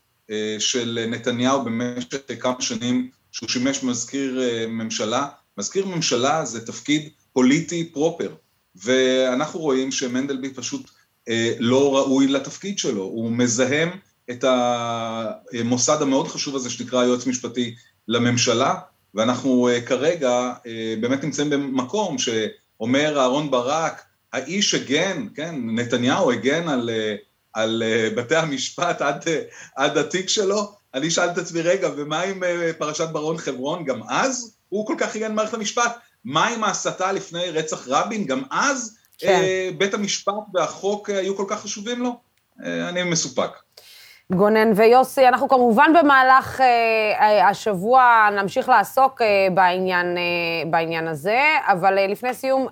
של 0.58 1.06
נתניהו 1.08 1.64
במשך 1.64 2.16
כמה 2.40 2.60
שנים 2.60 3.10
שהוא 3.32 3.48
שימש 3.48 3.82
מזכיר 3.82 4.40
ממשלה. 4.68 5.26
מזכיר 5.58 5.86
ממשלה 5.86 6.44
זה 6.44 6.66
תפקיד 6.66 7.08
פוליטי 7.32 7.84
פרופר, 7.92 8.34
ואנחנו 8.76 9.60
רואים 9.60 9.92
שמנדלבליט 9.92 10.56
פשוט 10.58 10.90
אה, 11.28 11.54
לא 11.58 11.96
ראוי 11.96 12.26
לתפקיד 12.26 12.78
שלו, 12.78 13.02
הוא 13.02 13.32
מזהם 13.32 13.90
את 14.30 14.44
המוסד 14.44 16.02
המאוד 16.02 16.28
חשוב 16.28 16.56
הזה 16.56 16.70
שנקרא 16.70 17.04
יועץ 17.04 17.26
משפטי 17.26 17.74
לממשלה, 18.08 18.74
ואנחנו 19.14 19.68
אה, 19.68 19.80
כרגע 19.80 20.52
אה, 20.66 20.94
באמת 21.00 21.24
נמצאים 21.24 21.50
במקום 21.50 22.16
שאומר 22.18 23.20
אהרון 23.20 23.50
ברק, 23.50 24.02
האיש 24.32 24.74
הגן, 24.74 25.26
כן, 25.34 25.54
נתניהו 25.64 26.32
הגן 26.32 26.68
על, 26.68 26.90
על 27.52 27.82
בתי 28.16 28.36
המשפט 28.36 29.02
עד, 29.02 29.24
עד 29.76 29.98
התיק 29.98 30.28
שלו, 30.28 30.72
אני 30.94 31.08
אשאל 31.08 31.30
את 31.30 31.38
עצמי, 31.38 31.60
רגע, 31.60 31.88
ומה 31.96 32.20
עם 32.20 32.42
פרשת 32.78 33.08
ברון 33.12 33.38
חברון? 33.38 33.84
גם 33.84 34.00
אז 34.08 34.56
הוא 34.68 34.86
כל 34.86 34.94
כך 34.98 35.16
הגן 35.16 35.34
מערכת 35.34 35.54
המשפט? 35.54 35.98
מה 36.24 36.48
עם 36.48 36.64
ההסתה 36.64 37.12
לפני 37.12 37.50
רצח 37.50 37.88
רבין? 37.88 38.24
גם 38.24 38.42
אז 38.50 38.96
כן. 39.18 39.28
אה, 39.28 39.70
בית 39.78 39.94
המשפט 39.94 40.32
והחוק 40.54 41.10
אה, 41.10 41.18
היו 41.18 41.36
כל 41.36 41.44
כך 41.48 41.60
חשובים 41.60 42.02
לו? 42.02 42.16
אה, 42.64 42.88
אני 42.88 43.02
מסופק. 43.02 43.50
גונן 44.32 44.72
ויוסי, 44.76 45.28
אנחנו 45.28 45.48
כמובן 45.48 45.92
במהלך 46.00 46.60
אה, 46.60 47.48
השבוע 47.48 48.28
נמשיך 48.42 48.68
לעסוק 48.68 49.22
אה, 49.22 49.26
בעניין, 49.54 50.16
אה, 50.16 50.22
בעניין 50.70 51.08
הזה, 51.08 51.40
אבל 51.66 51.98
אה, 51.98 52.06
לפני 52.06 52.34
סיום, 52.34 52.66
אה, 52.66 52.70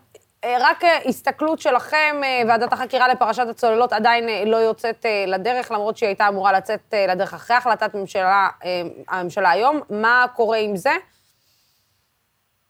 רק 0.61 0.85
אה, 0.85 0.99
הסתכלות 1.05 1.59
שלכם, 1.59 2.21
אה, 2.25 2.43
ועדת 2.49 2.73
החקירה 2.73 3.09
לפרשת 3.09 3.47
הצוללות 3.51 3.93
עדיין 3.93 4.29
אה, 4.29 4.45
לא 4.45 4.57
יוצאת 4.57 5.07
אה, 5.07 5.25
לדרך, 5.27 5.71
למרות 5.71 5.97
שהיא 5.97 6.07
הייתה 6.07 6.29
אמורה 6.29 6.53
לצאת 6.53 6.81
אה, 6.93 7.07
לדרך 7.07 7.35
אחרי 7.35 7.57
החלטת 7.57 7.95
ממשלה, 7.95 8.49
אה, 8.65 8.83
הממשלה 9.09 9.51
היום. 9.51 9.81
מה 9.91 10.27
קורה 10.37 10.59
עם 10.59 10.77
זה? 10.77 10.91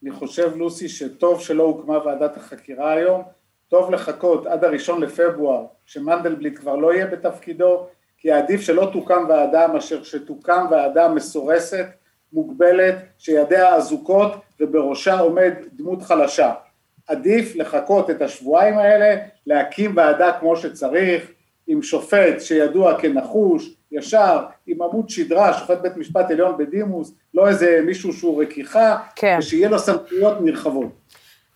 אני 0.03 0.11
חושב, 0.11 0.57
לוסי, 0.57 0.89
שטוב 0.89 1.41
שלא 1.41 1.63
הוקמה 1.63 1.99
ועדת 2.05 2.37
החקירה 2.37 2.93
היום, 2.93 3.23
טוב 3.69 3.91
לחכות 3.91 4.47
עד 4.47 4.65
הראשון 4.65 5.01
לפברואר, 5.01 5.65
שמנדלבליט 5.87 6.59
כבר 6.59 6.77
לא 6.77 6.95
יהיה 6.95 7.07
בתפקידו, 7.07 7.87
כי 8.19 8.33
עדיף 8.33 8.61
שלא 8.61 8.91
תוקם 8.93 9.25
ועדה 9.29 9.69
מאשר 9.69 10.03
שתוקם 10.03 10.67
ועדה 10.71 11.09
מסורסת, 11.09 11.87
מוגבלת, 12.33 12.95
שידיה 13.19 13.75
אזוקות 13.75 14.33
ובראשה 14.61 15.19
עומד 15.19 15.53
דמות 15.73 16.03
חלשה. 16.03 16.53
עדיף 17.07 17.57
לחכות 17.57 18.11
את 18.11 18.23
השבועיים 18.23 18.79
האלה, 18.79 19.17
להקים 19.47 19.97
ועדה 19.97 20.33
כמו 20.41 20.57
שצריך, 20.57 21.23
עם 21.67 21.83
שופט 21.83 22.41
שידוע 22.41 23.01
כנחוש, 23.01 23.71
ישר, 23.93 24.39
עם 24.67 24.83
עמוד 24.83 25.09
שדרה, 25.09 25.59
שופט 25.59 25.79
בית 25.83 25.97
משפט 25.97 26.31
עליון 26.31 26.59
בדימוס, 26.59 27.13
לא 27.35 27.49
איזה 27.49 27.81
מישהו 27.87 28.13
שהוא 28.13 28.43
רכיכה, 28.43 28.97
כן. 29.17 29.37
ושיהיה 29.39 29.69
לו 29.69 29.79
סמכויות 29.79 30.41
נרחבות. 30.41 30.89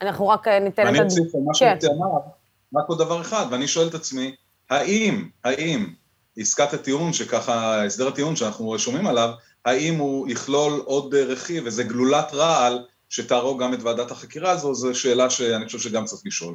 אנחנו 0.03 0.29
רק 0.29 0.49
אה, 0.49 0.59
ניתן 0.59 0.83
את... 0.83 0.89
ואני 0.89 1.01
אוסיף 1.01 1.35
על 1.35 1.41
מה 1.45 1.53
כן. 1.59 1.77
אמר, 1.97 2.19
רק 2.75 2.89
עוד 2.89 2.99
דבר 2.99 3.21
אחד, 3.21 3.47
ואני 3.51 3.67
שואל 3.67 3.89
את 3.89 3.95
עצמי, 3.95 4.35
האם, 4.71 5.29
האם 5.45 5.87
עסקת 6.37 6.73
הטיעון, 6.75 7.13
שככה, 7.13 7.85
הסדר 7.85 8.09
הטיעון 8.09 8.37
שאנחנו 8.37 8.79
שומעים 8.79 9.07
עליו, 9.07 9.31
האם 9.65 9.95
הוא 9.95 10.29
יכלול 10.31 10.73
עוד 10.85 11.15
רכיב, 11.15 11.67
איזה 11.67 11.85
גלולת 11.85 12.35
רעל, 12.35 12.85
שתהרוג 13.09 13.63
גם 13.63 13.75
את 13.75 13.83
ועדת 13.83 14.11
החקירה 14.11 14.51
הזו, 14.51 14.75
זו 14.75 14.95
שאלה 14.95 15.31
שאני 15.31 15.67
חושב 15.67 15.79
שגם 15.79 16.05
צריך 16.05 16.23
לשאול. 16.25 16.55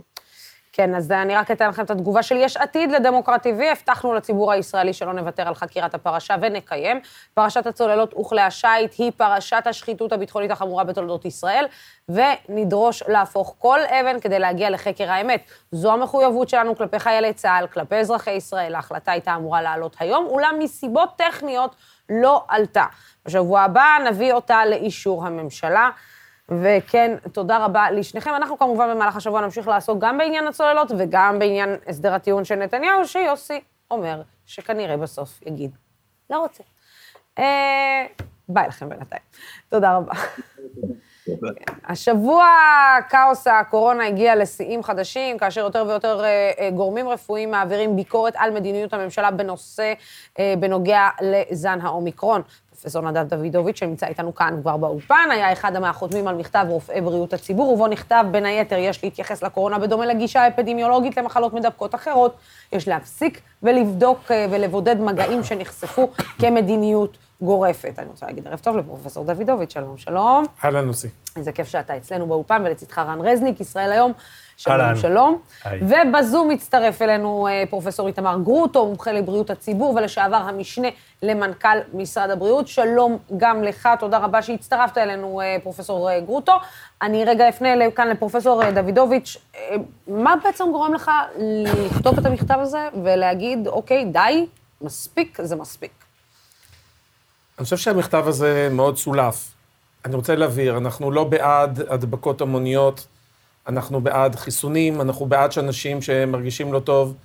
כן, 0.76 0.96
אז 0.96 1.12
אני 1.12 1.36
רק 1.36 1.52
אתן 1.52 1.70
לכם 1.70 1.84
את 1.84 1.92
התגובה 1.92 2.24
של 2.24 2.36
יש 2.36 2.58
עתיד 2.58 2.92
לדמוקרט 2.92 3.48
TV. 3.48 3.64
הבטחנו 3.72 4.14
לציבור 4.14 4.52
הישראלי 4.52 4.94
שלא 4.94 5.14
נוותר 5.14 5.48
על 5.48 5.56
חקירת 5.56 5.94
הפרשה 5.94 6.36
ונקיים. 6.42 7.00
פרשת 7.34 7.68
הצוללות 7.68 8.14
וכלי 8.14 8.42
השיט 8.42 8.94
היא 8.98 9.12
פרשת 9.18 9.64
השחיתות 9.66 10.14
הביטחונית 10.14 10.52
החמורה 10.52 10.84
בתולדות 10.84 11.26
ישראל, 11.26 11.66
ונדרוש 12.10 13.04
להפוך 13.08 13.56
כל 13.60 13.80
אבן 13.86 14.20
כדי 14.20 14.40
להגיע 14.40 14.70
לחקר 14.70 15.12
האמת. 15.12 15.44
זו 15.72 15.94
המחויבות 15.94 16.50
שלנו 16.50 16.76
כלפי 16.76 17.00
חיילי 17.00 17.34
צה"ל, 17.34 17.68
כלפי 17.68 17.96
אזרחי 17.96 18.32
ישראל. 18.32 18.76
ההחלטה 18.76 19.12
הייתה 19.12 19.36
אמורה 19.36 19.62
לעלות 19.62 19.96
היום, 20.00 20.26
אולם 20.26 20.56
מסיבות 20.60 21.10
טכניות 21.18 21.76
לא 22.10 22.44
עלתה. 22.48 22.86
בשבוע 23.26 23.62
הבא 23.62 23.98
נביא 24.10 24.34
אותה 24.34 24.66
לאישור 24.66 25.28
הממשלה. 25.28 25.90
וכן, 26.62 27.18
תודה 27.32 27.66
רבה 27.66 27.92
לשניכם. 27.92 28.32
אנחנו 28.36 28.58
כמובן 28.58 28.90
במהלך 28.96 29.16
השבוע 29.16 29.42
נמשיך 29.42 29.68
לעסוק 29.68 29.98
גם 30.02 30.18
בעניין 30.18 30.48
הצוללות 30.48 30.92
וגם 30.98 31.40
בעניין 31.40 31.76
הסדר 31.88 32.14
הטיעון 32.14 32.46
של 32.46 32.56
נתניהו, 32.56 33.08
שיוסי 33.08 33.62
אומר 33.92 34.22
שכנראה 34.46 34.98
בסוף 34.98 35.42
יגיד, 35.42 35.72
לא 36.30 36.40
רוצה. 36.40 36.64
אה, 37.40 38.06
ביי 38.50 38.68
לכם 38.68 38.90
בינתיים. 38.90 39.22
תודה 39.70 39.98
רבה. 39.98 40.14
השבוע 41.86 42.46
כאוס 43.10 43.48
הקורונה 43.48 44.08
הגיע 44.08 44.36
לשיאים 44.36 44.84
חדשים, 44.84 45.38
כאשר 45.38 45.62
יותר 45.62 45.86
ויותר 45.88 46.24
אה, 46.24 46.52
אה, 46.60 46.70
גורמים 46.72 47.10
רפואיים 47.10 47.52
מעבירים 47.52 47.96
ביקורת 47.96 48.34
על 48.38 48.52
מדיניות 48.52 48.94
הממשלה 48.94 49.32
בנושא, 49.32 49.94
בנוגע 50.60 51.10
לזן 51.22 51.82
האומיקרון. 51.82 52.42
פרופסור 52.84 53.02
נדב 53.02 53.28
דוידוביץ', 53.30 53.80
שנמצא 53.80 54.08
איתנו 54.08 54.36
כאן 54.36 54.60
כבר 54.62 54.78
באולפן, 54.78 55.28
היה 55.32 55.54
אחד 55.54 55.80
מהחותמים 55.80 56.28
על 56.28 56.36
מכתב 56.36 56.66
רופאי 56.70 57.02
בריאות 57.02 57.34
הציבור, 57.34 57.74
ובו 57.74 57.88
נכתב, 57.88 58.26
בין 58.32 58.46
היתר, 58.46 58.78
יש 58.78 59.04
להתייחס 59.04 59.44
לקורונה 59.44 59.80
בדומה 59.80 60.06
לגישה 60.06 60.48
אפידמיולוגית 60.48 61.18
למחלות 61.18 61.54
מדבקות 61.54 61.96
אחרות, 61.96 62.36
יש 62.72 62.88
להפסיק 62.88 63.42
ולבדוק 63.64 64.32
אה, 64.32 64.46
ולבודד 64.52 65.00
מגעים 65.00 65.44
שנחשפו 65.44 66.10
כמדיניות 66.40 67.18
גורפת. 67.42 67.94
אני 68.00 68.08
רוצה 68.08 68.26
להגיד 68.26 68.48
ערב 68.48 68.60
טוב 68.60 68.78
לפרופסור 68.78 69.26
דוידוביץ', 69.26 69.74
שלום, 69.74 69.98
שלום. 69.98 70.44
אהלן, 70.64 70.86
נוסי. 70.86 71.08
איזה 71.36 71.52
כיף 71.52 71.68
שאתה 71.68 71.98
אצלנו 71.98 72.28
באולפן, 72.28 72.62
ולצדך 72.66 73.00
רן 73.00 73.22
רזניק, 73.22 73.62
ישראל 73.62 73.92
היום. 73.92 74.14
שלום, 74.58 74.96
שלום. 74.96 75.40
היי. 75.64 75.82
ובזום 75.82 76.50
מצטרף 76.50 77.02
אלינו 77.02 77.48
אה, 77.48 77.64
פרופסור 77.70 78.08
איתמר 78.08 78.38
גרוטו, 78.44 78.86
מומחה 78.86 79.12
לבריאות 79.12 79.50
הציבור 79.50 79.96
ולשעבר 79.96 80.36
המשנה 80.36 80.88
למנכ"ל 81.22 81.78
משרד 81.94 82.30
הבריאות. 82.30 82.68
שלום 82.68 83.18
גם 83.38 83.64
לך, 83.64 83.90
תודה 84.00 84.18
רבה 84.18 84.42
שהצטרפת 84.42 84.98
אלינו, 84.98 85.42
אה, 85.42 85.58
פרופסור 85.64 86.12
אה, 86.12 86.20
גרוטו. 86.20 86.54
אני 87.02 87.26
רגע 87.26 87.50
אפנה 87.50 87.70
כאן 87.96 88.08
לפרופסור 88.08 88.72
דוידוביץ', 88.72 89.38
מה 90.08 90.36
בעצם 90.44 90.64
גורם 90.72 90.94
לך 90.94 91.12
לכתוב 91.38 92.20
את 92.20 92.26
המכתב 92.26 92.58
הזה 92.60 92.90
ולהגיד, 93.04 93.68
אוקיי, 93.68 94.06
די, 94.06 94.46
מספיק, 94.82 95.40
זה 95.42 95.56
מספיק? 95.56 95.92
אני 97.58 97.64
חושב 97.64 97.78
שהמכתב 97.78 98.28
הזה 98.28 98.70
מאוד 98.72 98.98
סולף. 98.98 99.52
אני 100.06 100.16
רוצה 100.16 100.36
להבהיר, 100.36 100.78
אנחנו 100.78 101.12
לא 101.12 101.24
בעד 101.24 101.80
הדבקות 101.90 102.42
המוניות. 102.42 103.08
אנחנו 103.68 104.02
בעד 104.02 104.36
חיסונים, 104.36 105.02
אנחנו 105.02 105.26
בעד 105.26 105.52
שאנשים 105.52 106.02
שמרגישים 106.02 106.74
לא 106.74 106.80
טוב 106.80 107.16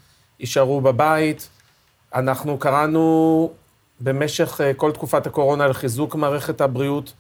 יישארו 0.41 0.81
בבית. 0.81 1.49
אנחנו 2.15 2.59
קראנו 2.59 3.51
במשך 4.01 4.61
אה, 4.61 4.75
כל 4.75 4.93
תקופת 4.93 5.27
הקורונה 5.27 5.67
לחיזוק 5.67 6.15
מערכת 6.15 6.61
הבריאות. 6.61 7.13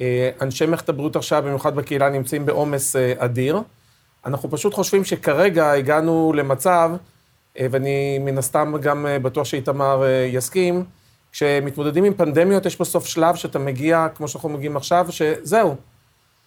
אה, 0.00 0.30
אנשי 0.40 0.66
מערכת 0.66 0.88
הבריאות 0.88 1.16
עכשיו, 1.16 1.42
במיוחד 1.46 1.76
בקהילה, 1.76 2.08
נמצאים 2.08 2.46
בעומס 2.46 2.96
אה, 2.96 3.12
אדיר. 3.18 3.58
אנחנו 4.26 4.50
פשוט 4.50 4.74
חושבים 4.74 5.04
שכרגע 5.04 5.70
הגענו 5.70 6.32
למצב, 6.36 6.90
ואני 7.70 8.18
מן 8.18 8.38
הסתם 8.38 8.74
גם 8.80 9.06
בטוח 9.22 9.44
שאיתמר 9.44 10.04
יסכים, 10.32 10.84
כשמתמודדים 11.32 12.04
עם 12.04 12.14
פנדמיות, 12.14 12.66
יש 12.66 12.80
בסוף 12.80 13.06
שלב 13.06 13.34
שאתה 13.34 13.58
מגיע, 13.58 14.06
כמו 14.14 14.28
שאנחנו 14.28 14.48
מגיעים 14.48 14.76
עכשיו, 14.76 15.06
שזהו, 15.10 15.76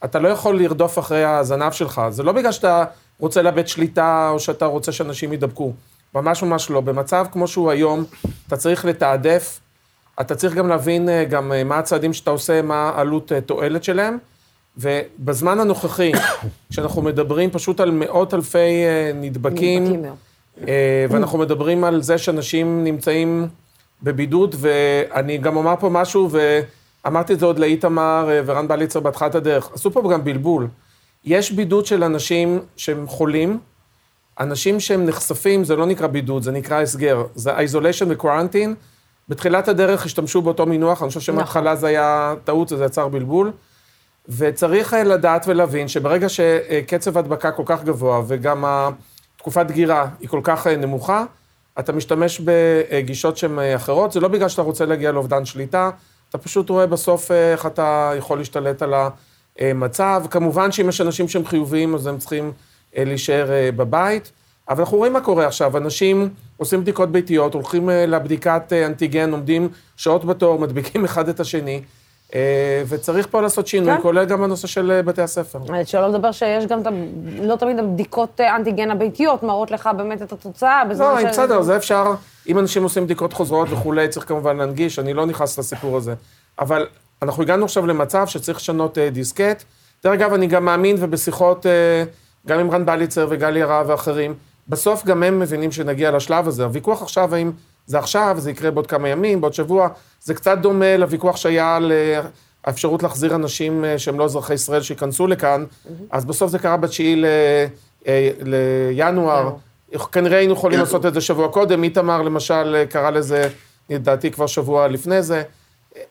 אתה 0.06 0.20
לא 0.20 0.28
יכול 0.28 0.60
לרדוף 0.60 1.00
אחרי 1.00 1.24
הזנב 1.24 1.72
שלך. 1.72 2.02
זה 2.10 2.24
לא 2.24 2.32
בגלל 2.32 2.52
שאתה 2.52 2.84
רוצה 3.20 3.42
לאבד 3.42 3.68
שליטה, 3.68 4.30
או 4.34 4.40
שאתה 4.40 4.66
רוצה 4.66 4.92
שאנשים 4.92 5.32
יידבקו. 5.32 5.74
ממש 6.16 6.44
ממש 6.44 6.70
לא. 6.70 6.82
במצב 6.82 7.26
כמו 7.32 7.48
שהוא 7.48 7.72
היום, 7.72 8.04
אתה 8.48 8.58
צריך 8.58 8.86
לתעדף, 8.86 9.60
אתה 10.22 10.36
צריך 10.36 10.54
גם 10.54 10.68
להבין 10.68 11.10
אה, 11.10 11.24
גם 11.24 11.54
אה, 11.54 11.64
מה 11.64 11.78
הצעדים 11.80 12.14
שאתה 12.14 12.32
עושה, 12.32 12.62
מה 12.62 12.92
העלות 12.96 13.32
אה, 13.32 13.42
תועלת 13.42 13.84
שלהם. 13.84 14.18
ובזמן 14.78 15.60
הנוכחי, 15.60 16.12
כשאנחנו 16.72 17.02
מדברים 17.02 17.50
פשוט 17.50 17.80
על 17.80 17.92
מאות 17.92 18.34
אלפי 18.34 18.70
נדבקים, 19.16 19.84
נדבקים 19.84 20.12
ואנחנו 21.10 21.38
מדברים 21.40 21.84
על 21.84 22.02
זה 22.02 22.18
שאנשים 22.18 22.84
נמצאים 22.84 23.48
בבידוד, 24.04 24.56
ואני 24.60 25.38
גם 25.38 25.56
אומר 25.56 25.76
פה 25.80 25.90
משהו, 25.90 26.30
ו... 26.32 26.60
אמרתי 27.08 27.34
את 27.34 27.40
זה 27.40 27.46
עוד 27.46 27.60
לאיתמר 27.60 28.30
אה, 28.32 28.42
ורן 28.46 28.68
בליצר 28.68 29.00
בהתחלת 29.00 29.36
הדרך, 29.36 29.70
עשו 29.74 29.92
פה 29.92 30.12
גם 30.14 30.24
בלבול. 30.24 30.68
יש 31.26 31.52
בידוד 31.52 31.86
של 31.86 32.04
אנשים 32.04 32.60
שהם 32.78 33.08
חולים, 33.08 33.60
אנשים 34.40 34.80
שהם 34.80 35.06
נחשפים, 35.06 35.64
זה 35.64 35.76
לא 35.76 35.86
נקרא 35.86 36.08
בידוד, 36.08 36.44
זה 36.44 36.52
נקרא 36.52 36.82
הסגר. 36.82 37.24
זה 37.36 37.58
isolation 37.58 38.06
ו-quarantine. 38.08 38.70
בתחילת 39.30 39.68
הדרך 39.68 40.06
השתמשו 40.06 40.42
באותו 40.42 40.66
מינוח, 40.66 41.02
אני 41.02 41.08
חושב 41.08 41.20
שמההתחלה 41.20 41.76
זה 41.76 41.88
היה 41.88 42.34
טעות, 42.44 42.70
זה 42.70 42.86
יצר 42.86 43.08
בלבול. 43.08 43.52
וצריך 44.30 44.94
אה, 44.94 45.04
לדעת 45.04 45.46
ולהבין 45.48 45.88
שברגע 45.88 46.30
שקצב 46.30 47.18
הדבקה 47.18 47.52
כל 47.52 47.64
כך 47.66 47.84
גבוה, 47.84 48.22
וגם 48.28 48.66
תקופת 49.38 49.66
דגירה 49.66 50.08
היא 50.20 50.30
כל 50.30 50.42
כך 50.44 50.68
אה, 50.68 50.76
נמוכה, 50.76 51.24
אתה 51.80 51.92
משתמש 51.92 52.42
בגישות 52.46 53.38
שהן 53.38 53.60
אחרות, 53.76 54.12
זה 54.12 54.20
לא 54.20 54.28
בגלל 54.28 54.50
שאתה 54.50 54.62
רוצה 54.62 54.86
להגיע 54.86 55.12
לאובדן 55.12 55.46
שליטה, 55.46 55.90
אתה 56.36 56.42
פשוט 56.42 56.70
רואה 56.70 56.88
בסוף 56.88 57.32
איך 57.32 57.66
אתה 57.66 58.12
יכול 58.18 58.38
להשתלט 58.38 58.82
על 58.82 58.94
המצב. 59.60 60.24
כמובן 60.30 60.72
שאם 60.72 60.90
יש 60.90 61.02
אנשים 61.02 61.28
שהם 61.28 61.46
חיוביים, 61.46 61.96
אז 61.96 62.08
הם 62.08 62.18
צריכים 62.18 62.52
להישאר 62.96 63.48
בבית. 63.76 64.32
אבל 64.70 64.80
אנחנו 64.80 64.98
רואים 64.98 65.14
מה 65.14 65.22
קורה 65.22 65.48
עכשיו, 65.48 65.78
אנשים 65.78 66.30
עושים 66.58 66.82
בדיקות 66.82 67.12
ביתיות, 67.12 67.54
הולכים 67.54 67.90
לבדיקת 67.90 68.74
אנטיגן, 68.86 69.32
עומדים 69.32 69.70
שעות 69.98 70.26
בתור, 70.26 70.60
מדביקים 70.60 71.06
אחד 71.06 71.30
את 71.30 71.40
השני. 71.40 71.82
אה, 72.36 72.84
וצריך 72.88 73.28
פה 73.32 73.42
לעשות 73.42 73.68
שינוי, 73.68 73.96
כן. 73.96 74.02
כולל 74.02 74.26
גם 74.26 74.42
בנושא 74.42 74.68
של 74.68 74.92
אה, 74.92 75.02
בתי 75.02 75.22
הספר. 75.22 75.60
אה, 75.74 75.86
שלא 75.86 76.08
לדבר 76.08 76.32
שיש 76.32 76.66
גם, 76.66 76.82
לא 77.42 77.56
תמיד 77.56 77.80
הבדיקות 77.80 78.42
אנטיגן 78.42 78.92
הביתיות 78.92 79.44
מראות 79.44 79.72
לך 79.72 79.90
באמת 79.98 80.22
את 80.22 80.34
התוצאה. 80.34 80.84
לא, 81.00 81.22
ש... 81.22 81.24
בסדר, 81.24 81.62
זה 81.62 81.78
אפשר, 81.78 82.14
אם 82.48 82.60
אנשים 82.60 82.84
עושים 82.84 83.04
בדיקות 83.04 83.34
חוזרות 83.34 83.68
וכולי, 83.72 84.08
צריך 84.08 84.28
כמובן 84.28 84.58
להנגיש, 84.58 85.00
אני 85.00 85.14
לא 85.14 85.26
נכנס 85.26 85.60
לסיפור 85.60 85.98
הזה. 85.98 86.14
אבל 86.60 86.88
אנחנו 87.22 87.44
הגענו 87.44 87.66
עכשיו 87.66 87.88
למצב 87.88 88.28
שצריך 88.28 88.58
לשנות 88.58 88.98
דיסקט. 88.98 89.64
דרך 90.04 90.14
אגב, 90.14 90.34
אני 90.34 90.48
גם 90.48 90.66
מאמין, 90.66 90.96
ובשיחות, 91.00 91.66
גם 92.48 92.60
עם 92.60 92.72
רן 92.72 92.86
בליצר 92.86 93.28
וגלי 93.30 93.60
ירהב 93.60 93.90
ואחרים, 93.90 94.34
בסוף 94.68 95.06
גם 95.06 95.24
הם 95.24 95.40
מבינים 95.40 95.72
שנגיע 95.72 96.12
לשלב 96.12 96.48
הזה. 96.48 96.64
הוויכוח 96.64 97.02
עכשיו, 97.02 97.36
האם 97.36 97.52
זה 97.86 98.00
עכשיו, 98.00 98.36
זה 98.40 98.52
יקרה 98.52 98.72
בעוד 98.72 98.88
כמה 98.88 99.10
ימים, 99.10 99.42
בעוד 99.42 99.54
שבוע, 99.54 99.88
זה 100.22 100.34
קצת 100.34 100.58
דומה 100.58 100.98
לוויכוח 100.98 101.36
שהיה 101.36 101.76
על 101.76 101.92
אה, 101.92 102.22
האפשרות 102.64 103.04
להחזיר 103.04 103.36
אנשים 103.36 103.86
אה, 103.86 104.00
שהם 104.00 104.20
לא 104.20 104.24
אזרחי 104.26 104.54
ישראל 104.54 104.82
שייכנסו 104.82 105.28
לכאן, 105.28 105.66
mm-hmm. 105.66 105.90
אז 106.12 106.26
בסוף 106.26 106.52
זה 106.52 106.60
קרה 106.60 106.78
בתשיעי 106.78 107.16
ל... 107.16 107.26
אה, 108.08 108.30
לינואר. 108.42 109.50
כנראה 110.12 110.38
היינו 110.38 110.54
יכולים 110.54 110.78
כן. 110.78 110.84
לעשות 110.84 111.06
את 111.06 111.14
זה 111.14 111.22
שבוע 111.22 111.48
קודם, 111.48 111.84
איתמר 111.84 112.22
למשל 112.22 112.84
קרא 112.90 113.10
לזה, 113.10 113.50
לדעתי 113.90 114.32
כבר 114.32 114.48
שבוע 114.48 114.88
לפני 114.88 115.22
זה. 115.22 115.44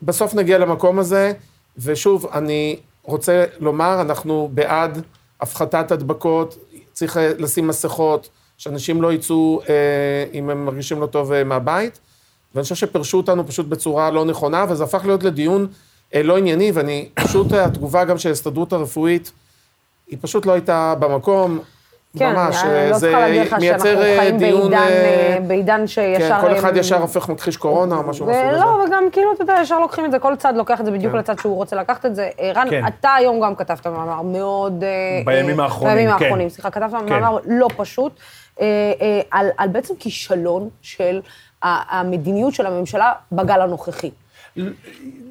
בסוף 0.03 0.35
נגיע 0.35 0.59
למקום 0.59 0.99
הזה, 0.99 1.33
ושוב, 1.79 2.27
אני 2.33 2.81
רוצה 3.03 3.45
לומר, 3.61 4.01
אנחנו 4.01 4.51
בעד 4.55 5.03
הפחתת 5.41 5.91
הדבקות, 5.91 6.59
צריך 6.93 7.19
לשים 7.39 7.67
מסכות, 7.67 8.29
שאנשים 8.63 9.03
לא 9.03 9.13
יצאו, 9.13 9.61
אה, 9.69 9.75
אם 10.35 10.51
הם 10.51 10.65
מרגישים 10.65 11.01
לא 11.01 11.07
טוב, 11.07 11.33
אה, 11.33 11.45
מהבית. 11.45 11.99
ואני 12.55 12.63
חושב 12.63 12.75
שפרשו 12.75 13.17
אותנו 13.17 13.47
פשוט 13.47 13.67
בצורה 13.67 14.11
לא 14.11 14.25
נכונה, 14.25 14.65
וזה 14.69 14.85
הפך 14.85 15.03
להיות 15.05 15.23
לדיון 15.23 15.67
אה, 16.15 16.23
לא 16.23 16.39
ענייני, 16.39 16.73
ואני, 16.75 17.09
פשוט 17.15 17.53
אה, 17.53 17.65
התגובה 17.65 18.05
גם 18.05 18.19
של 18.19 18.29
ההסתדרות 18.29 18.73
הרפואית, 18.73 19.33
היא 20.09 20.19
פשוט 20.21 20.47
לא 20.47 20.53
הייתה 20.53 20.95
במקום. 20.99 21.59
כן, 22.19 22.33
ממש, 22.33 22.57
אני 22.65 22.91
לא 22.91 22.97
צריכה 22.99 23.21
להגיד 23.21 23.43
לך 23.43 23.57
שאנחנו 23.61 24.01
חיים 24.17 24.39
דיון, 24.39 24.71
בעידן, 24.71 24.77
אה, 24.77 25.39
בעידן 25.47 25.87
שישר... 25.87 26.19
כן, 26.19 26.41
כל 26.41 26.59
אחד 26.59 26.77
ישר 26.77 26.97
הופך 26.97 27.29
מכחיש 27.29 27.57
קורונה 27.57 27.97
או 27.97 28.03
משהו 28.03 28.31
הזה. 28.31 28.59
לא, 28.61 28.85
וגם 28.87 29.05
כאילו, 29.13 29.33
אתה 29.33 29.43
יודע, 29.43 29.55
ישר 29.63 29.79
לוקחים 29.79 30.05
את 30.05 30.11
זה, 30.11 30.19
כל 30.19 30.37
צד 30.37 30.55
לוקח 30.57 30.81
את 30.81 30.85
זה 30.85 30.91
בדיוק 30.91 31.13
כן. 31.13 31.19
לצד 31.19 31.39
שהוא 31.39 31.57
רוצה 31.57 31.77
לקחת 31.77 32.07
את 32.07 32.15
זה. 32.15 32.29
רן, 32.55 32.67
כן. 32.71 32.87
אתה 32.87 33.15
היום 33.15 33.41
גם 33.41 33.55
כתבת 33.55 33.87
מאמר 33.87 34.23
מאוד... 34.23 34.85
בימים 35.25 35.61
האחרונים, 35.61 35.97
בימים 35.97 36.13
האחרונים, 36.13 36.49
סליחה, 36.49 36.71
כתבת 36.71 36.91
כן. 36.91 37.13
מאמר 37.13 37.39
לא 37.47 37.69
פשוט, 37.77 38.21
על, 39.31 39.49
על 39.57 39.69
בעצם 39.69 39.95
כישלון 39.99 40.69
של 40.83 41.21
המדיניות 41.63 42.55
של 42.55 42.67
הממשלה 42.67 43.13
בגל 43.33 43.61
הנוכחי. 43.61 44.11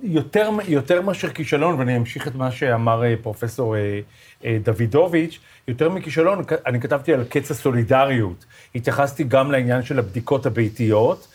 יותר, 0.04 0.50
יותר 0.68 1.02
מאשר 1.02 1.30
כישלון, 1.30 1.80
ואני 1.80 1.98
אמשיך 1.98 2.28
את 2.28 2.36
מה 2.36 2.52
שאמר 2.52 3.04
אה, 3.04 3.14
פרופסור 3.22 3.76
אה, 3.76 4.00
אה, 4.46 4.58
דוידוביץ', 4.64 5.40
יותר 5.68 5.90
מכישלון, 5.90 6.44
אני 6.66 6.82
כתבתי 6.82 7.14
על 7.14 7.24
קץ 7.24 7.52
הסולידריות. 7.52 8.46
התייחסתי 8.76 9.24
גם 9.24 9.52
לעניין 9.52 9.84
של 9.84 10.00
הבדיקות 10.00 10.46
הביתיות, 10.46 11.28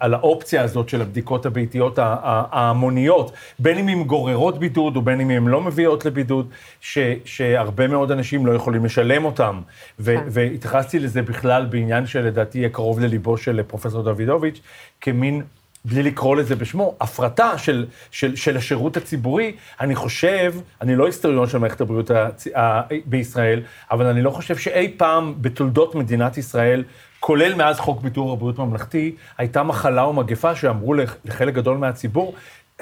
על 0.00 0.14
האופציה 0.14 0.62
הזאת 0.62 0.88
של 0.88 1.02
הבדיקות 1.02 1.46
הביתיות 1.46 1.98
ההמוניות, 1.98 3.32
בין 3.58 3.78
אם 3.78 3.88
הן 3.88 4.04
גוררות 4.04 4.58
בידוד 4.58 4.96
ובין 4.96 5.20
אם 5.20 5.30
הן 5.30 5.46
לא 5.46 5.60
מביאות 5.60 6.04
לבידוד, 6.04 6.50
ש, 6.80 6.98
שהרבה 7.24 7.88
מאוד 7.88 8.10
אנשים 8.10 8.46
לא 8.46 8.52
יכולים 8.52 8.84
לשלם 8.84 9.24
אותם. 9.24 9.60
ו, 9.98 10.14
כן. 10.16 10.24
והתייחסתי 10.28 10.98
לזה 10.98 11.22
בכלל 11.22 11.66
בעניין 11.66 12.06
שלדעתי 12.06 12.58
יהיה 12.58 12.68
קרוב 12.68 13.00
לליבו 13.00 13.36
של 13.36 13.62
פרופסור 13.62 14.02
דוידוביץ', 14.02 14.60
כמין... 15.00 15.42
בלי 15.84 16.02
לקרוא 16.02 16.36
לזה 16.36 16.56
בשמו, 16.56 16.94
הפרטה 17.00 17.58
של, 17.58 17.86
של, 18.10 18.36
של 18.36 18.56
השירות 18.56 18.96
הציבורי, 18.96 19.56
אני 19.80 19.94
חושב, 19.94 20.54
אני 20.80 20.96
לא 20.96 21.06
היסטוריון 21.06 21.48
של 21.48 21.58
מערכת 21.58 21.80
הבריאות 21.80 22.10
הצ... 22.10 22.46
ה... 22.46 22.80
בישראל, 23.06 23.62
אבל 23.90 24.06
אני 24.06 24.22
לא 24.22 24.30
חושב 24.30 24.56
שאי 24.56 24.94
פעם 24.96 25.34
בתולדות 25.40 25.94
מדינת 25.94 26.38
ישראל, 26.38 26.84
כולל 27.20 27.54
מאז 27.54 27.78
חוק 27.80 28.02
ביטוח 28.02 28.32
הבריאות 28.32 28.58
ממלכתי, 28.58 29.14
הייתה 29.38 29.62
מחלה 29.62 30.02
או 30.02 30.12
מגפה 30.12 30.54
שאמרו 30.54 30.94
לחלק 31.24 31.54
גדול 31.54 31.76
מהציבור, 31.76 32.34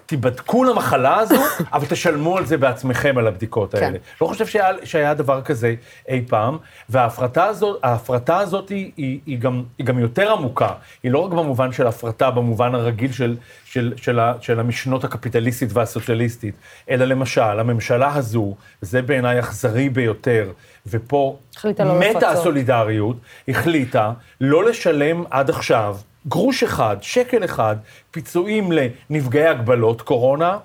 תיבדקו 0.06 0.64
למחלה 0.64 1.16
הזו, 1.18 1.34
אבל 1.72 1.86
תשלמו 1.86 2.38
על 2.38 2.46
זה 2.46 2.56
בעצמכם, 2.56 3.18
על 3.18 3.26
הבדיקות. 3.26 3.74
האלה. 3.74 3.86
כן. 3.86 3.96
לא 4.20 4.26
חושב 4.26 4.46
שהיה, 4.46 4.68
שהיה 4.84 5.14
דבר 5.14 5.42
כזה 5.42 5.74
אי 6.08 6.24
פעם, 6.28 6.58
וההפרטה 6.88 7.44
הזאת, 7.44 7.80
ההפרטה 7.82 8.38
הזאת 8.38 8.68
היא, 8.68 8.92
היא, 8.96 9.20
היא, 9.26 9.38
גם, 9.38 9.62
היא 9.78 9.86
גם 9.86 9.98
יותר 9.98 10.32
עמוקה. 10.32 10.68
היא 11.02 11.12
לא 11.12 11.18
רק 11.18 11.30
במובן 11.30 11.72
של 11.72 11.86
הפרטה, 11.86 12.30
במובן 12.30 12.74
הרגיל 12.74 13.12
של, 13.12 13.36
של, 13.64 13.92
של, 13.96 14.20
ה, 14.20 14.34
של 14.40 14.60
המשנות 14.60 15.04
הקפיטליסטית 15.04 15.72
והסוציאליסטית, 15.72 16.54
אלא 16.90 17.04
למשל, 17.04 17.40
הממשלה 17.40 18.14
הזו, 18.14 18.54
זה 18.80 19.02
בעיניי 19.02 19.40
אכזרי 19.40 19.88
ביותר, 19.88 20.52
ופה 20.86 21.38
לא 21.64 22.00
מתה 22.00 22.30
הסולידריות, 22.30 23.16
החליטה 23.48 24.12
לא 24.40 24.64
לשלם 24.64 25.24
עד 25.30 25.50
עכשיו 25.50 25.96
גרוש 26.28 26.62
אחד, 26.62 26.96
שקל 27.00 27.44
אחד, 27.44 27.76
פיצויים 28.10 28.70
לנפגעי 28.72 29.46
הגבלות 29.46 30.02
קורונה, 30.02 30.58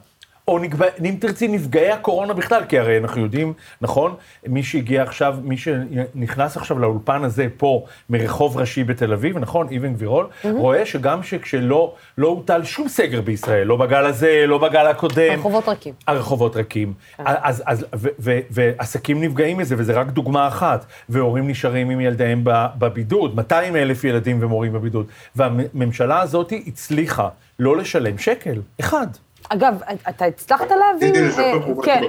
או 0.47 0.59
נגב... 0.59 0.81
אם 0.81 1.15
תרצי, 1.19 1.47
נפגעי 1.47 1.91
הקורונה 1.91 2.33
בכלל, 2.33 2.63
כי 2.69 2.79
הרי 2.79 2.97
אנחנו 2.97 3.21
יודעים, 3.21 3.53
נכון, 3.81 4.15
מי 4.47 4.63
שהגיע 4.63 5.03
עכשיו, 5.03 5.35
מי 5.43 5.57
שנכנס 5.57 6.57
עכשיו 6.57 6.79
לאולפן 6.79 7.23
הזה 7.23 7.47
פה, 7.57 7.85
מרחוב 8.09 8.57
ראשי 8.57 8.83
בתל 8.83 9.13
אביב, 9.13 9.37
נכון, 9.37 9.67
אבן 9.77 9.93
גבירול, 9.93 10.25
mm-hmm. 10.25 10.47
רואה 10.47 10.85
שגם 10.85 11.23
שכשלא 11.23 11.93
לא 12.17 12.27
הוטל 12.27 12.63
שום 12.63 12.87
סגר 12.87 13.21
בישראל, 13.21 13.67
לא 13.67 13.75
בגל 13.75 14.05
הזה, 14.05 14.43
לא 14.47 14.57
בגל 14.57 14.87
הקודם. 14.87 15.31
הרחובות 15.31 15.67
ריקים. 15.67 15.93
הרחובות 16.07 16.55
ריקים. 16.55 16.93
כן. 17.17 17.23
אז, 17.25 17.63
אז, 17.65 17.85
ו, 17.95 18.09
ו, 18.19 18.39
ועסקים 18.49 19.23
נפגעים 19.23 19.57
מזה, 19.57 19.75
וזה 19.77 19.93
רק 19.93 20.07
דוגמה 20.07 20.47
אחת. 20.47 20.85
והורים 21.09 21.47
נשארים 21.47 21.89
עם 21.89 22.01
ילדיהם 22.01 22.41
בבידוד, 22.77 23.35
200 23.35 23.75
אלף 23.75 24.03
ילדים 24.03 24.43
ומורים 24.43 24.73
בבידוד. 24.73 25.05
והממשלה 25.35 26.21
הזאת 26.21 26.53
הצליחה 26.67 27.29
לא 27.59 27.77
לשלם 27.77 28.17
שקל, 28.17 28.61
אחד. 28.79 29.07
אגב, 29.49 29.81
אתה 30.09 30.25
הצלחת 30.25 30.67
להבין... 30.71 31.15
אה, 31.15 31.53
כן, 31.83 32.01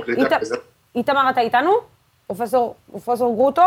איתמר, 0.94 1.31
אתה 1.31 1.40
איתנו? 1.40 1.72
פרופסור 2.27 3.35
גרוטו? 3.35 3.62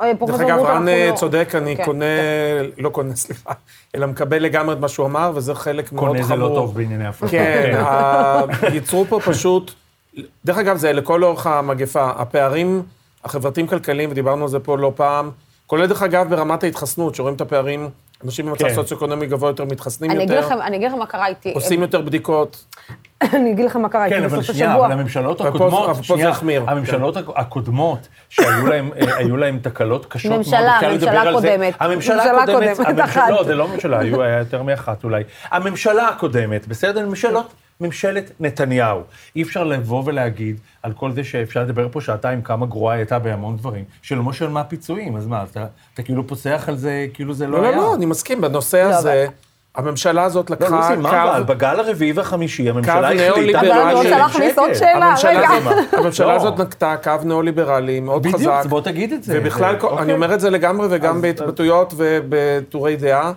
אה, 0.00 0.12
דרך 0.26 0.40
אגב, 0.40 0.58
רן 0.58 0.88
אה, 0.88 1.10
צודק, 1.14 1.52
אני 1.54 1.76
כן, 1.76 1.84
קונה, 1.84 2.04
כן. 2.04 2.82
לא 2.82 2.88
קונה, 2.88 3.16
סליחה, 3.16 3.52
אלא 3.94 4.06
מקבל 4.06 4.42
לגמרי 4.42 4.74
את 4.74 4.80
מה 4.80 4.88
שהוא 4.88 5.06
אמר, 5.06 5.32
וזה 5.34 5.54
חלק 5.54 5.92
מאוד 5.92 6.04
חמור. 6.04 6.14
קונה 6.14 6.26
זה 6.28 6.36
לא 6.36 6.50
טוב 6.54 6.74
בענייני 6.74 7.06
הפרטה. 7.06 7.32
כן, 7.32 7.80
ייצרו 8.72 9.04
פה 9.04 9.20
פשוט, 9.20 9.72
דרך 10.44 10.58
אגב, 10.58 10.76
זה 10.76 10.92
לכל 10.92 11.24
אורך 11.24 11.46
המגפה, 11.46 12.10
הפערים 12.10 12.82
החברתיים-כלכליים, 13.24 14.10
ודיברנו 14.10 14.42
על 14.42 14.48
זה 14.48 14.58
פה 14.58 14.78
לא 14.78 14.92
פעם, 14.96 15.30
כולל 15.66 15.86
דרך 15.86 16.02
אגב 16.02 16.30
ברמת 16.30 16.64
ההתחסנות, 16.64 17.14
שרואים 17.14 17.34
את 17.34 17.40
הפערים 17.40 17.88
אנשים 18.24 18.46
במצב 18.46 18.68
כן. 18.68 18.74
סוציו-אקונומי 18.74 19.26
גבוה 19.26 19.50
יותר 19.50 19.64
מתחסנים 19.64 20.10
אני 20.10 20.22
יותר. 20.22 20.40
לכם, 20.40 20.60
אני 20.62 20.76
אגיד 20.76 20.88
לכם 20.88 20.98
מה 20.98 21.06
קרה 21.06 21.26
איתי. 21.26 21.52
עושים 21.52 21.82
יותר 21.82 22.00
בדיקות. 22.00 22.64
אני 23.22 23.52
אגיד 23.52 23.64
לכם 23.64 23.82
מה 23.82 23.88
קרה 23.88 24.04
איתי 24.04 24.20
בסוף 24.20 24.38
השבוע. 24.38 24.54
כן, 24.54 24.64
אבל 24.64 24.72
שנייה, 24.72 24.76
אבל 24.76 24.92
הממשלות 24.92 25.40
הקודמות, 25.40 25.96
שנייה, 26.02 26.32
הממשלות 26.66 27.16
הקודמות, 27.36 28.08
שהיו 28.28 29.36
להם 29.36 29.58
תקלות 29.62 30.06
קשות 30.06 30.30
מאוד, 30.30 30.38
ממשלה, 30.38 30.78
ממשלה 30.94 31.32
קודמת. 31.32 31.74
הממשלה 31.80 32.42
הקודמת, 32.42 32.78
לא, 33.30 33.44
זה 33.44 33.54
לא 33.54 33.68
ממשלה, 33.68 33.98
היו 33.98 34.22
יותר 34.22 34.62
מאחת 34.62 35.04
אולי. 35.04 35.22
הממשלה 35.50 36.08
הקודמת, 36.08 36.66
בסדר? 36.66 37.06
ממשלות 37.06 37.52
ממשלת 37.80 38.30
נתניהו. 38.40 39.00
אי 39.36 39.42
אפשר 39.42 39.64
לבוא 39.64 40.02
ולהגיד 40.06 40.56
על 40.82 40.92
כל 40.92 41.12
זה 41.12 41.24
שאפשר 41.24 41.62
לדבר 41.62 41.88
פה 41.92 42.00
שעתיים 42.00 42.42
כמה 42.42 42.66
גרועה 42.66 42.96
הייתה 42.96 43.18
בהמון 43.18 43.56
דברים, 43.56 43.84
שלא 44.02 44.22
משל 44.22 44.48
מה 44.48 44.64
פיצויים, 44.64 45.16
אז 45.16 45.26
מה, 45.26 45.44
אתה, 45.50 45.66
אתה 45.94 46.02
כאילו 46.02 46.26
פוסח 46.26 46.64
על 46.68 46.76
זה, 46.76 47.06
כאילו 47.14 47.34
זה 47.34 47.46
לא, 47.46 47.62
לא, 47.62 47.66
היה. 47.66 47.76
לא, 47.76 47.82
לא, 47.82 47.94
אני 47.94 48.06
מסכים, 48.06 48.40
בנושא 48.40 48.76
לא, 48.76 48.82
הזה, 48.94 49.26
הממשלה 49.74 50.22
הזאת 50.24 50.50
לא, 50.50 50.56
לקחה 50.60 50.76
לוסי, 50.88 51.02
מה 51.02 51.22
אבל? 51.24 51.40
קו... 51.46 51.46
בגל 51.54 51.80
הרביעי 51.80 52.12
והחמישי, 52.12 52.70
הממשלה 52.70 53.10
קו 53.16 53.22
החליטה... 53.32 53.60
אבל 53.60 53.70
אני 53.70 53.94
רוצה. 53.94 54.10
להכניס 54.18 54.58
עוד 54.58 54.74
שאלה, 54.74 55.06
הממשלה 55.06 55.30
רגע. 55.30 55.48
הזאת- 55.50 55.94
הממשלה 55.94 56.26
לא. 56.26 56.32
הזאת 56.32 56.60
נקטה 56.60 56.96
קו 57.02 57.10
ניאו-ליברלי 57.24 58.00
מאוד 58.00 58.26
חזק. 58.26 58.34
בדיוק, 58.36 58.66
בוא 58.68 58.80
תגיד 58.80 59.12
את 59.12 59.22
זה. 59.24 59.38
ובכלל, 59.40 59.74
זה- 59.74 59.80
כל- 59.80 59.86
אוקיי. 59.86 60.02
אני 60.04 60.12
אומר 60.12 60.34
את 60.34 60.40
זה 60.40 60.50
לגמרי, 60.50 60.86
וגם 60.90 61.16
אז- 61.16 61.22
בהתבטאויות 61.22 61.94
ובטורי 61.96 62.96
דעה. 62.96 63.32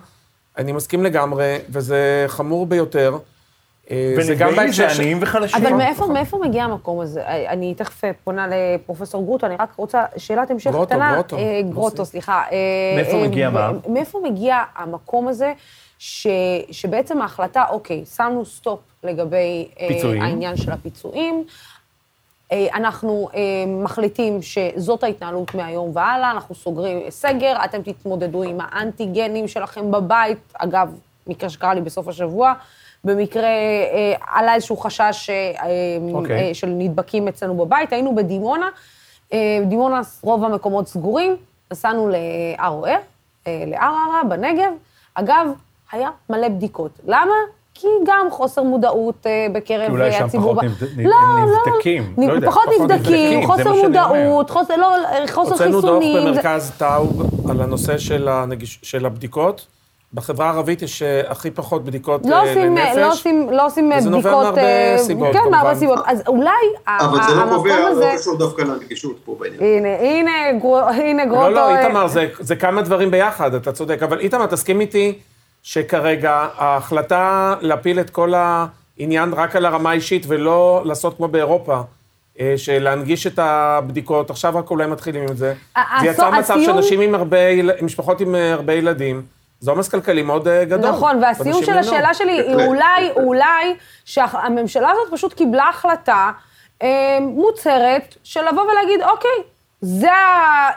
אני 0.58 0.72
מסכים 0.72 1.02
לגמרי, 1.04 1.56
וזה 1.70 2.24
חמור 2.28 2.66
ביותר. 2.66 3.16
אה, 3.90 4.14
זה 4.20 4.34
גם 4.34 4.48
ונפגעים 4.48 4.72
זה 4.72 4.90
של... 4.90 5.00
עניים 5.00 5.18
וחלשים. 5.20 5.66
אבל 5.66 5.76
מאיפה, 5.76 6.06
מאיפה 6.06 6.38
מגיע 6.38 6.64
המקום 6.64 7.00
הזה? 7.00 7.22
אני 7.26 7.74
תכף 7.74 8.02
פונה 8.24 8.46
לפרופסור 8.50 9.24
גרוטו, 9.24 9.46
אני 9.46 9.56
רק 9.58 9.72
רוצה 9.76 10.04
שאלת 10.16 10.50
המשך 10.50 10.70
גרוטו, 10.70 10.86
קטנה. 10.86 11.12
גרוטו. 11.14 11.38
אה, 11.38 11.60
גרוטו, 11.70 12.04
סליחה. 12.04 12.42
אה, 12.52 12.56
מאיפה 12.96 13.16
אה, 13.16 13.28
מגיע 13.28 13.50
מה? 13.50 13.70
מאיפה 13.88 14.20
מגיע 14.24 14.62
המקום 14.76 15.28
הזה, 15.28 15.52
ש, 15.98 16.26
שבעצם 16.70 17.22
ההחלטה, 17.22 17.64
אוקיי, 17.70 18.04
שמנו 18.16 18.44
stop 18.44 18.80
לגבי 19.04 19.68
אה, 19.80 19.88
פיצויים. 19.88 20.22
העניין 20.22 20.56
של 20.56 20.72
הפיצויים. 20.72 21.44
אה, 22.52 22.66
אנחנו 22.74 23.28
אה, 23.34 23.40
מחליטים 23.66 24.42
שזאת 24.42 25.04
ההתנהלות 25.04 25.54
מהיום 25.54 25.90
והלאה, 25.94 26.30
אנחנו 26.30 26.54
סוגרים 26.54 27.10
סגר, 27.10 27.56
אתם 27.64 27.82
תתמודדו 27.82 28.42
עם 28.42 28.58
האנטיגנים 28.60 29.48
שלכם 29.48 29.90
בבית. 29.90 30.38
אגב, 30.54 30.94
מקרה 31.26 31.50
שקרה 31.50 31.74
לי 31.74 31.80
בסוף 31.80 32.08
השבוע, 32.08 32.52
במקרה 33.04 33.42
אה, 33.48 34.12
עלה 34.26 34.54
איזשהו 34.54 34.76
חשש 34.76 35.30
אה, 35.30 35.52
אוקיי. 36.14 36.48
אה, 36.48 36.54
של 36.54 36.66
נדבקים 36.66 37.28
אצלנו 37.28 37.54
בבית, 37.56 37.92
היינו 37.92 38.14
בדימונה, 38.14 38.68
אה, 39.32 39.38
דימונה 39.66 40.00
רוב 40.22 40.44
המקומות 40.44 40.88
סגורים, 40.88 41.36
נסענו 41.72 42.08
לערוער, 42.12 42.96
אה, 43.46 43.62
לערערה 43.66 44.20
בנגב, 44.28 44.72
אגב, 45.14 45.46
היה 45.92 46.08
מלא 46.30 46.48
בדיקות. 46.48 46.90
למה? 47.06 47.32
כי 47.74 47.86
גם 48.06 48.26
חוסר 48.30 48.62
מודעות 48.62 49.26
אה, 49.26 49.46
בקרב 49.52 49.86
כי 49.86 49.92
אולי 49.92 50.12
שם 50.12 50.24
הציבור. 50.24 50.54
פחות 50.54 50.64
נבד- 50.64 51.06
לא, 51.06 51.16
נבדקים, 51.66 52.14
לא, 52.18 52.26
לא 52.26 52.32
יודע, 52.32 52.50
פחות 52.50 52.62
פחות 52.76 52.90
נבדקים, 52.90 53.46
חוסר 53.46 53.72
מודעות, 53.82 54.50
חוסר, 54.50 54.76
לא, 54.76 54.86
חוסר 55.30 55.50
הוצאנו 55.52 55.80
דוח 55.80 55.90
חיסונים. 55.98 56.24
זה- 56.24 56.30
במרכז 56.30 56.72
טאוב 56.78 57.22
על 57.50 57.60
הנושא 57.60 57.98
של, 57.98 58.28
הנגיש... 58.28 58.78
של 58.82 59.06
הבדיקות. 59.06 59.66
בחברה 60.14 60.46
הערבית 60.46 60.82
יש 60.82 61.02
אה, 61.02 61.20
הכי 61.28 61.50
פחות 61.50 61.84
בדיקות 61.84 62.26
לא 62.26 62.34
אה, 62.34 62.40
עושים, 62.40 62.76
לנפש. 62.76 62.96
לא 62.96 63.12
עושים, 63.12 63.50
לא 63.50 63.66
עושים 63.66 63.92
וזה 63.98 64.10
בדיקות... 64.10 64.24
נובע 64.24 64.42
מהרבה 64.42 64.62
אה, 64.62 64.96
סיבות, 64.98 65.32
כן, 65.32 65.50
מהרבה. 65.50 65.74
סיבות. 65.74 65.98
אז 66.06 66.22
אולי 66.26 66.50
אבל 66.88 67.18
זה 67.28 67.34
לא 67.34 67.56
קובע, 67.56 67.74
הזה... 67.74 68.00
לא 68.12 68.18
קשור 68.18 68.38
דווקא 68.38 68.62
לנגישות 68.62 69.18
פה 69.24 69.36
בעניין. 69.40 69.60
הנה, 69.62 69.88
הנה, 70.00 70.58
גרו- 70.60 70.78
הנה 70.78 71.24
גרוטו... 71.26 71.42
לא, 71.42 71.50
לא, 71.50 71.70
אה, 71.70 71.86
איתמר, 71.86 72.06
זה, 72.06 72.28
זה 72.38 72.56
כמה 72.56 72.82
דברים 72.82 73.10
ביחד, 73.10 73.54
אתה 73.54 73.72
צודק. 73.72 74.02
אבל 74.02 74.20
איתמר, 74.20 74.46
תסכים 74.46 74.80
איתי 74.80 75.18
שכרגע 75.62 76.46
ההחלטה 76.56 77.54
להפיל 77.60 78.00
את 78.00 78.10
כל 78.10 78.32
העניין 78.36 79.32
רק 79.32 79.56
על 79.56 79.66
הרמה 79.66 79.90
האישית 79.90 80.24
ולא 80.28 80.82
לעשות 80.84 81.16
כמו 81.16 81.28
באירופה, 81.28 81.80
אה, 82.40 82.54
של 82.56 82.78
להנגיש 82.82 83.26
את 83.26 83.38
הבדיקות, 83.38 84.30
עכשיו 84.30 84.52
רק 84.56 84.70
אולי 84.70 84.86
מתחילים 84.86 85.22
עם 85.28 85.36
זה. 85.36 85.54
זה 86.00 86.06
יצר 86.06 86.30
מצב 86.30 86.58
שאנשים 86.64 87.00
עם 87.00 87.14
הרבה, 87.14 87.38
משפחות 87.82 88.20
עם 88.20 88.34
אה, 88.34 88.52
הרבה 88.52 88.72
ילדים, 88.72 89.22
זה 89.60 89.70
עומס 89.70 89.88
כלכלי 89.88 90.22
מאוד 90.22 90.48
אה, 90.48 90.64
גדול. 90.64 90.90
נכון, 90.90 91.22
והסיום 91.22 91.64
של. 91.64 91.78
השאלה 91.78 92.14
שלי 92.14 92.32
היא. 92.32 92.54
אולי, 92.66 93.10
אולי 93.16 93.74
שהממשלה 94.04 94.90
הזאת 94.90 95.12
פשוט 95.12 95.32
קיבלה 95.32 95.68
החלטה 95.68 96.30
אה, 96.82 97.18
מוצהרת 97.20 98.14
של 98.24 98.48
לבוא 98.48 98.62
ולהגיד, 98.62 99.02
אוקיי, 99.02 99.42
זה, 99.80 100.08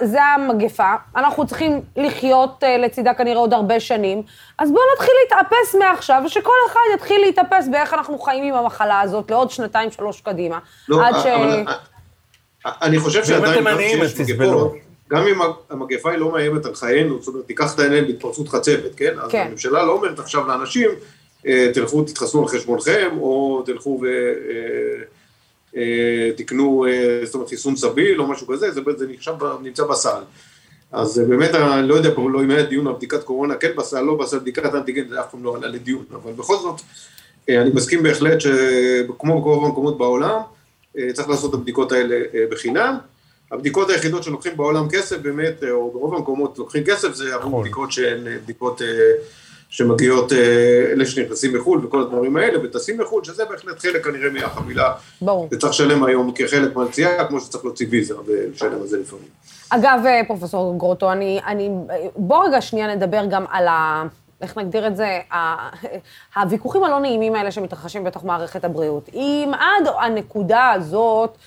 זה 0.02 0.24
המגפה, 0.24 0.94
אנחנו 1.15 1.48
צריכים 1.48 1.82
לחיות 1.96 2.63
אה, 2.63 2.78
לצידה 2.78 3.13
כנראה 3.13 3.39
עוד 3.39 3.54
הרבה 3.54 3.80
שנים, 3.80 4.24
אז 4.60 4.72
בואו 4.72 4.84
נתחיל 4.96 5.13
להתאפס 5.24 5.76
מעכשיו, 5.76 6.22
ושכל 6.26 6.52
אחד 6.72 6.80
יתחיל 6.96 7.22
להתאפס 7.22 7.67
באיך 7.72 7.94
אנחנו 7.94 8.20
חיים 8.20 8.44
עם 8.44 8.54
המחלה 8.54 9.02
הזאת 9.02 9.32
לעוד 9.32 9.52
שנתיים, 9.52 9.91
שלוש 9.91 10.22
קדימה. 10.22 10.60
לא, 10.89 11.08
עד 11.08 11.13
ש... 11.24 11.26
אבל 11.26 11.63
אני 12.82 13.00
חושב 13.00 13.24
שעדיין, 13.26 13.54
אתם 13.54 13.62
גם 13.62 13.67
עניים, 13.67 14.02
אז 14.02 14.13
תסבלו. 14.13 14.74
גם 15.12 15.28
אם 15.28 15.39
המגפה 15.69 16.12
היא 16.12 16.19
לא 16.19 16.32
מאיימת 16.32 16.65
על 16.65 16.76
חיינו, 16.76 17.17
זאת 17.19 17.28
אומרת, 17.28 17.45
תיקח 17.47 17.76
את 17.76 17.80
העניין 17.80 18.08
בהתפרצות 18.08 18.50
חצבת, 18.50 18.95
כן? 18.97 19.13
אז 19.19 19.32
כן. 19.32 19.45
הממשלה 19.47 19.86
לא 19.86 19.91
אומרת 19.91 20.19
עכשיו 20.19 20.47
לאנשים, 20.47 20.89
אה, 21.47 21.71
תלכו 21.74 22.04
תתחסנו 22.04 22.41
על 22.41 22.47
חשבונכם, 22.47 23.10
או 23.17 23.63
תלכו 23.65 24.02
ותקנו, 26.34 26.86
זאת 27.24 27.36
אומרת, 27.36 27.50
חיסון 27.50 27.76
סביל 27.76 28.21
או 28.21 28.28
משהו 28.28 28.47
כזה, 28.47 28.71
זה 28.71 28.82
זה 28.97 29.08
נחשב, 29.08 29.34
נמצא 29.62 29.84
בסל. 29.84 30.21
אז 30.91 31.19
אה, 31.19 31.26
באמת, 31.26 31.56
אני 31.56 31.88
לא 31.88 31.95
יודע, 31.95 32.10
לא 32.17 32.43
אם 32.43 32.52
היה 32.52 32.63
דיון 32.63 32.88
על 32.88 32.93
בדיקת 32.93 33.24
קורונה, 33.24 33.56
כן 33.56 33.71
בסל, 33.78 34.02
לא 34.02 34.15
בסל, 34.15 34.39
בדיקת 34.39 34.76
אנטיגן, 34.76 35.08
זה 35.10 35.19
אף 35.19 35.32
פעם 35.32 35.43
לא 35.43 35.56
עלה 35.56 35.67
לדיון, 35.67 36.06
אבל 36.13 36.32
בכל 36.32 36.56
זאת, 36.56 36.82
אה, 37.50 37.62
אני 37.62 37.69
מסכים 37.74 38.04
בהחלט 38.04 38.41
שכמו 38.41 39.41
ברוב 39.41 39.65
המקומות 39.65 39.97
בעולם, 39.97 40.41
אה, 40.97 41.13
צריך 41.13 41.30
לעשות 41.30 41.50
את 41.50 41.60
הבדיקות 41.60 41.91
האלה 41.91 42.15
אה, 42.15 42.43
בחינם. 42.52 42.97
הבדיקות 43.52 43.90
היחידות 43.90 44.24
שלוקחים 44.24 44.58
בעולם 44.58 44.90
כסף, 44.90 45.18
באמת, 45.18 45.64
אה, 45.64 45.72
או 45.72 45.92
ברוב 45.92 46.16
המקומות 46.16 46.58
לוקחים 46.58 46.84
כסף, 46.84 47.14
זה 47.14 47.36
עבור 47.36 47.50
נכון. 47.50 47.62
בדיקות 47.62 47.92
שהן 47.92 48.28
אה, 48.28 48.38
בדיקות 48.44 48.82
אה, 48.82 48.88
שמגיעות, 49.70 50.34
אה, 50.34 50.38
אלה 50.92 51.06
שנכנסים 51.06 51.54
מחו"ל 51.56 51.86
וכל 51.86 52.02
הדברים 52.02 52.38
האלה, 52.38 52.64
וטסים 52.64 53.02
מחו"ל, 53.02 53.24
שזה 53.24 53.46
בהחלט 53.46 53.80
חלק 53.80 54.06
כנראה 54.06 54.30
מהחבילה. 54.30 54.94
ברור. 55.22 55.48
וצריך 55.52 55.74
לשלם 55.74 56.04
היום 56.04 56.32
כחלק 56.36 56.76
מהנסיעה, 56.76 57.28
כמו 57.28 57.40
שצריך 57.40 57.66
להוציא 57.66 57.88
ויזה 57.90 58.16
ולשלם 58.26 58.82
על 58.82 58.88
זה 58.88 59.00
לפעמים. 59.00 59.28
אגב, 59.70 60.00
פרופסור 60.28 60.78
גרוטו, 60.78 61.12
אני, 61.12 61.40
אני, 61.48 61.70
בוא 62.16 62.48
רגע 62.48 62.62
שנייה 62.62 62.96
נדבר 62.96 63.26
גם 63.30 63.46
על 63.50 63.68
ה... 63.68 64.04
איך 64.42 64.58
נגדיר 64.58 64.88
את 64.88 64.96
זה? 64.96 65.20
הוויכוחים 66.36 66.84
הלא 66.84 67.00
נעימים 67.00 67.36
האלה 67.36 67.52
שמתרחשים 67.52 68.04
בתוך 68.04 68.26
מערכת 68.26 68.66
הבריאות. 68.66 69.10
אם 69.14 69.52
עד 69.54 69.88
הנקודה 70.00 70.72
הזאת, 70.72 71.38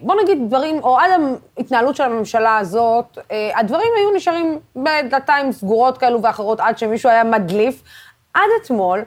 בוא 0.00 0.14
נגיד 0.22 0.38
דברים, 0.48 0.78
או 0.82 0.98
עד 0.98 1.10
ההתנהלות 1.56 1.96
של 1.96 2.04
הממשלה 2.04 2.58
הזאת, 2.58 3.18
אה, 3.30 3.50
הדברים 3.58 3.88
היו 3.96 4.10
נשארים 4.16 4.58
בדלתיים 4.76 5.52
סגורות 5.52 5.98
כאלו 5.98 6.22
ואחרות 6.22 6.60
עד 6.60 6.78
שמישהו 6.78 7.10
היה 7.10 7.24
מדליף. 7.24 7.82
עד 8.34 8.48
אתמול, 8.62 8.98
אה, 8.98 9.04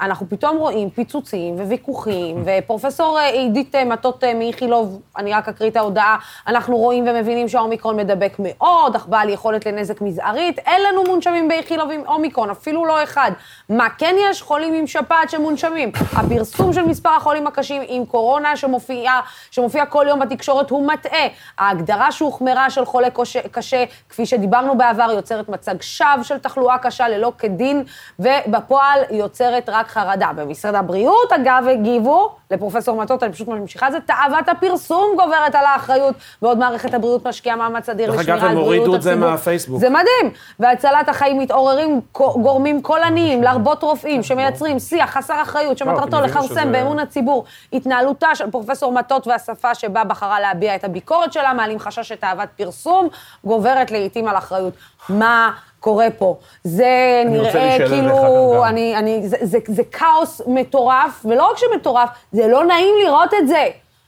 אנחנו 0.00 0.26
פתאום 0.28 0.56
רואים 0.56 0.90
פיצוצים 0.90 1.54
וויכוחים, 1.54 2.42
ופרופסור 2.46 3.18
אה, 3.18 3.26
עידית 3.26 3.74
אה, 3.74 3.84
מטות 3.84 4.24
אה, 4.24 4.34
מאיכילוב, 4.34 5.00
אני 5.16 5.34
רק 5.34 5.48
אקריא 5.48 5.70
את 5.70 5.76
ההודעה, 5.76 6.16
אנחנו 6.46 6.76
רואים 6.76 7.04
ומבינים 7.08 7.48
שהאומיקרון 7.48 7.96
מדבק 7.96 8.36
מאוד, 8.38 8.96
אך 8.96 9.06
בעל 9.06 9.28
יכולת 9.28 9.66
לנזק 9.66 10.00
מזערית, 10.00 10.58
אין 10.58 10.82
לנו 10.82 11.04
מונשמים 11.04 11.48
באיכילוב 11.48 11.90
עם 11.90 12.00
אומיקרון, 12.06 12.50
אפילו 12.50 12.84
לא 12.84 13.02
אחד. 13.02 13.30
מה 13.68 13.88
כן 13.98 14.14
יש? 14.18 14.42
חולים 14.42 14.74
עם 14.74 14.86
שפעת 14.86 15.30
שמונשמים. 15.30 15.92
הפרסום 16.12 16.72
של 16.72 16.82
מספר 16.82 17.10
החולים 17.10 17.46
הקשים 17.46 17.82
עם 17.88 18.04
קורונה 18.06 18.56
שמופיע, 18.56 19.12
שמופיע 19.50 19.86
כל 19.86 20.06
יום 20.08 20.20
בתקשורת 20.20 20.70
הוא 20.70 20.86
מטעה. 20.86 21.26
ההגדרה 21.58 22.12
שהוחמרה 22.12 22.70
של 22.70 22.84
חולה 22.84 23.10
קשה, 23.10 23.40
קשה, 23.50 23.84
כפי 24.08 24.26
שדיברנו 24.26 24.78
בעבר, 24.78 25.10
יוצרת 25.10 25.48
מצג 25.48 25.82
שווא 25.82 26.22
של 26.22 26.38
תחלואה 26.38 26.78
קשה 26.78 27.08
ללא 27.08 27.32
כדין, 27.38 27.84
ובפועל 28.18 29.00
יוצרת 29.10 29.61
רק 29.68 29.88
חרדה. 29.88 30.30
במשרד 30.36 30.74
הבריאות, 30.74 31.32
אגב, 31.32 31.64
הגיבו, 31.72 32.34
לפרופסור 32.50 32.96
מטות, 32.96 33.22
אני 33.22 33.32
פשוט 33.32 33.48
ממשיכה 33.48 33.86
את 33.86 33.92
זה, 33.92 33.98
תאוות 34.00 34.48
הפרסום 34.48 35.10
גוברת 35.16 35.54
על 35.54 35.64
האחריות, 35.64 36.14
בעוד 36.42 36.58
מערכת 36.58 36.94
הבריאות 36.94 37.26
משקיעה 37.26 37.56
מאמץ 37.56 37.88
אדיר 37.88 38.06
דרך 38.06 38.20
לשמירה 38.20 38.38
אגב, 38.38 38.44
על 38.44 38.50
הם 38.50 38.56
בריאות 38.56 38.86
הורידו 38.86 38.96
הציבור. 38.96 38.96
את 38.96 39.02
זה 39.02 39.16
מהפייסבוק. 39.16 39.80
זה 39.80 39.88
מדהים. 39.90 40.32
והצלת 40.60 41.08
החיים 41.08 41.38
מתעוררים 41.38 42.00
גורמים 42.12 42.82
קולניים, 42.82 43.42
להרבות 43.42 43.82
רופאים 43.82 44.22
שמייצרים 44.22 44.78
שיח 44.78 45.10
חסר 45.10 45.42
אחריות, 45.42 45.78
שמטרתו 45.78 46.10
כי 46.10 46.16
הבינו 46.16 46.26
לכרסם 46.26 46.72
באמון 46.72 46.98
הציבור. 46.98 47.44
התנהלותה 47.72 48.34
של 48.34 48.50
פרופסור 48.50 48.92
מטות 48.92 49.26
והשפה 49.26 49.74
שבה 49.74 50.04
בחרה 50.04 50.40
להביע 50.40 50.74
את 50.74 50.84
הביקורת 50.84 51.32
שלה, 51.32 51.52
מעלים 51.52 51.78
חשש 51.78 52.08
שתאוות 52.08 52.48
פרסום 52.56 53.08
גוברת 53.44 53.90
לעיתים 53.90 54.28
על 54.28 54.36
אחריות. 54.36 54.74
מה 55.08 55.50
קורה 55.82 56.10
פה? 56.18 56.36
זה 56.64 57.22
אני 57.26 57.38
רוצה 57.38 57.52
נראה 57.52 57.76
אליך 57.76 57.88
כאילו, 57.90 58.52
גם. 58.56 58.62
אני, 58.64 58.96
אני, 58.96 59.28
זה, 59.28 59.36
זה, 59.42 59.58
זה 59.68 59.82
כאוס 59.84 60.40
מטורף, 60.46 61.22
ולא 61.24 61.50
רק 61.50 61.58
שמטורף, 61.58 62.08
זה 62.32 62.46
לא 62.46 62.64
נעים 62.64 62.94
לראות 63.04 63.34
את 63.42 63.48
זה. 63.48 63.66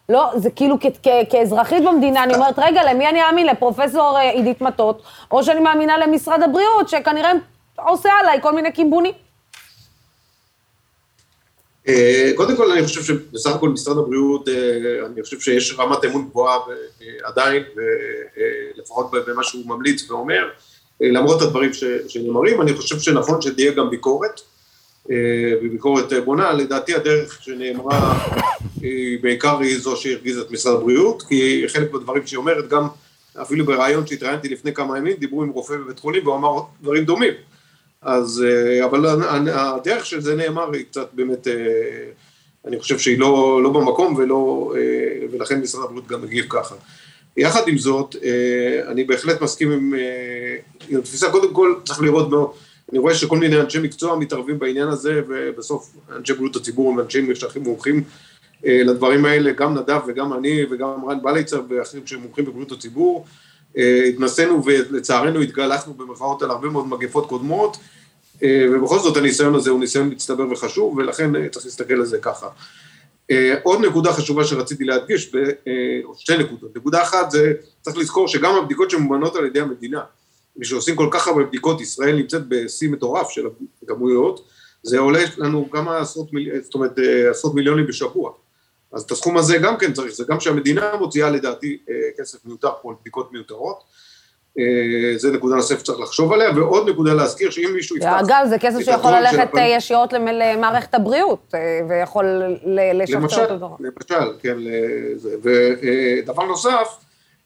לא, 0.09 0.31
זה 0.37 0.51
כאילו 0.51 0.77
כ- 0.81 0.87
כ- 1.03 1.31
כאזרחית 1.31 1.85
במדינה, 1.85 2.25
אני 2.25 2.35
אומרת, 2.35 2.55
רגע, 2.59 2.93
למי 2.93 3.09
אני 3.09 3.23
אאמין? 3.23 3.47
לפרופסור 3.47 4.17
אה, 4.19 4.31
עידית 4.31 4.61
מטות, 4.61 5.03
או 5.31 5.45
שאני 5.45 5.61
מאמינה 5.61 5.99
למשרד 5.99 6.43
הבריאות, 6.43 6.89
שכנראה 6.89 7.33
עושה 7.79 8.09
עליי 8.21 8.39
כל 8.43 8.53
מיני 8.53 8.73
קימבונים. 8.73 9.13
אה, 11.89 12.31
קודם 12.37 12.57
כל, 12.57 12.73
אני 12.73 12.83
חושב 12.83 13.03
שבסך 13.03 13.55
הכל 13.55 13.69
משרד 13.69 13.99
הבריאות, 13.99 14.49
אה, 14.49 14.55
אני 15.07 15.23
חושב 15.23 15.41
שיש 15.41 15.75
רמת 15.79 16.05
אמון 16.05 16.29
גבוהה 16.29 16.59
עדיין, 17.25 17.63
לפחות 18.75 19.11
במה 19.27 19.43
שהוא 19.45 19.67
ממליץ 19.67 20.11
ואומר, 20.11 20.49
למרות 21.13 21.43
הדברים 21.43 21.71
שנאמרים, 22.09 22.61
אני 22.61 22.75
חושב 22.75 23.01
שנכון 23.01 23.43
שתהיה 23.43 23.73
גם 23.73 23.91
ביקורת, 23.91 24.41
אה, 25.11 25.17
וביקורת 25.63 26.13
אה, 26.13 26.21
בונה, 26.21 26.53
לדעתי 26.53 26.95
הדרך 26.95 27.43
שנאמרה, 27.43 28.19
היא 28.81 29.19
בעיקר 29.23 29.59
היא 29.59 29.79
זו 29.79 29.97
שהרגיזה 29.97 30.41
את 30.41 30.51
משרד 30.51 30.75
הבריאות, 30.75 31.23
כי 31.23 31.65
חלק 31.69 31.93
מהדברים 31.93 32.27
שהיא 32.27 32.37
אומרת, 32.37 32.69
גם 32.69 32.89
אפילו 33.43 33.65
בריאיון 33.65 34.07
שהתראיינתי 34.07 34.49
לפני 34.49 34.75
כמה 34.75 34.99
ימים, 34.99 35.17
דיברו 35.17 35.43
עם 35.43 35.49
רופא 35.49 35.77
בבית 35.77 35.99
חולים 35.99 36.27
והוא 36.27 36.37
אמר 36.37 36.61
דברים 36.83 37.05
דומים. 37.05 37.33
אז, 38.03 38.45
אה, 38.47 38.85
אבל 38.85 39.07
הדרך 39.51 40.07
של 40.07 40.21
זה 40.21 40.35
נאמר 40.35 40.73
היא 40.73 40.85
קצת 40.85 41.09
באמת, 41.13 41.49
אה, 41.49 41.55
אני 42.67 42.81
חושב 42.81 42.99
שהיא 42.99 43.19
לא, 43.19 43.61
לא 43.63 43.71
במקום 43.71 44.15
ולא, 44.15 44.73
אה, 44.77 45.27
ולכן 45.33 45.61
משרד 45.61 45.85
הבריאות 45.85 46.07
גם 46.07 46.23
מגיב 46.23 46.47
ככה. 46.49 46.75
יחד 47.37 47.69
עם 47.69 47.79
זאת, 47.79 48.17
אני 48.89 49.05
בהחלט 49.05 49.41
מסכים 49.41 49.73
עם, 49.73 49.95
עם 50.89 50.99
התפיסה, 50.99 51.31
קודם 51.31 51.55
כל 51.55 51.75
צריך 51.85 52.03
לראות 52.03 52.31
מאוד, 52.31 52.51
אני 52.93 52.99
רואה 52.99 53.15
שכל 53.15 53.39
מיני 53.39 53.61
אנשי 53.61 53.79
מקצוע 53.79 54.17
מתערבים 54.17 54.59
בעניין 54.59 54.89
הזה, 54.89 55.21
ובסוף 55.29 55.97
אנשי 56.17 56.33
בריאות 56.33 56.57
הציבור 56.57 56.93
הם 56.93 57.01
אנשי 57.01 57.21
משכים 57.21 57.63
מומחים 57.63 58.05
לדברים 58.65 59.25
האלה, 59.25 59.53
גם 59.53 59.75
נדב 59.75 60.01
וגם 60.07 60.33
אני 60.33 60.63
וגם 60.71 61.05
רן 61.09 61.23
בליצר 61.23 61.63
ואחרים 61.69 62.07
שהם 62.07 62.21
מומחים 62.21 62.45
בבריאות 62.45 62.73
הציבור. 62.73 63.27
התנסינו 64.09 64.65
ולצערנו 64.65 65.41
התגלחנו 65.41 65.95
במרכאות 65.95 66.43
על 66.43 66.51
הרבה 66.51 66.69
מאוד 66.69 66.89
מגפות 66.89 67.29
קודמות, 67.29 67.77
אה, 68.43 68.67
ובכל 68.73 68.99
זאת 68.99 69.17
הניסיון 69.17 69.55
הזה 69.55 69.71
הוא 69.71 69.81
ניסיון 69.81 70.09
מצטבר 70.09 70.53
וחשוב, 70.53 70.97
ולכן 70.97 71.37
אה, 71.37 71.49
צריך 71.49 71.65
להסתכל 71.65 71.95
על 71.95 72.05
זה 72.05 72.19
ככה. 72.19 72.47
אה, 73.31 73.55
עוד 73.63 73.81
נקודה 73.81 74.13
חשובה 74.13 74.45
שרציתי 74.45 74.85
להדגיש, 74.85 75.33
או 76.05 76.15
שתי 76.15 76.37
נקודות. 76.37 76.77
נקודה 76.77 77.03
אחת 77.03 77.31
זה, 77.31 77.53
צריך 77.81 77.97
לזכור 77.97 78.29
שגם 78.29 78.55
הבדיקות 78.55 78.91
שממומנות 78.91 79.37
על 79.37 79.47
ידי 79.47 79.61
המדינה, 79.61 80.01
ושעושים 80.57 80.97
כל 80.97 81.09
כך 81.11 81.29
הרבה 81.29 81.45
בדיקות, 81.45 81.81
ישראל 81.81 82.17
נמצאת 82.17 82.49
בשיא 82.49 82.89
מטורף 82.91 83.31
של 83.31 83.47
הכמויות, 83.83 84.49
זה 84.83 84.99
עולה 84.99 85.21
לנו 85.39 85.71
כמה 85.71 85.99
עשרות, 85.99 86.33
מיל... 86.33 86.61
זאת 86.63 86.75
אומרת, 86.75 86.93
עשרות 87.31 87.55
מיליונים 87.55 87.87
בשבוע. 87.87 88.33
אז 88.93 89.03
את 89.03 89.11
הסכום 89.11 89.37
הזה 89.37 89.59
גם 89.59 89.79
כן 89.79 89.93
צריך, 89.93 90.13
זה 90.13 90.25
גם 90.29 90.41
שהמדינה 90.41 90.97
מוציאה 90.97 91.31
לדעתי 91.31 91.79
כסף 92.19 92.45
מיותר 92.45 92.71
פה 92.83 92.91
על 92.91 92.97
בדיקות 93.01 93.33
מיותרות. 93.33 93.83
אה, 94.59 95.19
זה 95.19 95.33
נקודה 95.33 95.57
נוספת 95.57 95.81
שצריך 95.81 96.01
לחשוב 96.01 96.33
עליה, 96.33 96.51
ועוד 96.57 96.89
נקודה 96.89 97.15
להזכיר 97.15 97.51
שאם 97.51 97.71
מישהו 97.75 97.97
יפתח... 97.97 98.21
אגב, 98.21 98.47
זה 98.49 98.59
כסף 98.59 98.81
שיכול 98.85 99.13
ללכת 99.13 99.49
אה, 99.57 99.63
ישירות 99.63 100.13
למערכת 100.13 100.95
הבריאות, 100.95 101.55
אה, 101.55 101.81
ויכול 101.89 102.43
לשפצר 102.95 103.45
את 103.45 103.51
הדבר. 103.51 103.69
למשל, 103.81 104.33
כן, 104.43 104.57
ודבר 105.43 106.45
נוסף, 106.45 106.97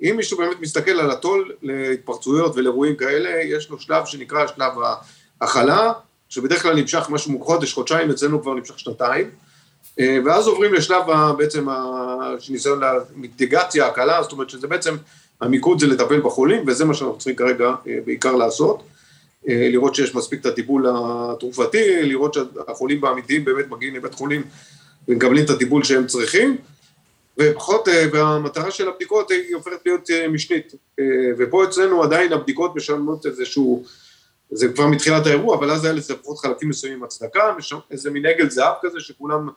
אם 0.03 0.15
מישהו 0.17 0.39
באמת 0.39 0.61
מסתכל 0.61 0.91
על 0.91 1.11
הטול 1.11 1.53
להתפרצויות 1.63 2.57
ולאירועים 2.57 2.97
כאלה, 2.97 3.43
יש 3.43 3.71
לו 3.71 3.79
שלב 3.79 4.07
שנקרא 4.07 4.47
שלב 4.47 4.73
ההכלה, 5.41 5.93
שבדרך 6.29 6.63
כלל 6.63 6.75
נמשך 6.77 7.07
משהו 7.11 7.33
מחודש, 7.33 7.73
חודשיים, 7.73 8.11
אצלנו 8.11 8.43
כבר 8.43 8.55
נמשך 8.55 8.79
שנתיים, 8.79 9.31
ואז 9.99 10.47
עוברים 10.47 10.75
לשלב 10.75 11.03
בעצם 11.39 11.67
ניסיון 12.51 12.81
למיטיגציה, 12.81 13.87
הקלה, 13.87 14.23
זאת 14.23 14.33
אומרת 14.33 14.51
שזה 14.51 14.67
בעצם 14.67 14.97
המיקוד 15.41 15.81
זה 15.81 15.87
לטפל 15.87 16.21
בחולים, 16.21 16.65
וזה 16.67 16.85
מה 16.85 16.95
שאנחנו 16.95 17.19
צריכים 17.19 17.37
כרגע 17.37 17.75
אה, 17.87 17.99
בעיקר 18.05 18.37
לעשות. 18.37 18.83
אה, 19.49 19.69
לראות 19.71 19.95
שיש 19.95 20.15
מספיק 20.15 20.41
את 20.41 20.47
הטיפול 20.47 20.87
התרופתי, 20.89 22.03
לראות 22.03 22.35
שהחולים 22.35 23.05
האמיתיים 23.05 23.45
באמת 23.45 23.69
מגיעים 23.69 23.95
לבית 23.95 24.15
חולים 24.15 24.43
ומקבלים 25.09 25.45
את 25.45 25.51
הטיפול 25.51 25.85
שהם 25.85 26.07
צריכים, 26.07 26.57
ופחות, 27.39 27.89
אה, 27.89 28.05
והמטרה 28.13 28.71
של 28.71 28.89
הבדיקות 28.89 29.31
היא 29.31 29.55
הופכת 29.55 29.79
להיות 29.87 30.11
משנית. 30.31 30.75
ופה 31.39 31.65
אצלנו 31.65 32.03
עדיין 32.03 32.33
הבדיקות 32.33 32.77
משלמות 32.77 33.27
איזשהו, 33.27 33.85
זה 34.51 34.69
כבר 34.69 34.87
מתחילת 34.87 35.27
האירוע, 35.27 35.57
אבל 35.57 35.71
אז 35.71 35.85
היה 35.85 35.95
לזה 35.95 36.15
לפחות 36.15 36.39
חלקים 36.39 36.69
מסוימים 36.69 37.05
הצדקה, 37.05 37.55
איזה 37.91 38.11
מין 38.11 38.27
עגל 38.27 38.51
זהב 38.51 38.75
כזה 38.83 39.01
שכולם 39.01 39.49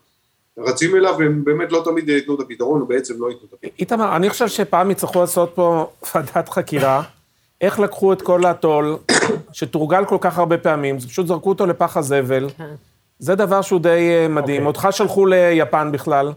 רצים 0.60 0.96
אליו, 0.96 1.16
והם 1.20 1.44
באמת 1.44 1.72
לא 1.72 1.82
תמיד 1.86 2.10
ייתנו 2.10 2.36
את 2.36 2.40
הפתרון, 2.40 2.82
או 2.82 2.86
בעצם 2.86 3.14
לא 3.18 3.30
ייתנו 3.30 3.48
את 3.48 3.54
הפתרון. 3.54 3.74
איתמר, 3.80 4.16
אני 4.16 4.30
חושב 4.30 4.48
שפעם 4.48 4.92
יצטרכו 4.92 5.20
לעשות 5.20 5.52
פה 5.56 5.90
ועדת 6.16 6.50
חקירה, 6.50 7.04
איך 7.62 7.80
לקחו 7.80 8.14
את 8.14 8.22
כל 8.22 8.46
הטול, 8.46 8.98
שתורגל 9.54 10.06
כל 10.06 10.18
כך 10.22 10.38
הרבה 10.38 10.58
פעמים, 10.58 11.00
פשוט 11.00 11.28
זרקו 11.28 11.50
אותו 11.50 11.66
לפח 11.66 11.98
הזבל. 11.98 12.50
כן. 12.58 12.76
זה 13.20 13.36
דבר 13.36 13.62
שהוא 13.62 13.80
די 13.80 13.90
אה, 13.90 14.28
מדהים. 14.28 14.62
Okay. 14.62 14.66
אוקיי. 14.66 14.86
אותך 14.86 14.98
שלחו 14.98 15.26
ליפן 15.26 15.92
ליפן 15.92 16.32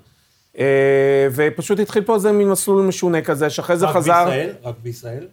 אה, 0.59 1.29
ופשוט 1.35 1.81
התחיל 1.81 2.03
פה 2.03 2.15
איזה 2.15 2.33
מין 2.33 2.51
מסלול 2.51 2.83
משונה 2.83 3.23
כזה, 3.23 3.51
שאחרי 3.51 3.77
זה 3.77 3.87
חזר... 3.87 4.13
רק 4.13 4.27
בישראל? 4.27 4.53
רק 4.65 4.75
בישראל? 4.83 5.27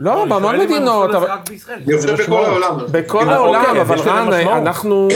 לא, 0.00 0.14
לא 0.14 0.24
בהמון 0.24 0.60
מדינות. 0.60 1.10
אני 1.68 1.96
חושב 1.96 2.16
בכל 2.22 2.44
העולם. 2.44 2.76
בכל 2.92 3.28
העולם, 3.28 3.64
אוקיי, 3.64 3.80
אבל 3.80 3.98
רן, 3.98 4.48
אנחנו... 4.48 5.08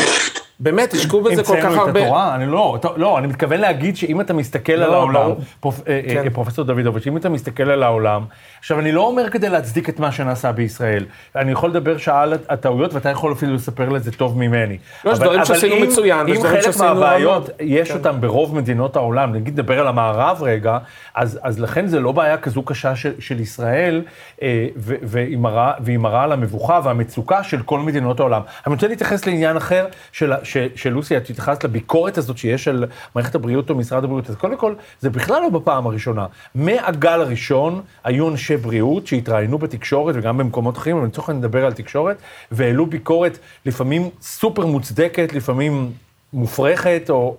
באמת, 0.61 0.93
השקעו 0.93 1.21
בזה 1.21 1.45
כל 1.45 1.57
כך 1.57 1.65
הרבה... 1.65 1.81
המצאנו 1.81 1.91
את 1.91 1.97
התורה? 1.97 2.35
אני 2.35 2.47
לא, 2.47 2.79
לא, 2.97 3.19
אני 3.19 3.27
מתכוון 3.27 3.61
להגיד 3.61 3.97
שאם 3.97 4.21
אתה 4.21 4.33
מסתכל 4.33 4.73
לא, 4.73 4.85
על 4.85 4.95
העולם, 4.95 5.31
פרופ, 5.61 5.81
אה, 5.89 6.01
אה, 6.09 6.23
כן. 6.25 6.31
פרופסור 6.31 6.65
דוידוביץ', 6.65 7.07
אם 7.07 7.17
אתה 7.17 7.29
מסתכל 7.29 7.71
על 7.71 7.83
העולם, 7.83 8.25
עכשיו, 8.59 8.79
אני 8.81 8.93
לא 8.93 9.01
אומר 9.01 9.31
כדי 9.31 9.49
להצדיק 9.49 9.89
את 9.89 10.01
מה 10.01 10.13
שנעשה 10.13 10.53
בישראל. 10.53 11.05
אני 11.37 11.53
יכול 11.53 11.71
לדבר 11.71 11.99
שעה 11.99 12.23
על 12.23 12.35
הטעויות, 12.49 12.95
ואתה 12.95 13.09
יכול 13.09 13.33
אפילו 13.33 13.55
לספר 13.55 13.89
לזה 13.89 14.13
טוב 14.13 14.39
ממני. 14.39 14.79
לא, 15.05 15.11
יש 15.11 15.19
דברים 15.19 15.45
שעשינו 15.45 15.77
מצוין, 15.81 16.29
אם 16.29 16.43
חלק 16.43 16.77
מהבעיות, 16.79 17.51
יש 17.61 17.91
כן. 17.91 17.99
אותם 17.99 18.21
ברוב 18.21 18.57
מדינות 18.57 18.97
העולם, 18.97 19.33
נגיד 19.33 19.53
נדבר 19.53 19.81
על 19.81 19.87
המערב 19.87 20.43
רגע, 20.43 20.79
אז, 21.15 21.39
אז 21.43 21.61
לכן 21.61 21.87
זה 21.87 22.01
לא 22.01 22.13
בעיה 22.13 22.37
כזו 22.37 22.63
קשה 22.63 22.97
של, 22.97 23.13
של 23.19 23.41
ישראל, 23.41 24.03
אה, 24.43 24.67
והיא 24.77 25.99
מראה 25.99 26.23
על 26.23 26.33
המבוכה 26.33 26.81
והמצוקה 26.85 27.43
של 27.43 27.63
כל 27.63 27.79
מדינות 27.79 28.21
העולם. 28.21 28.43
אני 28.67 28.75
רוצה 28.75 28.89
להתייחס 28.89 29.27
לעניין 29.27 29.57
אחר 29.57 29.87
של, 30.13 30.33
של 30.45 30.91
לוסי, 30.91 31.17
את 31.17 31.31
התייחסת 31.31 31.65
לביקורת 31.65 32.19
הזאת 32.19 32.39
שיש 32.39 32.69
על 32.69 32.85
מערכת 33.15 33.35
הבריאות 33.35 33.71
או 33.71 33.75
משרד 33.75 34.05
הבריאות. 34.05 34.31
אז 34.31 34.37
קודם 34.37 34.57
כל, 34.57 34.75
זה 35.01 35.11
בכלל 35.11 35.43
לא 35.43 35.49
בפעם 35.49 35.87
הראשונה. 35.87 36.27
מהגל 36.55 37.21
הראשון 37.21 37.83
היו 38.05 38.29
אנשי 38.29 38.57
בריאות 38.57 39.07
שהתראיינו 39.07 39.59
בתקשורת 39.59 40.15
וגם 40.19 40.39
במקומות 40.39 40.79
אחרים, 40.79 40.97
אבל 40.97 41.07
לצורך 41.07 41.29
העניין 41.29 41.45
נדבר 41.45 41.67
על 41.67 41.73
תקשורת, 41.73 42.17
והעלו 42.53 42.87
ביקורת 42.87 43.39
לפעמים 43.67 44.11
סופר 44.21 44.67
מוצדקת, 44.67 45.33
לפעמים 45.33 45.93
מופרכת, 46.33 47.07
או... 47.11 47.37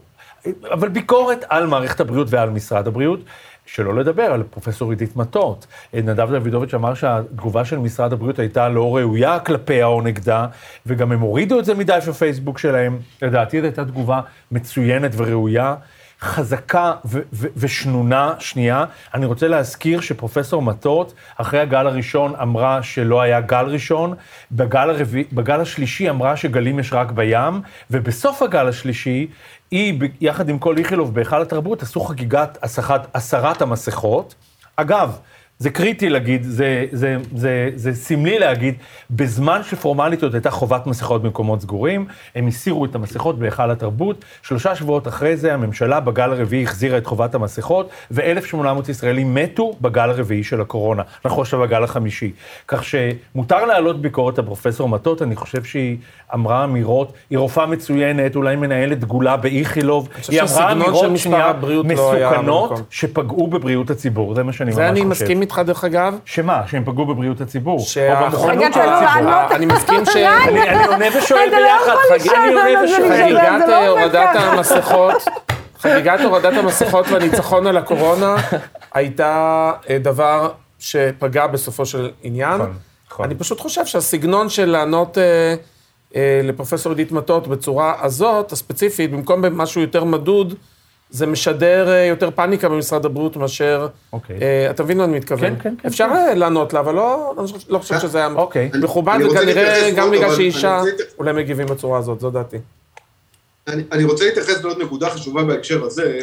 אבל 0.72 0.90
ביקורת 0.90 1.46
על 1.50 1.68
מערכת 1.68 2.00
הבריאות 2.00 2.28
ועל 2.30 2.50
משרד 2.50 2.88
הבריאות. 2.88 3.20
שלא 3.66 3.96
לדבר 3.96 4.24
על 4.24 4.44
פרופסור 4.44 4.90
עידית 4.90 5.16
מטות. 5.16 5.68
נדב 5.94 6.30
דוידוביץ' 6.30 6.74
אמר 6.74 6.94
שהתגובה 6.94 7.66
של 7.66 7.78
משרד 7.78 8.14
הבריאות 8.14 8.40
הייתה 8.40 8.70
לא 8.70 8.96
ראויה 8.96 9.40
כלפיה 9.40 9.86
או 9.86 10.02
נגדה, 10.02 10.48
וגם 10.86 11.12
הם 11.12 11.20
הורידו 11.20 11.60
את 11.60 11.66
זה 11.66 11.74
מדף 11.74 12.06
הפייסבוק 12.08 12.60
שלהם. 12.60 13.00
לדעתי 13.22 13.60
זו 13.60 13.66
הייתה 13.66 13.86
תגובה 13.86 14.22
מצוינת 14.52 15.12
וראויה. 15.16 15.76
חזקה 16.22 16.94
ו- 17.06 17.20
ו- 17.34 17.48
ושנונה. 17.58 18.34
שנייה, 18.40 18.86
אני 19.14 19.26
רוצה 19.26 19.48
להזכיר 19.48 20.02
שפרופסור 20.02 20.62
מטות, 20.62 21.14
אחרי 21.38 21.60
הגל 21.60 21.88
הראשון 21.88 22.34
אמרה 22.42 22.84
שלא 22.84 23.22
היה 23.22 23.42
גל 23.42 23.66
ראשון, 23.66 24.14
בגל, 24.52 24.90
הרב... 24.90 25.14
בגל 25.34 25.62
השלישי 25.62 26.10
אמרה 26.10 26.38
שגלים 26.38 26.80
יש 26.80 26.94
רק 26.94 27.12
בים, 27.12 27.62
ובסוף 27.92 28.42
הגל 28.42 28.68
השלישי 28.68 29.28
היא, 29.72 30.00
יחד 30.22 30.50
עם 30.50 30.60
כל 30.60 30.78
איכילוב 30.78 31.14
בהיכל 31.14 31.42
התרבות, 31.42 31.82
עשו 31.82 32.00
חגיגת 32.00 32.58
הסחת, 32.64 33.08
הסרת 33.16 33.62
המסכות. 33.62 34.36
אגב, 34.76 35.18
זה 35.60 35.70
קריטי 35.70 36.10
להגיד, 36.10 36.44
זה, 36.44 36.86
זה, 36.92 37.18
זה, 37.36 37.70
זה 37.76 37.94
סמלי 37.94 38.40
להגיד, 38.40 38.76
בזמן 39.10 39.62
שפורמלית 39.64 40.24
עוד 40.24 40.34
הייתה 40.34 40.52
חובת 40.52 40.88
מסכות 40.88 41.24
במקומות 41.24 41.62
סגורים, 41.62 42.06
הם 42.36 42.48
הסירו 42.48 42.86
את 42.86 42.96
המסכות 42.96 43.40
בהיכל 43.40 43.72
התרבות, 43.72 44.26
שלושה 44.42 44.76
שבועות 44.76 45.08
אחרי 45.08 45.38
זה 45.38 45.54
הממשלה 45.54 46.00
בגל 46.00 46.32
הרביעי 46.32 46.64
החזירה 46.64 46.98
את 46.98 47.06
חובת 47.06 47.36
המסכות, 47.36 47.90
ו-1,800 48.12 48.90
ישראלים 48.90 49.36
מתו 49.36 49.74
בגל 49.82 50.10
הרביעי 50.10 50.44
של 50.44 50.62
הקורונה. 50.62 51.04
אנחנו 51.26 51.42
עכשיו 51.42 51.60
בגל 51.60 51.84
החמישי. 51.84 52.32
כך 52.68 52.84
שמותר 52.84 53.66
להעלות 53.66 54.02
ביקורת 54.02 54.40
על 54.40 54.46
פרופסור 54.46 54.90
מטות, 54.90 55.22
אני 55.22 55.36
חושב 55.36 55.64
שהיא 55.64 55.98
אמרה 56.34 56.64
אמירות, 56.64 57.14
היא 57.30 57.38
רופאה 57.38 57.66
מצוינת, 57.66 58.36
אולי 58.36 58.56
מנהלת 58.56 59.00
דגולה 59.00 59.38
באיכילוב, 59.38 60.10
היא 60.30 60.42
אמרה 60.42 60.72
אמירות 60.72 61.18
שנייה 61.18 61.54
לא 61.62 61.84
מסוכנות, 61.84 62.82
שפגעו 62.90 63.48
בבריאות 63.48 63.90
הציבור, 63.90 64.36
זה 64.36 64.44
מה 64.44 64.54
שאני 64.54 64.72
ממש 64.72 64.78
חושב. 65.10 65.45
איתך, 65.46 65.62
דרך 65.66 65.84
אגב. 65.84 66.18
שמה? 66.26 66.62
שהם 66.68 66.84
פגעו 66.86 67.06
בבריאות 67.06 67.42
הציבור? 67.42 67.80
שהמוכנות 67.80 68.74
של 68.74 68.80
הציבור. 68.80 69.56
אני 69.56 69.66
מסכים 69.66 70.06
ש... 70.06 70.16
אני 70.16 70.86
עונה 70.88 71.06
ושואל 71.18 71.50
לא 71.52 71.58
ביחד. 71.58 71.94
אני 72.36 72.54
עונה 72.54 72.84
ושואל. 72.84 73.24
חגיגת 73.24 73.68
לא 73.68 73.88
הורדת 73.88 74.30
המסכות, 74.36 75.24
חגיגת 75.80 76.20
הורדת 76.20 76.54
המסכות 76.58 77.06
והניצחון 77.08 77.68
על 77.68 77.78
הקורונה, 77.78 78.36
הייתה 78.94 79.72
אה, 79.90 79.98
דבר 79.98 80.52
שפגע 80.80 81.48
בסופו 81.48 81.86
של 81.86 82.12
עניין. 82.24 82.54
נכון, 82.54 82.74
נכון. 83.12 83.26
אני 83.26 83.36
פשוט 83.36 83.60
חושב 83.60 83.86
שהסגנון 83.86 84.50
של 84.50 84.66
לענות... 84.66 85.18
אה, 85.18 85.56
אה, 86.16 86.42
לפרופסור 86.44 86.92
עידית 86.92 87.12
מטות 87.12 87.48
בצורה 87.48 87.94
הזאת, 88.02 88.52
הספציפית, 88.52 89.12
במקום 89.12 89.42
במשהו 89.42 89.82
יותר 89.82 90.04
מדוד, 90.04 90.54
זה 91.16 91.26
משדר 91.26 91.90
אה, 91.90 92.06
יותר 92.06 92.32
פאניקה 92.32 92.70
במשרד 92.70 93.06
הבריאות 93.06 93.38
מאשר... 93.38 93.88
אוקיי. 94.14 94.40
אה, 94.42 94.70
אתה 94.70 94.84
מבין 94.84 94.98
מה 94.98 95.04
אני 95.04 95.18
מתכוון? 95.18 95.56
כן, 95.56 95.62
כן, 95.62 95.76
כן. 95.82 95.88
אפשר 95.88 96.08
כן. 96.10 96.38
לענות 96.38 96.74
לה, 96.74 96.80
אבל 96.80 96.96
לא, 96.96 97.34
לא 97.70 97.80
חושב 97.80 98.00
שזה 98.00 98.18
היה 98.18 98.30
אוקיי. 98.36 98.72
מכובד, 98.82 99.18
וכנראה 99.30 99.92
גם 99.96 100.12
בגלל 100.12 100.36
שהיא 100.36 100.46
אישה, 100.46 100.82
אולי 101.18 101.34
מגיבים 101.34 101.68
בצורה 101.68 102.00
הזאת, 102.00 102.20
זו 102.20 102.30
דעתי. 102.30 102.58
אני, 103.68 103.84
אני 103.92 104.04
רוצה 104.04 104.26
להתייחס 104.26 104.64
לעוד 104.64 104.82
נקודה 104.82 105.10
חשובה 105.10 105.44
בהקשר 105.44 105.84
הזה, 105.86 106.20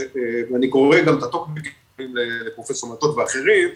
ואני 0.52 0.68
קורא 0.68 1.00
גם 1.00 1.18
את 1.18 1.22
הטוקבקים 1.22 2.14
לפרופסור 2.46 2.92
מטות 2.92 3.16
ואחרים, 3.16 3.68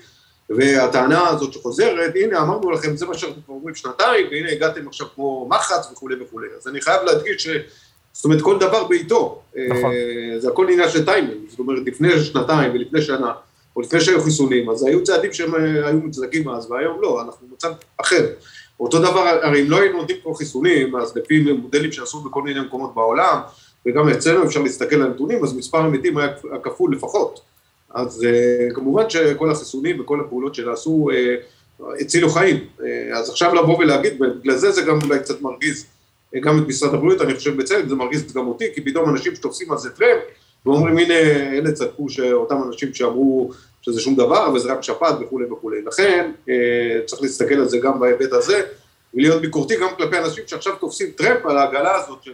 והטענה 0.50 1.28
הזאת 1.28 1.52
שחוזרת, 1.52 2.12
הנה 2.14 2.38
אמרנו 2.38 2.70
לכם, 2.70 2.96
זה 2.96 3.06
מה 3.06 3.14
שאנחנו 3.14 3.42
כבר 3.44 3.54
אומרים 3.54 3.74
שנתיים, 3.74 4.26
והנה 4.30 4.50
הגעתם 4.52 4.88
עכשיו 4.88 5.06
כמו 5.14 5.48
מחץ 5.50 5.92
וכולי 5.92 6.14
וכולי. 6.22 6.46
אז 6.58 6.68
אני 6.68 6.80
חייב 6.80 7.02
להדגיש 7.02 7.42
ש... 7.42 7.48
זאת 8.16 8.24
אומרת, 8.24 8.42
כל 8.42 8.58
דבר 8.58 8.84
בעיתו. 8.84 9.42
נכון. 9.68 9.92
אה, 9.92 10.40
זה 10.40 10.48
הכל 10.48 10.68
עניין 10.70 10.88
של 10.88 11.04
טיימינג. 11.04 11.36
זאת 11.48 11.58
אומרת, 11.58 11.82
לפני 11.86 12.20
שנתיים 12.20 12.74
ולפני 12.74 13.02
שנה, 13.02 13.32
או 13.76 13.80
לפני 13.80 14.00
שהיו 14.00 14.20
חיסונים, 14.20 14.70
אז 14.70 14.84
היו 14.86 15.04
צעדים 15.04 15.32
שהם 15.32 15.54
אה, 15.54 15.88
היו 15.88 15.98
מוצדקים 15.98 16.48
אז, 16.48 16.70
והיום 16.70 17.02
לא, 17.02 17.22
אנחנו 17.22 17.46
במצב 17.48 17.72
אחר. 17.96 18.26
אותו 18.80 18.98
דבר, 18.98 19.38
הרי 19.42 19.62
אם 19.62 19.70
לא 19.70 19.80
היינו 19.80 19.98
נותנים 19.98 20.18
פה 20.22 20.34
חיסונים, 20.38 20.96
אז 20.96 21.16
לפי 21.16 21.52
מודלים 21.52 21.92
שעשו 21.92 22.20
בכל 22.20 22.42
מיני 22.42 22.60
מקומות 22.60 22.94
בעולם, 22.94 23.38
וגם 23.86 24.08
אצלנו 24.08 24.44
אפשר 24.44 24.62
להסתכל 24.62 24.96
על 24.96 25.02
הנתונים, 25.02 25.44
אז 25.44 25.54
מספר 25.54 25.78
המתים 25.78 26.18
היה 26.18 26.28
כפול 26.62 26.92
לפחות. 26.92 27.40
אז 27.94 28.22
uh, 28.22 28.74
כמובן 28.74 29.10
שכל 29.10 29.50
החיסונים 29.50 30.00
וכל 30.00 30.20
הפעולות 30.20 30.54
שנעשו 30.54 31.08
הצילו 32.00 32.28
חיים. 32.28 32.66
אז 33.14 33.30
עכשיו 33.30 33.54
לבוא 33.54 33.78
ולהגיד, 33.78 34.22
ובגלל 34.22 34.56
זה 34.56 34.70
זה 34.70 34.82
גם 34.82 34.98
אולי 35.02 35.18
קצת 35.18 35.42
מרגיז 35.42 35.86
גם 36.40 36.58
את 36.58 36.68
משרד 36.68 36.94
הבריאות, 36.94 37.20
אני 37.20 37.34
חושב 37.34 37.56
בצדק, 37.56 37.88
זה 37.88 37.94
מרגיז 37.94 38.32
גם 38.32 38.46
אותי, 38.46 38.64
כי 38.74 38.80
פתאום 38.80 39.10
אנשים 39.10 39.34
שתופסים 39.34 39.72
על 39.72 39.78
זה 39.78 39.90
טרמפ, 39.90 40.22
ואומרים 40.66 40.98
הנה 40.98 41.14
אלה 41.58 41.72
צדקו 41.72 42.08
שאותם 42.08 42.56
אנשים 42.66 42.94
שאמרו 42.94 43.50
שזה 43.82 44.00
שום 44.00 44.14
דבר 44.16 44.50
וזה 44.54 44.72
רק 44.72 44.82
שפעת 44.82 45.14
וכולי 45.20 45.52
וכולי. 45.52 45.82
לכן 45.82 46.30
uh, 46.46 46.50
צריך 47.06 47.22
להסתכל 47.22 47.54
על 47.54 47.68
זה 47.68 47.78
גם 47.78 48.00
בהיבט 48.00 48.32
הזה, 48.32 48.62
ולהיות 49.14 49.42
ביקורתי 49.42 49.76
גם 49.76 49.88
כלפי 49.96 50.18
אנשים 50.18 50.44
שעכשיו 50.46 50.72
תופסים 50.80 51.10
טרמפ 51.10 51.46
על 51.46 51.58
העגלה 51.58 51.94
הזאת 51.94 52.22
של... 52.22 52.32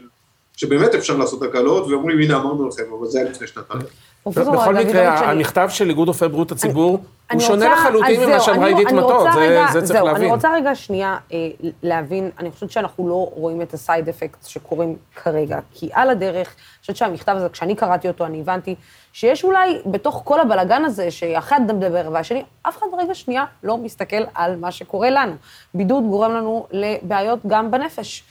שבאמת 0.56 0.94
אפשר 0.94 1.16
לעשות 1.16 1.42
הקלות, 1.42 1.86
ואומרים, 1.86 2.18
הנה, 2.18 2.36
אמרנו 2.36 2.68
לכם, 2.68 2.82
אבל 2.98 3.06
זה 3.06 3.18
היה 3.18 3.30
לפני 3.30 3.46
שנתיים. 3.46 3.82
בכל 4.26 4.74
מקרה, 4.74 5.18
המכתב 5.30 5.68
של 5.70 5.88
איגוד 5.88 6.08
רופאי 6.08 6.28
בריאות 6.28 6.52
הציבור, 6.52 6.98
הוא 7.32 7.40
שונה 7.40 7.72
לחלוטין 7.72 8.20
ממה 8.28 8.40
שאמרה 8.40 8.66
עידית 8.66 8.92
מטות, 8.92 9.12
רוצה 9.26 9.32
זה- 9.72 9.86
צריך 9.86 10.02
להבין. 10.02 10.22
אני 10.22 10.32
רוצה 10.32 10.54
רגע 10.54 10.74
שנייה 10.74 11.16
אה, 11.32 11.38
להבין, 11.82 12.30
אני 12.38 12.50
חושבת 12.50 12.70
שאנחנו 12.70 13.08
לא 13.08 13.30
רואים 13.34 13.62
את 13.62 13.74
הסייד 13.74 14.08
אפקט 14.08 14.46
שקורים 14.46 14.96
כרגע, 15.16 15.58
כי 15.74 15.90
על 15.92 16.10
הדרך, 16.10 16.48
אני 16.48 16.80
חושבת 16.80 16.96
שהמכתב 16.96 17.32
הזה, 17.36 17.48
כשאני 17.48 17.74
קראתי 17.74 18.08
אותו, 18.08 18.26
אני 18.26 18.40
הבנתי 18.40 18.74
שיש 19.12 19.44
אולי 19.44 19.78
בתוך 19.86 20.20
כל 20.24 20.40
הבלגן 20.40 20.84
הזה, 20.84 21.10
שאחד 21.10 21.60
מדבר 21.68 22.08
והשני, 22.12 22.42
אף 22.62 22.78
אחד 22.78 22.86
רגע 22.98 23.14
שנייה 23.14 23.44
לא 23.62 23.76
מסתכל 23.78 24.22
על 24.34 24.56
מה 24.56 24.70
שקורה 24.72 25.10
לנו. 25.10 25.32
בידוד 25.74 26.04
גורם 26.04 26.34
לנו 26.34 26.66
לבעיות 26.70 27.38
גם 27.46 27.70
בנפש. 27.70 28.24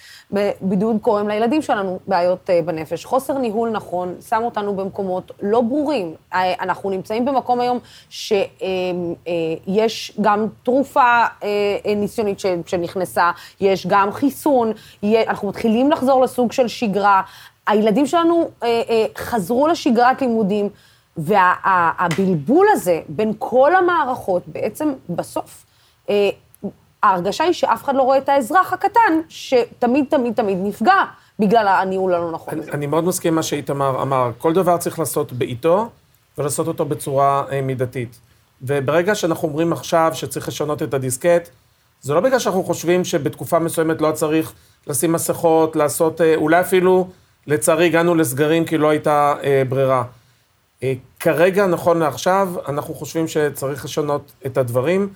בידוד 0.61 0.97
גורם 0.97 1.27
לילדים 1.27 1.61
שלנו 1.61 1.99
בעיות 2.07 2.49
אה, 2.49 2.61
בנפש. 2.65 3.05
חוסר 3.05 3.37
ניהול 3.37 3.69
נכון 3.69 4.15
שם 4.27 4.41
אותנו 4.43 4.75
במקומות 4.75 5.31
לא 5.41 5.61
ברורים. 5.61 6.15
אה, 6.33 6.53
אנחנו 6.59 6.89
נמצאים 6.89 7.25
במקום 7.25 7.59
היום 7.59 7.79
שיש 8.09 10.11
גם 10.21 10.47
תרופה 10.63 11.01
אה, 11.01 11.27
אה, 11.85 11.95
ניסיונית 11.95 12.39
שנכנסה, 12.65 13.31
יש 13.61 13.87
גם 13.87 14.11
חיסון, 14.11 14.71
אנחנו 15.27 15.47
מתחילים 15.47 15.91
לחזור 15.91 16.21
לסוג 16.21 16.51
של 16.51 16.67
שגרה. 16.67 17.21
הילדים 17.67 18.05
שלנו 18.05 18.49
אה, 18.63 18.81
אה, 18.89 19.05
חזרו 19.17 19.67
לשגרת 19.67 20.21
לימודים, 20.21 20.69
והבלבול 21.17 22.67
הזה 22.71 23.01
בין 23.07 23.33
כל 23.39 23.75
המערכות, 23.75 24.47
בעצם 24.47 24.93
בסוף, 25.09 25.65
אה, 26.09 26.29
ההרגשה 27.03 27.43
היא 27.43 27.53
שאף 27.53 27.83
אחד 27.83 27.95
לא 27.95 28.01
רואה 28.01 28.17
את 28.17 28.29
האזרח 28.29 28.73
הקטן, 28.73 29.21
שתמיד, 29.29 30.05
תמיד, 30.09 30.33
תמיד 30.33 30.57
נפגע 30.61 31.03
בגלל 31.39 31.67
הניהול 31.67 32.13
הלא 32.13 32.31
נכון 32.31 32.59
הזה. 32.59 32.63
אני, 32.63 32.71
אני 32.71 32.87
מאוד 32.87 33.03
מסכים 33.03 33.33
עם 33.33 33.35
מה 33.35 33.43
שאיתמר 33.43 34.01
אמר. 34.01 34.31
כל 34.37 34.53
דבר 34.53 34.77
צריך 34.77 34.99
לעשות 34.99 35.33
בעיתו, 35.33 35.89
ולעשות 36.37 36.67
אותו 36.67 36.85
בצורה 36.85 37.43
אה, 37.51 37.61
מידתית. 37.61 38.19
וברגע 38.61 39.15
שאנחנו 39.15 39.47
אומרים 39.47 39.73
עכשיו 39.73 40.11
שצריך 40.13 40.47
לשנות 40.47 40.83
את 40.83 40.93
הדיסקט, 40.93 41.49
זה 42.01 42.13
לא 42.13 42.19
בגלל 42.19 42.39
שאנחנו 42.39 42.63
חושבים 42.63 43.05
שבתקופה 43.05 43.59
מסוימת 43.59 44.01
לא 44.01 44.11
צריך 44.11 44.53
לשים 44.87 45.11
מסכות, 45.11 45.75
לעשות, 45.75 46.21
אה, 46.21 46.35
אולי 46.35 46.61
אפילו, 46.61 47.07
לצערי, 47.47 47.85
הגענו 47.85 48.15
לסגרים 48.15 48.65
כי 48.65 48.77
לא 48.77 48.89
הייתה 48.89 49.33
אה, 49.43 49.63
ברירה. 49.69 50.03
אה, 50.83 50.93
כרגע, 51.19 51.67
נכון 51.67 51.99
לעכשיו, 51.99 52.53
אנחנו 52.67 52.93
חושבים 52.93 53.27
שצריך 53.27 53.85
לשנות 53.85 54.31
את 54.45 54.57
הדברים. 54.57 55.09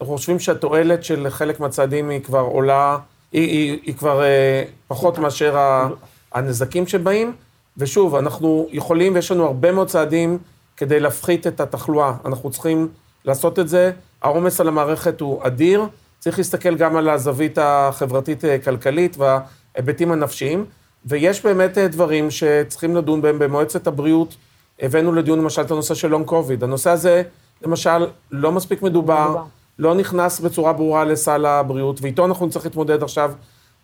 אנחנו 0.00 0.16
חושבים 0.16 0.38
שהתועלת 0.38 1.04
של 1.04 1.26
חלק 1.30 1.60
מהצעדים 1.60 2.10
היא 2.10 2.20
כבר 2.20 2.40
עולה, 2.40 2.98
היא, 3.32 3.48
היא, 3.48 3.78
היא 3.82 3.94
כבר 3.94 4.22
אה, 4.22 4.64
פחות 4.88 5.18
מאשר 5.18 5.56
ה, 5.56 5.88
הנזקים 6.32 6.86
שבאים. 6.86 7.32
ושוב, 7.76 8.14
אנחנו 8.14 8.68
יכולים 8.70 9.14
ויש 9.14 9.30
לנו 9.30 9.46
הרבה 9.46 9.72
מאוד 9.72 9.88
צעדים 9.88 10.38
כדי 10.76 11.00
להפחית 11.00 11.46
את 11.46 11.60
התחלואה. 11.60 12.12
אנחנו 12.24 12.50
צריכים 12.50 12.88
לעשות 13.24 13.58
את 13.58 13.68
זה. 13.68 13.92
העומס 14.22 14.60
על 14.60 14.68
המערכת 14.68 15.20
הוא 15.20 15.46
אדיר. 15.46 15.86
צריך 16.18 16.38
להסתכל 16.38 16.74
גם 16.74 16.96
על 16.96 17.08
הזווית 17.08 17.58
החברתית-כלכלית 17.60 19.16
וההיבטים 19.18 20.12
הנפשיים. 20.12 20.64
ויש 21.04 21.44
באמת 21.44 21.78
אה, 21.78 21.88
דברים 21.88 22.30
שצריכים 22.30 22.96
לדון 22.96 23.22
בהם 23.22 23.38
במועצת 23.38 23.86
הבריאות. 23.86 24.36
הבאנו 24.80 25.12
לדיון 25.12 25.38
למשל 25.38 25.62
את 25.62 25.70
הנושא 25.70 25.94
של 25.94 26.08
לונג 26.08 26.26
קוביד. 26.26 26.64
הנושא 26.64 26.90
הזה, 26.90 27.22
למשל, 27.62 28.06
לא 28.30 28.52
מספיק 28.52 28.82
מדובר, 28.82 29.24
מדובר. 29.24 29.57
לא 29.78 29.94
נכנס 29.94 30.40
בצורה 30.40 30.72
ברורה 30.72 31.04
לסל 31.04 31.46
הבריאות, 31.46 32.00
ואיתו 32.02 32.24
אנחנו 32.24 32.46
נצטרך 32.46 32.64
להתמודד 32.64 33.02
עכשיו 33.02 33.32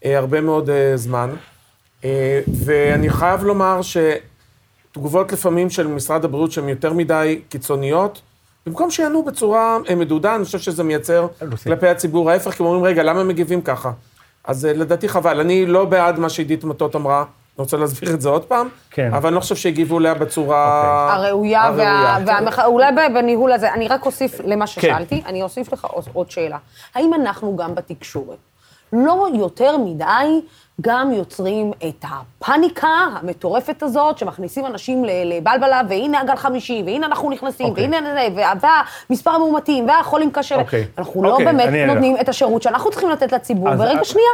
אה, 0.05 0.19
הרבה 0.19 0.41
מאוד 0.41 0.71
אה, 0.71 0.97
זמן. 0.97 1.31
אה, 2.05 2.41
ואני 2.65 3.11
חייב 3.11 3.45
לומר 3.45 3.81
שתגובות 3.83 5.33
לפעמים 5.33 5.71
של 5.71 5.87
משרד 5.87 6.25
הבריאות 6.25 6.53
שהן 6.53 6.69
יותר 6.69 6.93
מדי 6.93 7.41
קיצוניות, 7.49 8.23
במקום 8.67 8.91
שיענו 8.91 9.23
בצורה 9.25 9.79
אה, 9.89 9.95
מדודה, 9.95 10.37
אני 10.37 10.45
חושב 10.45 10.59
שזה 10.59 10.83
מייצר 10.83 11.27
לוסי. 11.43 11.65
כלפי 11.65 11.89
הציבור 11.89 12.31
ההפך, 12.31 12.51
כי 12.51 12.63
הם 12.63 12.67
אומרים, 12.67 12.85
רגע, 12.85 13.03
למה 13.03 13.21
הם 13.21 13.29
מגיבים 13.29 13.63
ככה? 13.63 13.93
אז 14.45 14.67
אה, 14.67 14.73
לדעתי 14.73 15.09
חבל. 15.09 15.41
אני 15.41 15.67
לא 15.67 15.85
בעד 15.85 16.19
מה 16.19 16.29
שעידית 16.29 16.65
מטות 16.65 16.97
אמרה, 16.97 17.25
אני 17.59 17.63
רוצה 17.63 17.77
להסביר 17.77 18.15
את 18.15 18.21
זה 18.21 18.29
עוד 18.29 18.45
פעם, 18.45 18.69
כן. 18.91 19.11
אבל 19.15 19.27
אני 19.27 19.35
לא 19.35 19.41
חושב 19.41 19.57
שהגיבו 19.57 19.99
אליה 19.99 20.15
בצורה... 20.15 21.13
הראויה, 21.15 21.71
וה, 21.77 22.19
והמח... 22.27 22.59
אולי 22.59 22.87
בניהול 23.15 23.53
הזה, 23.53 23.73
אני 23.73 23.89
רק 23.89 24.07
אוסיף 24.07 24.39
כן. 24.43 24.49
למה 24.51 24.67
ששאלתי, 24.67 25.23
אני 25.27 25.43
אוסיף 25.43 25.73
לך 25.73 25.87
עוד, 26.13 26.31
שאלה. 26.31 26.59
האם 26.95 27.15
אנחנו 27.15 27.57
גם 27.57 27.75
בתקשורת 27.75 28.37
לא 28.93 29.27
יותר 29.35 29.77
מדי 29.79 30.41
גם 30.81 31.13
יוצרים 31.13 31.73
את 31.89 32.05
הפאניקה 32.11 32.89
המטורפת 32.89 33.83
הזאת, 33.83 34.19
שמכניסים 34.19 34.67
אנשים 34.67 35.05
ל- 35.05 35.11
לבלבלה, 35.37 35.81
והנה 35.89 36.21
הגל 36.21 36.37
חמישי, 36.37 36.83
והנה 36.87 37.07
אנחנו 37.07 37.31
נכנסים, 37.31 37.67
אוקיי. 37.67 37.85
והנה 37.91 38.15
זה, 38.15 38.29
וה- 38.37 38.53
והמספר 39.09 39.31
המאומתים, 39.31 39.89
והחולים 39.89 40.31
קשה. 40.31 40.57
אוקיי. 40.57 40.87
אנחנו 40.99 41.23
לא 41.23 41.31
אוקיי, 41.33 41.47
באמת 41.47 41.87
נותנים 41.87 42.17
את 42.21 42.29
השירות 42.29 42.63
שאנחנו 42.63 42.91
צריכים 42.91 43.11
לתת 43.11 43.33
לציבור, 43.33 43.69
אז- 43.69 43.81
ורגע 43.81 44.01
אז- 44.01 44.07
שנייה, 44.07 44.29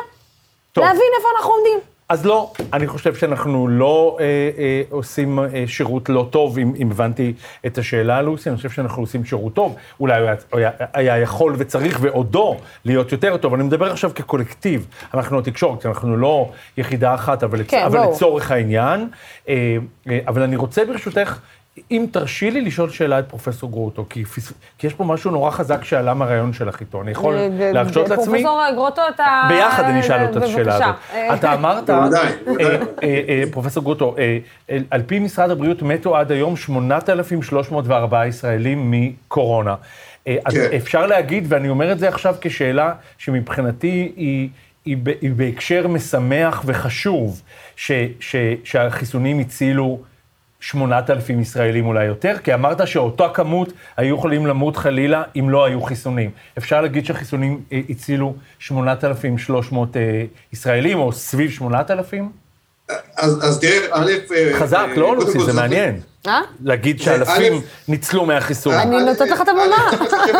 טוב. 0.72 0.84
להבין 0.84 1.02
איפה 1.18 1.28
אנחנו 1.38 1.50
עומדים. 1.52 1.89
אז 2.10 2.26
לא, 2.26 2.52
אני 2.72 2.86
חושב 2.86 3.14
שאנחנו 3.14 3.68
לא 3.68 4.16
אה, 4.20 4.24
אה, 4.58 4.82
עושים 4.90 5.38
אה, 5.38 5.64
שירות 5.66 6.08
לא 6.08 6.28
טוב, 6.30 6.58
אם, 6.58 6.72
אם 6.76 6.90
הבנתי 6.90 7.32
את 7.66 7.78
השאלה, 7.78 8.22
לוסי, 8.22 8.48
אני 8.48 8.56
חושב 8.56 8.70
שאנחנו 8.70 9.02
עושים 9.02 9.24
שירות 9.24 9.54
טוב. 9.54 9.76
אולי 10.00 10.20
הוא 10.20 10.28
היה, 10.28 10.36
היה, 10.52 10.70
היה 10.94 11.18
יכול 11.18 11.54
וצריך 11.58 11.98
ועודו 12.00 12.56
להיות 12.84 13.12
יותר 13.12 13.36
טוב. 13.36 13.54
אני 13.54 13.62
מדבר 13.62 13.92
עכשיו 13.92 14.10
כקולקטיב, 14.14 14.86
אנחנו 15.14 15.38
התקשורת, 15.38 15.86
אנחנו 15.86 16.16
לא 16.16 16.50
יחידה 16.76 17.14
אחת, 17.14 17.42
אבל, 17.42 17.58
כן, 17.68 17.86
לצ... 17.86 17.94
אבל. 17.94 18.08
לצורך 18.10 18.50
העניין. 18.50 19.08
אה, 19.48 19.76
אה, 20.08 20.18
אבל 20.26 20.42
אני 20.42 20.56
רוצה 20.56 20.84
ברשותך, 20.84 21.38
אם 21.90 22.06
תרשי 22.12 22.50
לי 22.50 22.60
לשאול 22.60 22.90
שאלה 22.90 23.18
את 23.18 23.28
פרופסור 23.28 23.70
גרוטו, 23.70 24.06
כי, 24.10 24.24
פס- 24.24 24.52
כי 24.78 24.86
יש 24.86 24.94
פה 24.94 25.04
משהו 25.04 25.30
נורא 25.30 25.50
חזק 25.50 25.84
שעלה 25.84 26.14
מהרעיון 26.14 26.52
שלך 26.52 26.80
איתו. 26.80 27.02
אני 27.02 27.10
יכול 27.10 27.36
להרשות 27.72 28.08
לעצמי? 28.08 28.24
פרופסור 28.24 28.60
גרוטו, 28.74 29.02
אתה... 29.14 29.42
ביחד 29.48 29.84
אני 29.84 30.00
אשאל 30.00 30.26
אותו 30.26 30.38
את 30.38 30.42
השאלה 30.42 30.74
הזאת. 30.74 30.86
בבקשה. 30.86 31.34
אתה 31.34 31.54
אמרת, 31.54 31.90
אה, 31.90 32.00
בוודאי. 32.00 32.32
אה, 32.60 32.76
אה, 33.02 33.42
פרופסור 33.52 33.82
גרוטו, 33.82 34.14
אה, 34.18 34.38
אה, 34.70 34.78
על 34.90 35.02
פי 35.06 35.18
משרד 35.18 35.50
הבריאות 35.50 35.82
מתו 35.82 36.16
עד 36.16 36.32
היום 36.32 36.56
8,304 36.56 38.26
ישראלים 38.26 38.90
מקורונה. 38.90 39.74
אה, 40.26 40.36
אז 40.44 40.54
כן. 40.54 40.68
אפשר 40.76 41.06
להגיד, 41.06 41.44
ואני 41.48 41.68
אומר 41.68 41.92
את 41.92 41.98
זה 41.98 42.08
עכשיו 42.08 42.34
כשאלה 42.40 42.92
שמבחינתי 43.18 44.12
היא... 44.16 44.48
היא, 44.84 44.96
היא 45.20 45.30
בהקשר 45.36 45.88
משמח 45.88 46.62
וחשוב, 46.66 47.42
ש, 47.76 47.92
ש, 48.20 48.36
שהחיסונים 48.64 49.38
הצילו 49.38 49.98
8,000 50.60 51.40
ישראלים 51.40 51.86
אולי 51.86 52.04
יותר, 52.04 52.36
כי 52.44 52.54
אמרת 52.54 52.86
שאותה 52.86 53.28
כמות 53.34 53.72
היו 53.96 54.14
יכולים 54.14 54.46
למות 54.46 54.76
חלילה 54.76 55.22
אם 55.36 55.50
לא 55.50 55.64
היו 55.64 55.82
חיסונים. 55.82 56.30
אפשר 56.58 56.80
להגיד 56.80 57.06
שהחיסונים 57.06 57.60
אה, 57.72 57.80
הצילו 57.88 58.34
8,300 58.58 59.96
אה, 59.96 60.24
ישראלים, 60.52 60.98
או 60.98 61.12
סביב 61.12 61.50
8,000? 61.50 62.30
אז, 63.16 63.44
אז 63.44 63.60
תראה, 63.60 63.78
א', 63.90 64.10
אה, 64.34 64.50
חזק, 64.58 64.86
לא, 64.96 65.16
לוסי, 65.16 65.38
כל 65.38 65.44
זה 65.44 65.52
מעניין. 65.52 66.00
אה? 66.26 66.40
להגיד 66.62 67.00
שאלפים 67.00 67.60
ניצלו 67.88 68.26
מהחיסון. 68.26 68.74
אני 68.74 69.04
נותנת 69.04 69.30
לך 69.30 69.40
את 69.40 69.48
הבמה. 69.48 69.90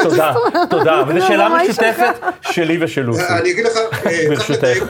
תודה, 0.03 0.35
תודה. 0.71 1.03
וזו 1.09 1.27
שאלה 1.27 1.49
משותפת 1.49 2.15
שלי 2.41 2.85
ושל 2.85 3.03
לוסי. 3.03 3.23
אני 3.29 3.51
אגיד 3.51 3.67
לך, 3.67 3.79
ברשותך. 4.29 4.85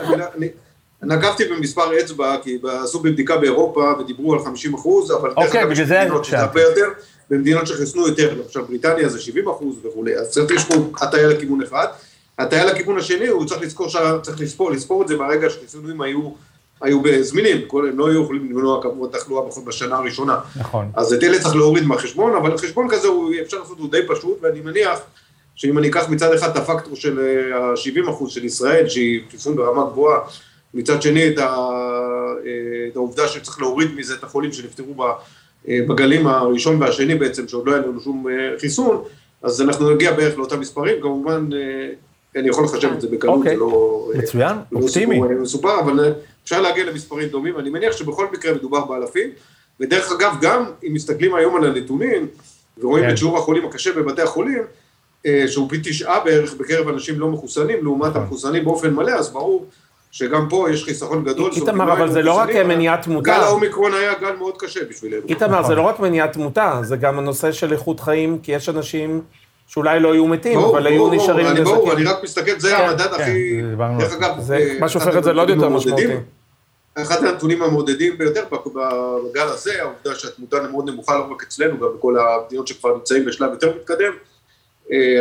נקבתי 1.03 1.45
במספר 1.45 2.01
אצבע, 2.01 2.37
כי 2.43 2.59
עשו 2.83 2.99
בבדיקה 3.01 3.37
באירופה 3.37 3.93
ודיברו 4.01 4.33
על 4.35 4.39
50 4.45 4.75
אחוז, 4.75 5.11
אבל 5.13 5.29
דרך 5.29 5.39
אוקיי, 5.39 5.61
אגב, 5.63 5.71
בגלל 5.71 5.85
יש 5.85 5.91
מדינות 5.91 6.25
שזה. 6.25 6.39
הרבה 6.41 6.63
יותר, 6.63 6.87
במדינות 7.31 7.67
שחיסנו 7.67 8.07
יותר, 8.09 8.35
למשל 8.45 8.61
בריטניה 8.61 9.09
זה 9.09 9.21
70 9.21 9.49
אחוז 9.49 9.77
וכולי, 9.85 10.17
אז 10.17 10.29
צריך 10.31 10.69
פה 10.69 10.75
הטעיה 11.01 11.29
לכיוון 11.29 11.63
אחד. 11.63 11.87
הטעיה 12.39 12.65
לכיוון 12.65 12.99
השני, 12.99 13.27
הוא 13.29 13.45
צריך 13.47 13.63
לזכור, 13.63 13.89
צריך 14.23 14.41
לספור, 14.41 14.71
לספור 14.71 15.03
את 15.03 15.09
זה 15.09 15.17
מהרגע 15.17 15.51
שחיסונים 15.51 16.01
היו, 16.01 16.31
היו 16.81 17.01
זמינים, 17.21 17.61
כל- 17.67 17.89
הם 17.89 17.99
לא 17.99 18.09
היו 18.09 18.23
יכולים 18.23 18.51
למנוע 18.51 18.83
כמובן 18.83 19.19
תחלואה 19.19 19.49
בכל- 19.49 19.61
בשנה 19.67 19.97
הראשונה. 19.97 20.39
נכון. 20.57 20.91
אז 20.95 21.13
את 21.13 21.23
אלה 21.23 21.39
צריך 21.41 21.57
להוריד 21.57 21.85
מהחשבון, 21.85 22.37
אבל 22.37 22.57
חשבון 22.59 22.89
כזה 22.91 23.09
הוא, 23.09 23.33
אפשר 23.43 23.59
לעשות 23.59 23.79
אותו 23.79 23.91
די 23.91 24.01
פשוט, 24.09 24.39
ואני 24.43 24.61
מניח 24.61 24.99
שאם 25.55 25.79
אני 25.79 25.89
אקח 25.91 26.09
מצד 26.09 26.33
אחד 26.35 26.51
את 26.51 26.57
הפקטור 26.57 26.97
של 26.97 27.19
ה-70 27.55 28.11
אחוז 28.11 28.31
של 28.33 28.45
ישראל, 28.45 28.89
שהיא 28.89 29.21
חיסון 29.31 29.57
ברמה 29.57 29.85
גבוהה, 29.91 30.19
מצד 30.75 31.03
שני 31.03 31.29
את, 31.29 31.39
ה, 31.39 31.43
אה, 32.47 32.89
את 32.91 32.97
העובדה 32.97 33.29
שצריך 33.29 33.61
להוריד 33.61 33.95
מזה 33.97 34.15
את 34.15 34.25
החולים 34.25 34.53
שנפטרו 34.53 35.05
אה, 35.69 35.79
בגלים 35.89 36.27
הראשון 36.27 36.83
והשני 36.83 37.15
בעצם, 37.15 37.49
שעוד 37.49 37.67
לא 37.67 37.73
היה 37.73 37.83
לנו 37.83 38.01
שום 38.01 38.29
אה, 38.29 38.59
חיסון, 38.59 39.03
אז 39.43 39.63
אנחנו 39.63 39.91
נגיע 39.91 40.13
בערך 40.13 40.39
לאותם 40.39 40.61
מספרים, 40.61 41.03
כמובן, 41.03 41.49
אני 42.37 42.49
יכול 42.49 42.65
לחשב 42.65 42.93
את 42.93 43.01
זה 43.01 43.09
בקלות, 43.09 43.39
אוקיי. 43.39 43.55
זה 43.55 43.61
לא... 43.61 44.11
מצוין, 44.15 44.57
לא 44.73 44.81
אופטימי. 44.81 45.15
סיפור, 45.15 45.33
מסופר, 45.33 45.81
אבל 45.81 46.13
אפשר 46.45 46.61
להגיע 46.61 46.85
למספרים 46.85 47.29
דומים, 47.29 47.59
אני 47.59 47.71
מניח 47.71 47.97
שבכל 47.97 48.27
מקרה 48.33 48.55
מדובר 48.55 48.85
באלפים, 48.85 49.31
ודרך 49.81 50.13
אגב, 50.13 50.35
גם 50.41 50.65
אם 50.87 50.95
מסתכלים 50.95 51.35
היום 51.35 51.57
על 51.57 51.65
הנתונים, 51.65 52.27
ורואים 52.79 53.05
כן. 53.05 53.11
את 53.11 53.19
שיעור 53.19 53.39
החולים 53.39 53.67
הקשה 53.67 53.93
בבתי 53.93 54.23
החולים, 54.23 54.63
שהוא 55.47 55.69
פי 55.69 55.79
תשעה 55.83 56.25
בערך 56.25 56.55
בקרב 56.55 56.89
אנשים 56.89 57.21
לא 57.21 57.29
מחוסנים, 57.29 57.85
לעומת 57.85 58.11
נכון. 58.11 58.23
המחוסנים 58.23 58.65
באופן 58.65 58.95
מלא, 58.95 59.13
אז 59.13 59.33
ברור 59.33 59.67
שגם 60.11 60.49
פה 60.49 60.71
יש 60.71 60.85
חיסכון 60.85 61.25
גדול. 61.25 61.51
איתמר, 61.57 61.85
לא 61.85 61.93
אבל 61.93 62.13
זה 62.13 62.23
לא 62.23 62.33
רק 62.33 62.51
מניעת 62.57 63.03
תמותה. 63.03 63.31
גל 63.31 63.41
האומיקרון 63.41 63.95
היה 63.95 64.15
גל 64.21 64.37
מאוד 64.37 64.55
קשה 64.59 64.81
בשבילנו. 64.91 65.23
איתמר, 65.29 65.63
זה 65.63 65.75
לא 65.75 65.83
רק 65.83 66.01
מניעת 66.01 66.33
תמותה, 66.33 66.79
זה 66.83 66.97
גם 66.97 67.19
הנושא 67.19 67.53
של 67.53 67.73
איכות 67.73 68.01
חיים, 68.01 68.39
כי 68.43 68.53
יש 68.53 68.69
אנשים 68.69 69.23
שאולי 69.67 70.01
לא 70.01 70.13
היו 70.13 70.27
מתים, 70.27 70.59
אבל 70.59 70.87
היו 70.87 71.11
נשארים 71.11 71.47
אני 71.47 71.61
ברור, 71.65 71.77
נזקים. 71.77 71.93
אני 71.93 72.05
רק 72.05 72.25
מסתכל, 72.25 72.59
זה 72.59 72.71
כן, 72.71 72.85
המדד 72.85 73.15
כן, 73.17 73.23
הכי... 73.23 73.63
דרך 73.99 74.13
אגב, 74.13 74.41
זה 74.41 74.57
אה, 74.57 74.77
מה 74.81 74.89
שהופך 74.89 75.17
את 75.17 75.25
זה 75.25 75.33
לעוד 75.33 75.49
יותר 75.49 75.67
הנתונים 75.67 75.95
משמעותי. 75.95 76.17
אחד 76.99 77.25
הנתונים 77.25 77.63
המעודדים 77.63 78.19
ביותר 78.19 78.45
בגל 79.31 79.43
הזה, 79.43 79.83
העובדה 79.83 80.15
שהתמותה 80.15 80.57
מאוד 80.73 80.91
נמוכה 80.91 81.19
לא 81.19 81.27
רק 81.33 81.43
אצלנו, 81.43 81.81
גם 81.81 81.89
בכל 81.99 82.17
המדינות 82.19 82.69
שכבר 82.69 82.95
נמצאים 82.95 83.25
בשלב 83.25 83.51
יותר 83.51 83.77
מתקדם, 83.77 84.13
אה, 84.13 84.30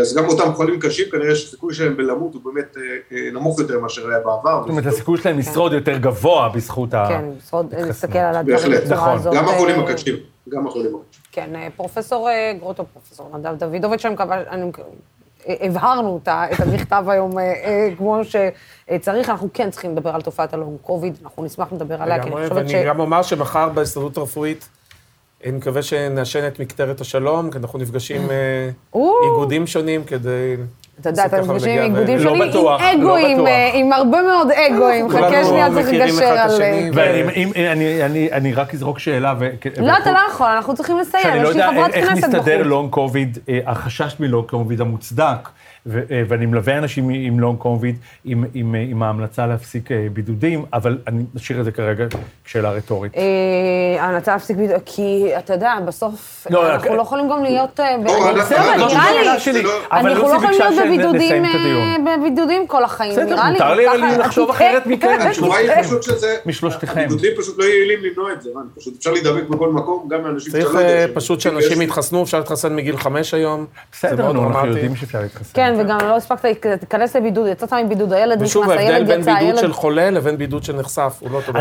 אז 0.01 0.15
גם 0.17 0.25
אותם 0.27 0.53
חולים 0.53 0.79
קשים, 0.79 1.05
כנראה 1.11 1.35
שהסיכוי 1.35 1.73
שלהם 1.73 1.97
בלמות 1.97 2.33
הוא 2.33 2.41
באמת 2.45 2.77
אה, 2.77 2.81
אה, 3.17 3.31
נמוך 3.33 3.59
יותר 3.59 3.79
מאשר 3.79 4.09
היה 4.09 4.19
בעבר. 4.19 4.61
זאת 4.61 4.69
אומרת, 4.69 4.85
הסיכוי 4.85 5.17
שלהם 5.17 5.37
לשרוד 5.39 5.73
יותר 5.73 5.97
גבוה 5.97 6.49
בזכות 6.49 6.93
ה... 6.93 7.05
כן, 7.09 7.25
לשרוד-. 7.37 7.73
להסתכל 7.77 8.17
על 8.17 8.35
הדברים 8.35 8.57
בהחלט, 8.57 8.83
בצורה 8.83 8.97
נכון. 9.01 9.13
הזאת. 9.15 9.33
גם 9.33 9.45
החולים 9.49 9.75
אה, 9.79 9.89
הקשים, 9.89 10.15
גם 10.49 10.67
החולים 10.67 10.95
הקשים. 10.95 11.21
כן, 11.31 11.55
אה, 11.55 11.67
פרופסור 11.75 12.29
אה, 12.29 12.53
גרוטו, 12.59 12.85
פרופסור 12.93 13.37
נדב 13.37 13.55
דוידוביץ', 13.59 14.05
אני 14.05 14.13
מקווה, 14.13 14.41
אני 14.49 14.71
אה, 15.47 15.55
הבהרנו 15.61 16.09
אותה- 16.09 16.45
את 16.53 16.59
המכתב 16.59 17.03
היום 17.09 17.39
אה, 17.39 17.43
אה, 17.43 17.89
כמו 17.97 18.21
שצריך, 18.23 19.29
אנחנו 19.29 19.49
כן 19.53 19.69
צריכים 19.71 19.91
לדבר 19.91 20.15
על 20.15 20.21
תופעת 20.21 20.53
הלונג 20.53 20.77
קוביד, 20.81 21.17
אנחנו 21.23 21.43
נשמח 21.43 21.73
לדבר 21.73 22.01
עליה, 22.01 22.23
כי 22.23 22.29
אני 22.29 22.47
חושבת 22.49 22.69
ש... 22.69 22.73
ואני 22.73 22.85
גם 22.85 22.99
אומר 22.99 23.21
שמחר 23.23 23.69
בהסתדרות 23.69 24.17
הרפואית, 24.17 24.69
אני 25.45 25.51
מקווה 25.51 25.81
שנעשן 25.81 26.47
את 26.47 26.59
מקטרת 26.59 27.01
השלום, 27.01 27.51
כי 27.51 27.57
אנחנו 27.57 27.79
נפגשים 27.79 28.27
אה. 28.31 28.69
איגודים 29.23 29.67
שונים 29.67 30.03
כדי... 30.03 30.55
אתה 31.01 31.09
יודע, 31.09 31.27
ככה 31.29 31.37
נפגשים 31.41 31.79
עם 31.81 31.95
איגודים 31.95 32.17
לא 32.17 32.23
שונים, 32.23 32.49
בטוח, 32.49 32.81
עם 32.81 33.01
לא 33.01 33.17
אגואים. 33.19 33.47
אה, 33.47 33.71
עם 33.73 33.93
הרבה 33.93 34.17
מאוד 34.21 34.47
אגואים. 34.51 35.09
חכה 35.09 35.45
שנייה, 35.45 35.69
צריך 35.73 35.87
לגשר 35.89 36.25
על... 36.25 36.61
ואני 36.93 38.29
אני- 38.31 38.53
רק 38.53 38.73
אזרוק 38.73 38.99
שאלה. 38.99 39.33
ו- 39.39 39.49
לא, 39.77 39.93
אתה 39.97 40.11
לא 40.11 40.19
יכול, 40.31 40.47
אנחנו 40.47 40.75
צריכים 40.75 40.97
לסיים, 40.97 41.23
שאני 41.23 41.43
לא 41.43 41.49
יש 41.49 41.55
לי 41.55 41.61
יודע 41.61 41.73
חברת 41.73 41.93
איך 41.93 42.09
כנסת 42.09 42.23
בחוץ. 42.23 42.35
מסתדר 42.35 42.63
לונג 42.63 42.89
קוביד, 42.91 43.37
החשש 43.65 44.15
מלונג 44.19 44.49
קוביד 44.49 44.81
המוצדק, 44.81 45.49
ו- 45.85 46.01
אה, 46.11 46.21
ואני 46.27 46.45
מלווה 46.45 46.77
אנשים 46.77 47.09
עם 47.09 47.39
לונג 47.39 47.57
קוביד, 47.59 47.95
עם- 48.25 48.43
עם 48.53 48.75
אה, 48.75 48.79
עם 48.89 49.03
ההמלצה 49.03 49.47
להפסיק 49.47 49.91
אה, 49.91 50.07
בידודים, 50.13 50.65
אבל 50.73 50.97
אני 51.07 51.23
משאיר 51.35 51.59
את 51.59 51.65
זה 51.65 51.71
כרגע 51.71 52.05
כשאלה 52.45 52.71
רטורית. 52.71 53.11
ההמלצה 53.99 54.31
להפסיק 54.33 54.57
בידוד, 54.57 54.79
כי 54.85 55.31
אתה 55.37 55.53
יודע, 55.53 55.73
בסוף, 55.87 56.47
לא, 56.49 56.73
אנחנו 56.73 56.95
לא 56.95 57.01
יכולים 57.01 57.29
גם 57.29 57.43
להיות... 57.43 57.79
בסדר, 58.39 58.61
נראה 58.77 59.11
לי, 59.11 59.29
אנחנו 59.91 60.09
לא 60.09 60.35
יכולים 60.35 60.59
להיות 60.59 60.73
בבידודים, 60.85 61.43
בבידודים 62.19 62.67
כל 62.67 62.83
החיים, 62.83 63.11
בסדר, 63.11 63.25
נראה 63.35 63.45
לי. 63.51 63.53
מותר 63.53 63.73
לי 63.73 64.17
לחשוב 64.17 64.49
אתה- 64.49 64.57
אחרת 64.57 64.85
מכם. 64.87 65.07
התשובה 65.29 65.57
היא 65.57 65.67
כן. 65.67 65.83
פשוט 65.83 66.03
שזה... 66.03 66.35
משלושתכם. 66.45 66.99
הבידודים 66.99 67.31
פשוט 67.37 67.59
לא 67.59 67.63
יעילים 67.63 67.99
למנוע 68.03 68.33
את 68.33 68.41
זה, 68.41 68.49
רן. 68.55 68.61
פשוט 68.79 68.93
אפשר 68.97 69.11
להידבק 69.11 69.43
בכל 69.49 69.69
מקום, 69.73 70.07
גם 70.11 70.23
מאנשים 70.23 70.51
צריך 70.51 70.65
שאתה 70.67 70.77
לא 70.79 70.87
יודע 70.87 71.05
שהם- 71.05 71.15
פשוט 71.15 71.39
שאנשים 71.39 71.81
יתחסנו, 71.81 72.23
אפשר 72.23 72.37
להתחסן 72.39 72.75
מגיל 72.75 72.97
חמש 72.97 73.33
היום. 73.33 73.59
זה 73.59 73.65
בסדר, 73.91 74.25
אנחנו 74.31 74.41
דרמטי. 74.41 74.67
יודעים 74.67 74.95
שאפשר 74.95 75.21
להתחסן. 75.21 75.53
כן, 75.75 75.81
וגם 75.85 75.97
לא 76.01 76.15
הספקת 76.15 76.65
להיכנס 76.65 77.15
לבידוד, 77.15 77.47
יצאת 77.47 77.73
מבידוד, 77.73 78.13
הילד 78.13 78.37
נכנס, 78.37 78.49
ושוב, 78.49 78.69
ההבדל 78.69 78.93
הילד 78.93 79.07
בין 79.07 79.21
יצא, 79.21 79.33
בידוד 79.33 79.47
הילד... 79.47 79.59
של 79.59 79.73
חולה 79.73 80.09
לבין 80.09 80.37
בידוד 80.37 80.63
של 80.63 80.75
נחשף, 80.75 81.17
הוא 81.19 81.31
לא 81.31 81.35
אותו 81.35 81.51
דבר. 81.51 81.59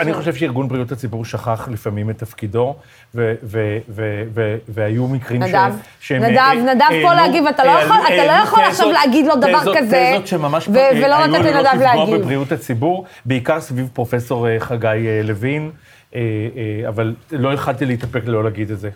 אני, 0.00 0.14
חושב 0.14 0.34
שארגון 0.34 0.68
בריאות 0.68 0.92
הציבור 0.92 1.24
שכח 1.24 1.68
לפעמים 1.72 2.10
את 2.10 2.18
תפקידו, 2.18 2.74
ו... 3.14 3.34
ו... 3.42 3.78
ו... 3.88 4.22
ו... 4.34 4.56
והיו 4.68 5.08
מקרים 5.08 5.42
נדב, 5.42 5.72
שהם... 6.00 6.22
נדב, 6.22 6.38
אה, 6.38 6.74
נדב 6.74 6.82
אה, 6.90 7.02
פה 7.02 7.14
להגיב, 7.14 7.46
אתה 7.46 7.64
לא 7.64 7.70
יכול- 7.70 7.96
אתה 8.14 8.26
לא 8.26 8.32
יכול 8.32 8.64
עכשיו 8.64 8.92
להגיד 8.92 9.26
לו 9.26 9.36
דבר 9.36 9.74
כזה, 9.76 10.10
תזות 10.14 10.26
שממש 10.26 10.68
ו- 10.68 10.76
אה, 10.76 10.90
ולא 10.94 11.14
היו 11.14 11.26
לתת 11.26 11.46
עלולות 11.46 11.54
לנדב 11.54 11.82
לפגוע 11.82 11.94
להגיב. 11.94 12.16
בבריאות 12.16 12.52
הציבור, 12.52 13.04
בעיקר 13.24 13.60
סביב 13.60 13.88
פרופסור 13.92 14.48
אה, 14.48 14.56
חגי 14.60 14.86
אה, 14.86 15.20
לוין, 15.24 15.70
אה, 16.14 16.20
אה, 16.20 16.88
אבל 16.88 17.14
לא 17.32 17.52
יכלתי 17.52 17.84
להתאפק 17.84 18.22
לא 18.26 18.44
להגיד 18.44 18.70
את 18.70 18.80
זה. 18.80 18.90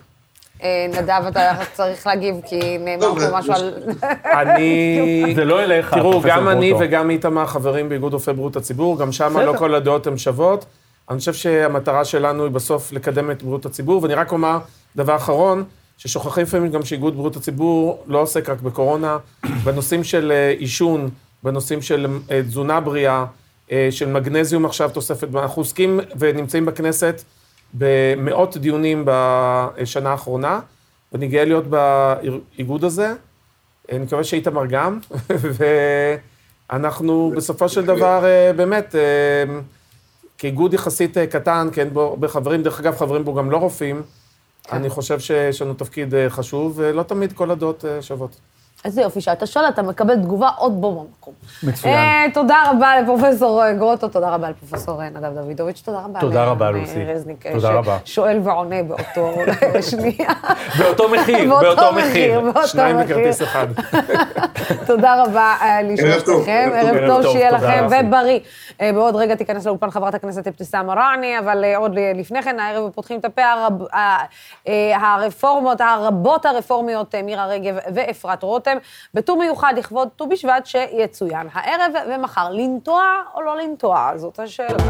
אה, 0.63 0.85
נדב, 0.89 1.23
אתה 1.27 1.51
צריך 1.73 2.07
להגיב, 2.07 2.35
כי 2.45 2.77
נאמר 2.77 3.05
טוב, 3.05 3.19
פה 3.19 3.37
משהו 3.37 3.53
על... 3.53 3.73
אני... 4.23 4.99
זה 5.35 5.45
לא 5.45 5.63
אליך, 5.63 5.93
תראו, 5.93 6.21
גם 6.25 6.49
אני. 6.49 6.73
וגם 6.79 7.09
איתמר 7.09 7.45
חברים 7.45 7.89
באיגוד 7.89 8.13
רופאי 8.13 8.33
בריאות 8.33 8.55
הציבור, 8.55 8.99
גם 8.99 9.11
שם. 9.11 9.37
לא 9.37 9.53
כל 9.57 9.75
הדעות 9.75 10.07
הן 10.07 10.17
שוות. 10.17 10.65
אני 11.09 11.19
חושב 11.19 11.33
שהמטרה 11.33 12.05
שלנו 12.05 12.43
היא 12.43 12.51
בסוף 12.51 12.91
לקדם 12.91 13.31
את 13.31 13.43
בריאות 13.43 13.65
הציבור, 13.65 14.03
ואני 14.03 14.13
רק 14.13 14.31
אומר 14.31 14.57
דבר 14.95 15.15
אחרון, 15.15 15.63
ששוכחים 15.97 16.43
לפעמים 16.43 16.71
גם 16.71 16.85
שאיגוד 16.85 17.15
בריאות 17.15 17.35
הציבור 17.35 18.03
לא 18.07 18.21
עוסק 18.21 18.49
רק 18.49 18.61
בקורונה, 18.61 19.17
בנושאים 19.63 20.03
של 20.03 20.31
אה, 20.31 20.49
עישון, 20.57 21.09
בנושאים 21.43 21.81
של 21.81 22.07
אה, 22.31 22.41
תזונה 22.41 22.79
בריאה, 22.79 23.25
אה, 23.71 23.87
של 23.91 24.09
מגנזיום 24.09 24.65
עכשיו 24.65 24.89
תוספת, 24.89 25.27
אנחנו 25.35 25.61
עוסקים 25.61 25.99
ונמצאים 26.19 26.65
בכנסת 26.65 27.23
במאות 27.73 28.57
דיונים 28.57 29.05
בשנה 29.05 30.11
האחרונה, 30.11 30.59
ואני 31.11 31.27
גאה 31.27 31.45
להיות 31.45 31.65
באיגוד 31.67 32.83
הזה. 32.83 33.13
אני 33.91 33.99
מקווה 33.99 34.23
שאיתמר 34.23 34.65
גם, 34.65 34.99
ואנחנו 36.69 37.33
בסופו 37.35 37.69
של 37.69 37.85
דבר, 37.85 38.25
אה, 38.25 38.53
באמת, 38.53 38.95
אה, 38.95 39.55
כאיגוד 40.37 40.73
יחסית 40.73 41.17
אה, 41.17 41.27
קטן, 41.27 41.67
כי 41.73 41.79
אין 41.81 41.93
בו 41.93 42.01
הרבה 42.01 42.27
חברים, 42.27 42.63
דרך 42.63 42.79
אגב, 42.79 42.97
חברים 42.97 43.25
בו 43.25 43.33
גם 43.33 43.51
לא 43.51 43.57
רופאים, 43.57 44.01
אני 44.71 44.89
חושב 44.89 45.19
שיש 45.19 45.61
לנו 45.61 45.73
תפקיד 45.73 46.13
חשוב, 46.29 46.73
ולא 46.75 47.03
תמיד 47.03 47.33
כל 47.33 47.51
הדעות 47.51 47.85
שוות. 48.01 48.39
איזה 48.85 49.01
יופי 49.01 49.21
שאתה 49.21 49.45
שואל, 49.45 49.65
אתה 49.69 49.81
מקבל 49.81 50.15
תגובה 50.15 50.49
עוד 50.57 50.81
בו 50.81 50.91
במקום. 50.91 51.33
מצוין. 51.63 51.93
אה, 51.93 52.25
תודה 52.33 52.63
רבה 52.71 53.01
לפרופסור 53.01 53.63
אה, 53.63 53.73
גרוטו, 53.73 54.07
תודה 54.07 54.29
רבה 54.29 54.49
לפרופסור 54.49 55.01
אה, 55.01 55.09
נדב 55.09 55.33
דוידוביץ', 55.43 55.81
תודה 55.85 55.99
רבה. 55.99 56.19
תודה 56.19 56.45
רבה, 56.45 56.71
לוסי. 56.71 57.05
רזניק, 57.05 57.47
תודה 57.47 57.71
רבה. 57.71 57.97
ששואל 58.05 58.39
ועונה 58.43 58.83
באותו 58.83 59.33
שנייה. 59.89 60.29
באותו 60.77 61.09
מחיר, 61.09 61.49
באותו 61.49 61.93
מחיר. 61.95 62.41
שניים. 62.65 62.97
בכרטיס 62.97 63.41
אחד. 63.41 63.67
תודה 64.87 65.23
רבה 65.23 65.55
לשלושתכם, 65.83 66.69
ערב 66.73 67.07
טוב. 67.07 67.31
שיהיה 67.31 67.51
לכם. 67.51 67.87
ובריא. 67.91 68.39
בעוד 68.79 69.15
רגע 69.15 69.35
תיכנס 69.35 69.65
לאולפן 69.65 69.91
חברת 69.91 70.13
הכנסת 70.15 70.47
אבתיסאם 70.47 70.85
מראענה, 70.85 71.39
אבל 71.39 71.65
עוד 71.75 71.95
לפני 72.15 72.41
כן, 72.41 72.59
הערב 72.59 72.89
פותחים 72.89 73.19
את 73.19 73.25
הפה 73.25 73.41
הרפורמות, 74.95 75.81
הרבות 75.81 76.45
הרפורמיות, 76.45 77.15
מירה 77.15 77.45
רגב 77.45 77.75
ואפרת 77.93 78.43
רותם, 78.43 78.72
בטור 79.13 79.37
מיוחד 79.37 79.73
לכבוד 79.77 80.09
ט"ו 80.15 80.29
בשבט 80.29 80.65
שיצוין 80.65 81.47
הערב 81.53 81.91
ומחר. 82.09 82.49
לנטוע 82.51 83.03
או 83.35 83.41
לא 83.41 83.57
לנטוע? 83.57 84.11
זאת 84.15 84.39
השאלה. 84.39 84.83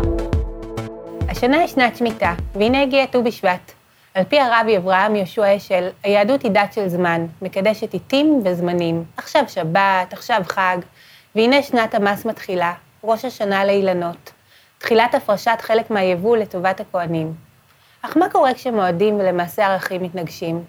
השנה 1.29 1.59
היא 1.59 1.67
שנת 1.67 1.97
שמיטה, 1.97 2.33
והנה 2.53 2.81
הגיע 2.81 3.05
ט"ו 3.05 3.23
בשבט. 3.23 3.71
על 4.13 4.23
פי 4.23 4.39
הרבי 4.39 4.77
אברהם 4.77 5.15
יהושע 5.15 5.57
אשל, 5.57 5.89
היהדות 6.03 6.41
היא 6.41 6.51
דת 6.51 6.73
של 6.73 6.87
זמן, 6.87 7.25
מקדשת 7.41 7.93
עיתים 7.93 8.41
וזמנים. 8.45 9.03
עכשיו 9.17 9.43
שבת, 9.47 10.13
עכשיו 10.13 10.41
חג, 10.45 10.77
והנה 11.35 11.63
שנת 11.63 11.95
המס 11.95 12.25
מתחילה, 12.25 12.73
ראש 13.03 13.25
השנה 13.25 13.65
לאילנות. 13.65 14.31
תחילת 14.77 15.15
הפרשת 15.15 15.57
חלק 15.59 15.91
מהיבול 15.91 16.39
לטובת 16.39 16.79
הכוהנים. 16.79 17.33
אך 18.01 18.17
מה 18.17 18.29
קורה 18.29 18.53
כשמועדים 18.53 19.15
ולמעשה 19.15 19.65
ערכים 19.65 20.03
מתנגשים? 20.03 20.63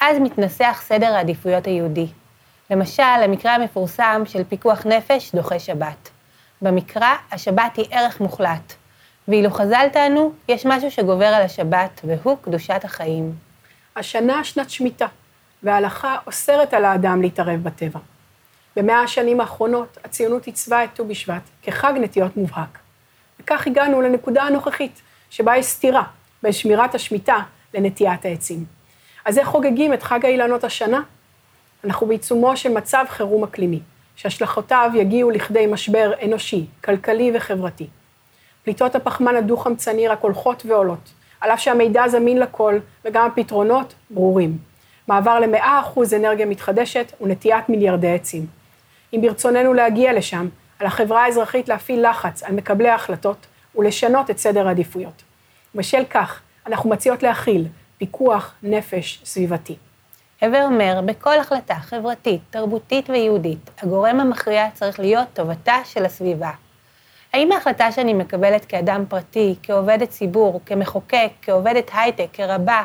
אז 0.00 0.18
מתנסח 0.18 0.82
סדר 0.84 1.14
העדיפויות 1.14 1.66
היהודי. 1.66 2.06
למשל, 2.70 3.02
המקרה 3.02 3.54
המפורסם 3.54 4.22
של 4.26 4.44
פיקוח 4.44 4.86
נפש 4.86 5.34
דוחה 5.34 5.58
שבת. 5.58 6.10
במקרא, 6.62 7.14
השבת 7.32 7.76
היא 7.76 7.86
ערך 7.90 8.20
מוחלט. 8.20 8.74
ואילו 9.28 9.50
חז"ל 9.50 9.86
טענו, 9.92 10.32
יש 10.48 10.66
משהו 10.66 10.90
שגובר 10.90 11.26
על 11.26 11.42
השבת, 11.42 12.00
והוא 12.04 12.36
קדושת 12.40 12.80
החיים. 12.84 13.34
השנה 13.96 14.44
שנת 14.44 14.70
שמיטה, 14.70 15.06
וההלכה 15.62 16.16
אוסרת 16.26 16.74
על 16.74 16.84
האדם 16.84 17.22
להתערב 17.22 17.62
בטבע. 17.62 18.00
במאה 18.76 19.00
השנים 19.02 19.40
האחרונות 19.40 19.98
הציונות 20.04 20.46
עיצבה 20.46 20.84
את 20.84 20.88
ט"ו 20.94 21.04
בשבט 21.04 21.42
כחג 21.62 21.92
נטיות 22.00 22.36
מובהק. 22.36 22.78
וכך 23.40 23.66
הגענו 23.66 24.02
לנקודה 24.02 24.42
הנוכחית, 24.42 25.02
שבה 25.30 25.56
יש 25.56 25.66
סתירה 25.66 26.02
בין 26.42 26.52
שמירת 26.52 26.94
השמיטה 26.94 27.36
לנטיית 27.74 28.24
העצים. 28.24 28.64
אז 29.24 29.38
איך 29.38 29.48
חוגגים 29.48 29.94
את 29.94 30.02
חג 30.02 30.24
האילנות 30.24 30.64
השנה? 30.64 31.00
אנחנו 31.84 32.06
בעיצומו 32.06 32.56
של 32.56 32.72
מצב 32.72 33.04
חירום 33.08 33.44
אקלימי, 33.44 33.80
שהשלכותיו 34.16 34.90
יגיעו 34.94 35.30
לכדי 35.30 35.66
משבר 35.66 36.12
אנושי, 36.24 36.66
כלכלי 36.84 37.32
וחברתי. 37.34 37.86
פליטות 38.62 38.94
הפחמן 38.94 39.36
הדו-חמצני 39.36 40.08
רק 40.08 40.20
הולכות 40.20 40.62
ועולות, 40.66 41.12
על 41.40 41.50
אף 41.50 41.60
שהמידע 41.60 42.08
זמין 42.08 42.38
לכל 42.38 42.78
וגם 43.04 43.26
הפתרונות 43.26 43.94
ברורים. 44.10 44.58
מעבר 45.08 45.40
ל-100% 45.40 46.16
אנרגיה 46.16 46.46
מתחדשת 46.46 47.12
ונטיית 47.20 47.68
מיליארדי 47.68 48.14
עצים. 48.14 48.46
אם 49.12 49.20
ברצוננו 49.22 49.74
להגיע 49.74 50.12
לשם, 50.12 50.48
על 50.78 50.86
החברה 50.86 51.24
האזרחית 51.24 51.68
להפעיל 51.68 52.10
לחץ 52.10 52.42
על 52.42 52.54
מקבלי 52.54 52.88
ההחלטות 52.88 53.46
ולשנות 53.76 54.30
את 54.30 54.38
סדר 54.38 54.68
העדיפויות. 54.68 55.22
בשל 55.74 56.04
כך, 56.10 56.40
אנחנו 56.66 56.90
מציעות 56.90 57.22
להכיל 57.22 57.66
פיקוח 57.98 58.54
נפש 58.62 59.20
סביבתי. 59.24 59.76
הבר 60.42 60.62
אומר, 60.64 61.00
בכל 61.04 61.38
החלטה 61.38 61.74
חברתית, 61.74 62.40
תרבותית 62.50 63.10
ויהודית, 63.10 63.70
הגורם 63.82 64.20
המכריע 64.20 64.66
צריך 64.74 65.00
להיות 65.00 65.28
טובתה 65.32 65.74
של 65.84 66.04
הסביבה. 66.04 66.50
האם 67.32 67.52
ההחלטה 67.52 67.92
שאני 67.92 68.14
מקבלת 68.14 68.64
כאדם 68.64 69.04
פרטי, 69.08 69.54
כעובדת 69.62 70.08
ציבור, 70.08 70.60
כמחוקק, 70.66 71.30
כעובדת 71.42 71.90
הייטק, 71.94 72.28
כרבה, 72.32 72.82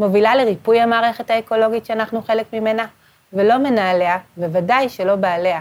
מובילה 0.00 0.34
לריפוי 0.34 0.80
המערכת 0.80 1.30
האקולוגית 1.30 1.86
שאנחנו 1.86 2.22
חלק 2.22 2.52
ממנה, 2.52 2.86
ולא 3.32 3.58
מנהליה, 3.58 4.18
וודאי 4.38 4.88
שלא 4.88 5.16
בעליה. 5.16 5.60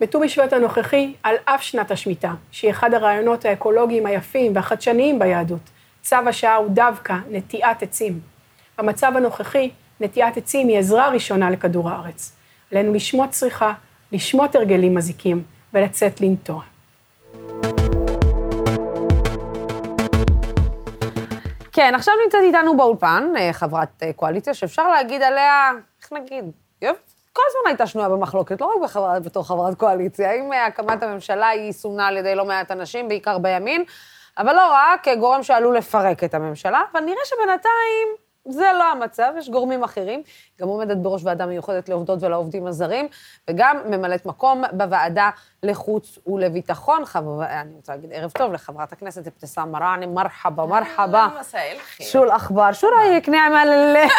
בט"ו 0.00 0.20
בשבט 0.20 0.52
הנוכחי, 0.52 1.14
על 1.22 1.34
אף 1.44 1.62
שנת 1.62 1.90
השמיטה, 1.90 2.32
שהיא 2.50 2.70
אחד 2.70 2.94
הרעיונות 2.94 3.44
האקולוגיים 3.44 4.06
היפים 4.06 4.56
והחדשניים 4.56 5.18
ביהדות, 5.18 5.70
צו 6.02 6.16
השעה 6.26 6.56
הוא 6.56 6.70
דווקא 6.70 7.14
נטיעת 7.30 7.82
עצים. 7.82 8.20
במצב 8.78 9.12
הנוכחי, 9.16 9.70
נטיעת 10.00 10.36
עצים 10.36 10.68
היא 10.68 10.78
עזרה 10.78 11.08
ראשונה 11.08 11.50
לכדור 11.50 11.90
הארץ. 11.90 12.32
עלינו 12.72 12.94
לשמוט 12.94 13.30
צריכה, 13.30 13.72
לשמוט 14.12 14.56
הרגלים 14.56 14.94
מזיקים 14.94 15.42
ולצאת 15.74 16.20
לנטוע. 16.20 16.62
כן, 21.72 21.94
עכשיו 21.94 22.14
נמצאת 22.24 22.40
איתנו 22.42 22.76
באולפן 22.76 23.32
אה, 23.36 23.52
חברת 23.52 24.02
אה, 24.02 24.12
קואליציה, 24.12 24.54
שאפשר 24.54 24.88
להגיד 24.88 25.22
עליה, 25.22 25.70
איך 26.02 26.12
נגיד, 26.12 26.44
יופ, 26.82 26.96
כל 27.32 27.42
הזמן 27.48 27.70
הייתה 27.70 27.86
שנויה 27.86 28.08
במחלוקת, 28.08 28.60
לא 28.60 28.66
רק 28.66 28.82
בחברת, 28.82 29.22
בתור 29.22 29.46
חברת 29.46 29.74
קואליציה. 29.74 30.34
עם 30.34 30.52
אה, 30.52 30.66
הקמת 30.66 31.02
הממשלה 31.02 31.48
היא 31.48 31.72
סומנה 31.72 32.06
על 32.06 32.16
ידי 32.16 32.34
לא 32.34 32.44
מעט 32.44 32.70
אנשים, 32.70 33.08
בעיקר 33.08 33.38
בימין, 33.38 33.84
אבל 34.38 34.52
לא 34.52 34.72
רק, 34.72 35.04
כגורם 35.04 35.42
שעלול 35.42 35.76
לפרק 35.76 36.24
את 36.24 36.34
הממשלה, 36.34 36.82
אבל 36.92 37.00
נראה 37.00 37.22
שבינתיים 37.24 38.27
זה 38.47 38.65
לא 38.79 38.83
המצב, 38.83 39.33
יש 39.37 39.49
גורמים 39.49 39.83
אחרים. 39.83 40.23
גם 40.61 40.67
עומדת 40.67 40.97
בראש 40.97 41.21
ועדה 41.23 41.45
מיוחדת 41.45 41.89
לעובדות 41.89 42.23
ולעובדים 42.23 42.67
הזרים, 42.67 43.07
וגם 43.49 43.77
ממלאת 43.85 44.25
מקום 44.25 44.63
בוועדה 44.71 45.29
לחוץ 45.63 46.19
ולביטחון. 46.27 47.05
חב... 47.05 47.39
אני 47.39 47.75
רוצה 47.75 47.95
להגיד 47.95 48.09
ערב 48.13 48.31
טוב 48.31 48.53
לחברת 48.53 48.91
הכנסת 48.91 49.27
אבתיסאם 49.27 49.71
מראענה, 49.71 50.07
מרחבה, 50.07 50.65
מרחבה. 50.65 51.27
مساء 51.39 51.71
الخير 51.75 52.07
شو 52.07 52.23
الأخبار؟ 52.23 52.73
شو 52.73 52.87
رأيك 52.87 53.29
نعمل 53.29 53.67
ال- 53.67 54.09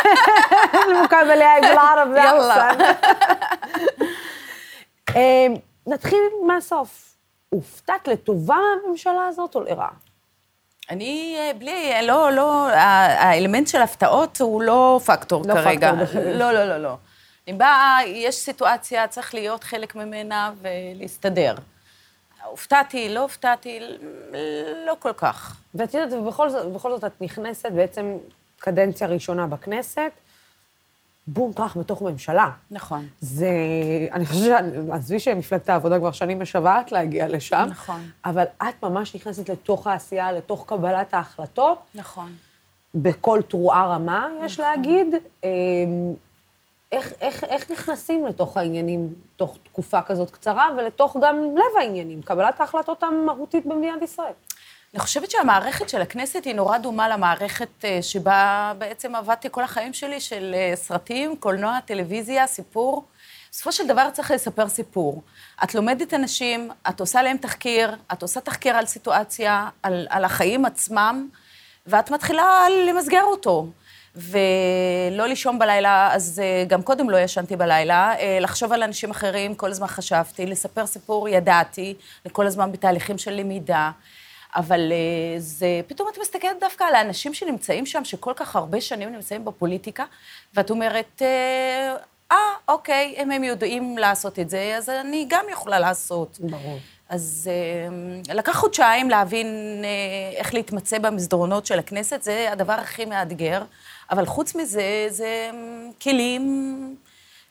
المقابلة 0.88 1.54
هاي 1.54 1.60
بالعربي 1.60 2.18
يلا. 2.18 2.70
أحسن؟ 2.70 2.80
אה, 5.16 5.46
נתחיל 5.86 6.18
מהסוף. 6.46 7.16
הופתעת 7.50 8.08
לטובה 8.08 8.56
מהממשלה 8.84 9.26
הזאת 9.26 9.54
או 9.54 9.60
לרעה? 9.60 9.88
אני 10.89 11.35
אה, 11.39 11.51
בלי, 11.59 11.93
לא, 12.07 12.31
לא, 12.31 12.69
ה- 12.69 13.23
האלמנט 13.29 13.67
של 13.67 13.81
הפתעות 13.81 14.41
הוא 14.41 14.61
לא 14.61 14.99
פקטור 15.05 15.43
לא 15.47 15.53
כרגע. 15.53 15.91
פקטור. 16.05 16.21
לא, 16.23 16.51
לא, 16.51 16.65
לא, 16.65 16.77
לא. 16.77 16.95
אני 17.47 17.57
באה, 17.57 17.99
יש 18.05 18.35
סיטואציה, 18.35 19.07
צריך 19.07 19.33
להיות 19.33 19.63
חלק 19.63 19.95
ממנה 19.95 20.51
ולהסתדר. 20.61 21.55
הופתעתי, 22.45 23.09
לא 23.09 23.19
הופתעתי, 23.19 23.79
לא 24.87 24.95
כל 24.99 25.13
כך. 25.17 25.55
ואת 25.75 25.93
יודעת, 25.93 26.13
ובכל 26.21 26.49
זאת, 26.49 26.65
זאת 26.91 27.03
את 27.03 27.21
נכנסת 27.21 27.71
בעצם 27.71 28.17
קדנציה 28.59 29.07
ראשונה 29.07 29.47
בכנסת, 29.47 30.11
בום 31.33 31.53
טראח 31.53 31.77
בתוך 31.77 32.01
ממשלה. 32.01 32.49
נכון. 32.71 33.07
זה, 33.21 33.49
אני 34.11 34.25
חושבת, 34.25 34.63
עזבי 34.91 35.19
שמפלגת 35.19 35.69
העבודה 35.69 35.99
כבר 35.99 36.11
שנים 36.11 36.41
משוועת 36.41 36.91
להגיע 36.91 37.27
לשם, 37.27 37.67
נכון. 37.69 38.01
אבל 38.25 38.43
את 38.57 38.83
ממש 38.83 39.15
נכנסת 39.15 39.49
לתוך 39.49 39.87
העשייה, 39.87 40.31
לתוך 40.31 40.65
קבלת 40.67 41.13
ההחלטות, 41.13 41.79
נכון. 41.95 42.31
בכל 42.95 43.41
תרועה 43.47 43.87
רמה, 43.87 44.27
יש 44.45 44.59
להגיד. 44.59 45.07
אמ, 45.43 45.49
איך, 46.91 47.13
איך, 47.21 47.43
איך 47.43 47.71
נכנסים 47.71 48.25
לתוך 48.25 48.57
העניינים 48.57 49.13
תוך 49.35 49.57
תקופה 49.63 50.01
כזאת 50.01 50.31
קצרה, 50.31 50.69
ולתוך 50.77 51.17
גם 51.21 51.35
לב 51.55 51.77
העניינים, 51.79 52.21
קבלת 52.21 52.59
ההחלטות 52.59 53.03
המהותית 53.03 53.65
במדינת 53.65 54.01
ישראל? 54.01 54.33
אני 54.93 54.99
חושבת 54.99 55.31
שהמערכת 55.31 55.89
של 55.89 56.01
הכנסת 56.01 56.45
היא 56.45 56.55
נורא 56.55 56.77
דומה 56.77 57.09
למערכת 57.09 57.85
אה, 57.85 57.99
שבה 58.01 58.73
בעצם 58.77 59.15
עבדתי 59.15 59.47
כל 59.51 59.63
החיים 59.63 59.93
שלי, 59.93 60.21
של 60.21 60.55
אה, 60.57 60.75
סרטים, 60.75 61.35
קולנוע, 61.35 61.79
טלוויזיה, 61.85 62.47
סיפור. 62.47 63.05
בסופו 63.51 63.71
של 63.71 63.87
דבר 63.87 64.09
צריך 64.13 64.31
לספר 64.31 64.69
סיפור. 64.69 65.23
את 65.63 65.75
לומדת 65.75 66.13
אנשים, 66.13 66.71
את 66.89 66.99
עושה 66.99 67.21
להם 67.21 67.37
תחקיר, 67.37 67.95
את 68.13 68.21
עושה 68.21 68.41
תחקיר 68.41 68.75
על 68.75 68.85
סיטואציה, 68.85 69.69
על, 69.83 70.07
על 70.09 70.25
החיים 70.25 70.65
עצמם, 70.65 71.27
ואת 71.87 72.11
מתחילה 72.11 72.65
למסגר 72.87 73.23
אותו. 73.23 73.67
ולא 74.15 75.25
לישון 75.27 75.59
בלילה, 75.59 76.13
אז 76.13 76.41
אה, 76.43 76.65
גם 76.67 76.81
קודם 76.81 77.09
לא 77.09 77.17
ישנתי 77.17 77.55
בלילה, 77.55 78.13
לחשוב 78.41 78.73
על 78.73 78.83
אנשים 78.83 79.11
אחרים, 79.11 79.55
כל 79.55 79.71
הזמן 79.71 79.87
חשבתי, 79.87 80.45
לספר 80.45 80.85
סיפור 80.85 81.29
ידעתי, 81.29 81.95
אני 82.25 82.33
כל 82.33 82.47
הזמן 82.47 82.71
בתהליכים 82.71 83.17
של 83.17 83.31
למידה. 83.31 83.91
אבל 84.55 84.91
אה, 84.91 85.39
זה, 85.39 85.81
פתאום 85.87 86.09
את 86.13 86.17
מסתכלת 86.21 86.59
דווקא 86.59 86.83
על 86.83 86.95
האנשים 86.95 87.33
שנמצאים 87.33 87.85
שם, 87.85 88.05
שכל 88.05 88.33
כך 88.35 88.55
הרבה 88.55 88.81
שנים 88.81 89.09
נמצאים 89.09 89.45
בפוליטיקה, 89.45 90.05
ואת 90.53 90.69
אומרת, 90.69 91.21
אה, 91.21 91.95
אה, 92.31 92.37
אוקיי, 92.67 93.15
אם 93.17 93.31
הם 93.31 93.43
יודעים 93.43 93.97
לעשות 93.97 94.39
את 94.39 94.49
זה, 94.49 94.73
אז 94.77 94.89
אני 94.89 95.25
גם 95.29 95.45
יכולה 95.51 95.79
לעשות. 95.79 96.37
ברור. 96.39 96.79
אז 97.09 97.49
אה, 97.51 98.33
לקח 98.35 98.55
חודשיים 98.55 99.09
להבין 99.09 99.47
אה, 99.83 100.37
איך 100.37 100.53
להתמצא 100.53 100.99
במסדרונות 100.99 101.65
של 101.65 101.79
הכנסת, 101.79 102.23
זה 102.23 102.51
הדבר 102.51 102.73
הכי 102.73 103.05
מאתגר. 103.05 103.63
אבל 104.11 104.25
חוץ 104.25 104.55
מזה, 104.55 105.05
זה 105.09 105.49
כלים 106.01 106.95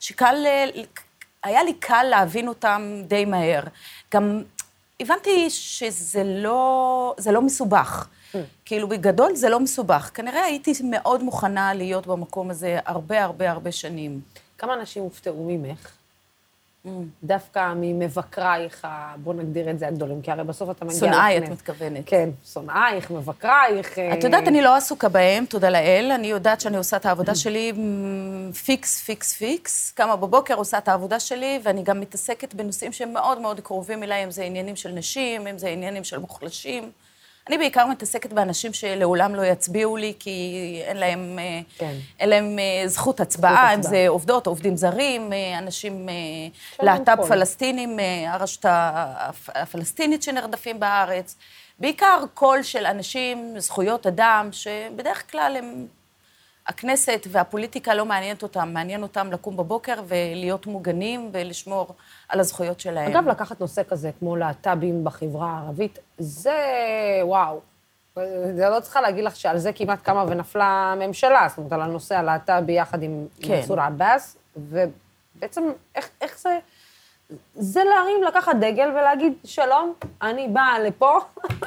שקל, 0.01 0.47
היה 1.43 1.63
לי 1.63 1.75
קל 1.75 2.03
להבין 2.11 2.49
אותם 2.49 3.03
די 3.07 3.25
מהר. 3.25 3.63
גם 4.15 4.43
הבנתי 5.01 5.51
שזה 5.51 6.25
לא, 6.25 7.15
זה 7.19 7.33
לא 7.33 7.43
מסובך. 7.43 8.09
כאילו, 8.65 8.89
בגדול 8.89 9.35
זה 9.35 9.49
לא 9.49 9.61
מסובך. 9.61 10.11
כנראה 10.15 10.45
הייתי 10.45 10.73
מאוד 10.85 11.23
מוכנה 11.23 11.75
להיות 11.75 12.07
במקום 12.07 12.51
הזה 12.51 12.79
הרבה 12.87 13.25
הרבה 13.25 13.51
הרבה 13.51 13.73
שנים. 13.73 14.21
כמה 14.59 14.75
אנשים 14.75 15.03
הופתעו 15.03 15.45
ממך? 15.49 15.98
דווקא 17.25 17.73
ממבקרייך, 17.77 18.87
בוא 19.17 19.35
נגדיר 19.35 19.71
את 19.71 19.79
זה 19.79 19.89
הגדולים, 19.89 20.23
כי 20.23 20.31
הרי 20.31 20.45
בסוף 20.45 20.71
אתה 20.71 20.85
מגיע... 20.85 20.99
שונאיי, 20.99 21.39
את. 21.39 21.49
מתכוונת. 21.49 22.03
כן, 22.07 22.29
שונאייך, 22.53 23.11
מבקרייך. 23.11 23.99
את 23.99 24.25
יודעת, 24.25 24.49
אני 24.49 24.63
לא 24.63 24.77
עסוקה 24.77 25.09
בהם, 25.09 25.45
תודה 25.45 25.71
לאל. 25.71 26.11
אני 26.15 26.27
יודעת 26.27 26.61
שאני 26.61 26.77
עושה 26.77 26.97
את 26.97 27.07
העבודה 27.07 27.35
שלי 27.43 27.73
פיקס, 28.65 29.01
פיקס, 29.01 29.33
פיקס. 29.33 29.93
קמה 29.93 30.17
בבוקר, 30.17 30.55
עושה 30.55 30.79
את 30.79 30.89
העבודה 30.89 31.21
שלי, 31.21 31.61
ואני 31.63 31.83
גם 31.83 32.01
מתעסקת 32.01 32.55
בנושאים 32.55 32.93
שהם 32.93 33.13
מאוד 33.13 33.41
מאוד 33.41 33.61
קרובים 33.61 34.03
אליי, 34.03 34.25
אם 34.25 34.31
זה 34.31 34.43
עניינים 34.43 34.77
של 34.77 34.91
נשים, 34.91 35.47
אם 35.47 35.59
זה 35.59 35.69
עניינים 35.69 36.05
של 36.05 36.19
מוחלשים. 36.19 36.91
אני 37.49 37.59
בעיקר 37.59 37.87
מתעסקת 37.87 38.33
באנשים 38.33 38.73
שלעולם 38.73 39.35
לא 39.35 39.43
יצביעו 39.43 39.97
לי, 39.97 40.13
כי 40.19 40.53
אין 40.85 40.97
להם, 40.97 41.39
אה, 41.39 41.61
כן. 41.79 41.93
אין 42.21 42.29
להם 42.29 42.59
אה, 42.59 42.89
זכות 42.89 43.21
הצבעה, 43.21 43.75
אם. 43.75 43.83
זה 43.83 44.05
עובדות, 44.09 44.47
עובדים 44.47 44.77
זרים, 44.77 45.33
אה, 45.33 45.59
אנשים 45.59 46.09
להט"ב. 46.83 47.27
פלסטינים, 47.29 47.99
הרשות 48.27 48.65
הפ- 48.69 49.51
הפלסטינית 49.55 50.23
שנרדפים 50.23 50.81
בארץ. 50.81 51.37
בעיקר 51.79 52.25
קול 52.35 52.63
של 52.63 52.87
אנשים, 52.87 53.55
זכויות 53.59 54.07
אדם, 54.07 54.49
שבדרך 54.53 55.31
כלל 55.31 55.57
הם 55.59 55.87
הכנסת 56.69 57.27
והפוליטיקה 57.31 57.95
לא 57.95 58.05
מעניינת 58.05 58.43
אותם, 58.43 58.71
מעניין 58.73 59.03
אותם 59.03 59.33
לקום 59.33 59.57
בבוקר 59.57 59.95
ולהיות 60.09 60.67
מוגנים 60.67 61.31
ולשמור 61.33 61.95
על 62.29 62.41
הזכויות 62.41 62.81
שלהם. 62.81 63.11
אגב, 63.13 63.29
לקחת 63.29 63.61
נושא 63.61 63.83
כזה, 63.89 64.11
כמו 64.19 64.37
להט"בים 64.37 65.05
בחברה 65.05 65.51
הערבית, 65.51 65.99
זה 66.19 66.59
וואו. 67.23 67.61
זה 68.57 68.69
לא 68.69 68.81
צריכה 68.81 69.01
להגיד 69.01 69.25
לך 69.25 69.37
שעל 69.37 69.59
זה 69.59 69.73
כמעט 69.73 70.03
קמה 70.03 70.25
ונפלה 70.29 70.65
הממשלה, 70.65 71.47
זאת 71.49 71.59
אומרת, 71.59 71.73
על 71.73 71.83
הנושא 71.83 72.17
הלהט"בי 72.17 72.73
יחד 72.73 73.03
עם 73.03 73.27
כן. 73.41 73.53
מנסור 73.53 73.81
עבאס, 73.81 74.37
ובעצם 74.57 75.63
איך, 75.95 76.11
איך 76.21 76.39
זה... 76.39 76.59
זה 77.55 77.81
להרים, 77.85 78.23
לקחת 78.23 78.57
דגל 78.61 78.91
ולהגיד, 78.91 79.33
שלום, 79.45 79.95
אני 80.23 80.49
באה 80.49 80.79
לפה, 80.79 81.19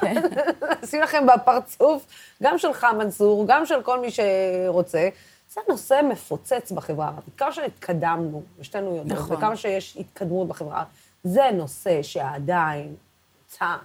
לשים 0.83 1.01
לכם 1.01 1.25
בפרצוף, 1.27 2.05
גם 2.43 2.57
שלך, 2.57 2.87
מנסור, 2.97 3.45
גם 3.47 3.65
של 3.65 3.81
כל 3.81 3.99
מי 3.99 4.07
שרוצה. 4.11 5.09
זה 5.53 5.61
נושא 5.69 6.01
מפוצץ 6.09 6.71
בחברה 6.71 7.05
הערבית. 7.05 7.35
כמה 7.37 7.51
שהתקדמנו, 7.51 8.43
ושתינו 8.59 8.95
יודעות, 8.95 9.19
נכון. 9.19 9.37
וכמה 9.37 9.55
שיש 9.55 9.97
התקדמות 9.97 10.47
בחברה 10.47 10.83
זה 11.23 11.49
נושא 11.53 12.03
שעדיין 12.03 12.95
נמצא. 13.41 13.75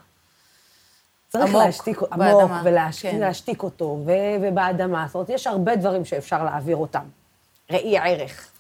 צריך 1.29 1.51
עמוק, 1.51 1.62
להשתיק, 1.62 2.03
עמוק, 2.03 2.18
באדמה, 2.18 2.62
ולהשתיק 2.64 3.61
כן. 3.61 3.66
אותו, 3.66 3.99
ו, 4.07 4.11
ובאדמה. 4.43 5.05
זאת 5.07 5.14
אומרת, 5.14 5.29
יש 5.29 5.47
הרבה 5.47 5.77
דברים 5.77 6.05
שאפשר 6.05 6.45
להעביר 6.45 6.77
אותם. 6.77 7.05
ראי 7.70 7.99
ערך, 7.99 8.51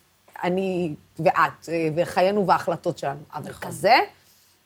אני 0.42 0.94
ואת, 1.18 1.68
אה, 1.68 1.88
וחיינו 1.96 2.46
וההחלטות 2.46 2.98
שלנו. 2.98 3.20
אבל 3.34 3.50
נכון. 3.50 3.68
כזה, 3.68 3.94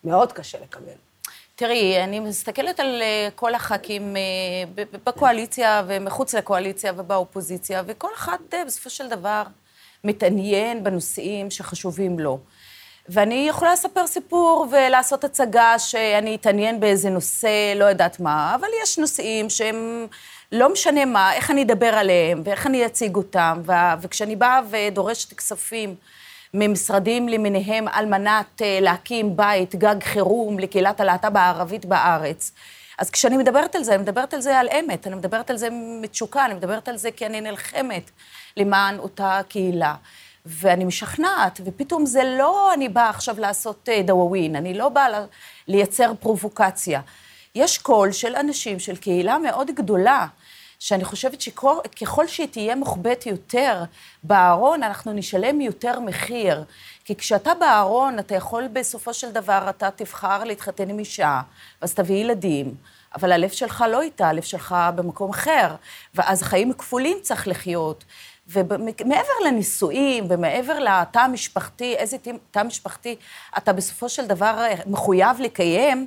מאוד 0.04 0.32
קשה 0.32 0.58
לקבל. 0.62 0.92
תראי, 1.56 2.04
אני 2.04 2.20
מסתכלת 2.20 2.80
על 2.80 3.02
אה, 3.02 3.28
כל 3.34 3.54
הח"כים 3.54 4.16
אה, 4.16 4.84
בקואליציה 5.06 5.82
ומחוץ 5.86 6.34
לקואליציה 6.34 6.92
ובאופוזיציה, 6.96 7.82
וכל 7.86 8.08
אחד 8.14 8.38
בסופו 8.66 8.90
של 8.90 9.08
דבר 9.08 9.42
מתעניין 10.04 10.84
בנושאים 10.84 11.50
שחשובים 11.50 12.18
לו. 12.18 12.38
ואני 13.08 13.46
יכולה 13.48 13.72
לספר 13.72 14.06
סיפור 14.06 14.66
ולעשות 14.70 15.24
הצגה 15.24 15.78
שאני 15.78 16.34
אתעניין 16.34 16.80
באיזה 16.80 17.10
נושא, 17.10 17.74
לא 17.76 17.84
יודעת 17.84 18.20
מה, 18.20 18.54
אבל 18.54 18.68
יש 18.82 18.98
נושאים 18.98 19.50
שהם, 19.50 20.06
לא 20.52 20.72
משנה 20.72 21.04
מה, 21.04 21.34
איך 21.34 21.50
אני 21.50 21.62
אדבר 21.62 21.94
עליהם 21.94 22.42
ואיך 22.44 22.66
אני 22.66 22.86
אציג 22.86 23.16
אותם, 23.16 23.62
ו- 23.66 23.72
וכשאני 24.00 24.36
באה 24.36 24.60
ודורשת 24.70 25.32
כספים 25.32 25.94
ממשרדים 26.54 27.28
למיניהם 27.28 27.88
על 27.88 28.06
מנת 28.06 28.62
אה, 28.62 28.78
להקים 28.80 29.36
בית, 29.36 29.74
גג 29.74 29.96
חירום 30.02 30.58
לקהילת 30.58 31.00
הלהט"ב 31.00 31.36
הערבית 31.36 31.84
בארץ. 31.84 32.52
אז 32.98 33.10
כשאני 33.10 33.36
מדברת 33.36 33.74
על 33.74 33.82
זה, 33.84 33.94
אני 33.94 34.02
מדברת 34.02 34.34
על 34.34 34.40
זה 34.40 34.58
על 34.58 34.68
אמת, 34.68 35.06
אני 35.06 35.14
מדברת 35.14 35.50
על 35.50 35.56
זה 35.56 35.68
מתשוקה, 35.72 36.44
אני 36.44 36.54
מדברת 36.54 36.88
על 36.88 36.96
זה 36.96 37.10
כי 37.10 37.26
אני 37.26 37.40
נלחמת 37.40 38.10
למען 38.56 38.98
אותה 38.98 39.40
קהילה. 39.48 39.94
ואני 40.46 40.84
משכנעת, 40.84 41.60
ופתאום 41.64 42.06
זה 42.06 42.22
לא 42.38 42.74
אני 42.74 42.88
באה 42.88 43.08
עכשיו 43.08 43.40
לעשות 43.40 43.88
אה, 43.88 44.02
דוואווין, 44.02 44.56
אני 44.56 44.74
לא 44.74 44.88
באה 44.88 45.06
לייצר 45.68 46.12
פרובוקציה. 46.20 47.00
יש 47.54 47.78
קול 47.78 48.12
של 48.12 48.36
אנשים, 48.36 48.78
של 48.78 48.96
קהילה 48.96 49.38
מאוד 49.38 49.70
גדולה, 49.70 50.26
שאני 50.80 51.04
חושבת 51.04 51.40
שככל 51.40 52.26
שהיא 52.26 52.48
תהיה 52.48 52.74
מוחבאת 52.74 53.26
יותר 53.26 53.84
בארון, 54.22 54.82
אנחנו 54.82 55.12
נשלם 55.12 55.60
יותר 55.60 56.00
מחיר. 56.00 56.64
כי 57.04 57.16
כשאתה 57.16 57.54
בארון, 57.54 58.18
אתה 58.18 58.34
יכול 58.34 58.68
בסופו 58.72 59.14
של 59.14 59.32
דבר, 59.32 59.66
אתה 59.70 59.90
תבחר 59.96 60.44
להתחתן 60.44 60.90
עם 60.90 60.98
אישה, 60.98 61.40
ואז 61.82 61.94
תביא 61.94 62.16
ילדים, 62.16 62.74
אבל 63.14 63.32
הלב 63.32 63.48
שלך 63.50 63.84
לא 63.88 64.02
איתה, 64.02 64.28
הלב 64.28 64.42
שלך 64.42 64.74
במקום 64.94 65.30
אחר, 65.30 65.74
ואז 66.14 66.42
חיים 66.42 66.72
כפולים 66.72 67.18
צריך 67.22 67.48
לחיות. 67.48 68.04
ומעבר 68.46 69.32
לנישואים 69.46 70.24
ומעבר 70.28 70.78
לתא 70.78 71.18
המשפחתי, 71.18 71.94
איזה 71.96 72.16
תא- 72.50 72.62
משפחתי 72.62 73.16
אתה 73.58 73.72
בסופו 73.72 74.08
של 74.08 74.26
דבר 74.26 74.64
מחויב 74.86 75.40
לקיים, 75.40 76.06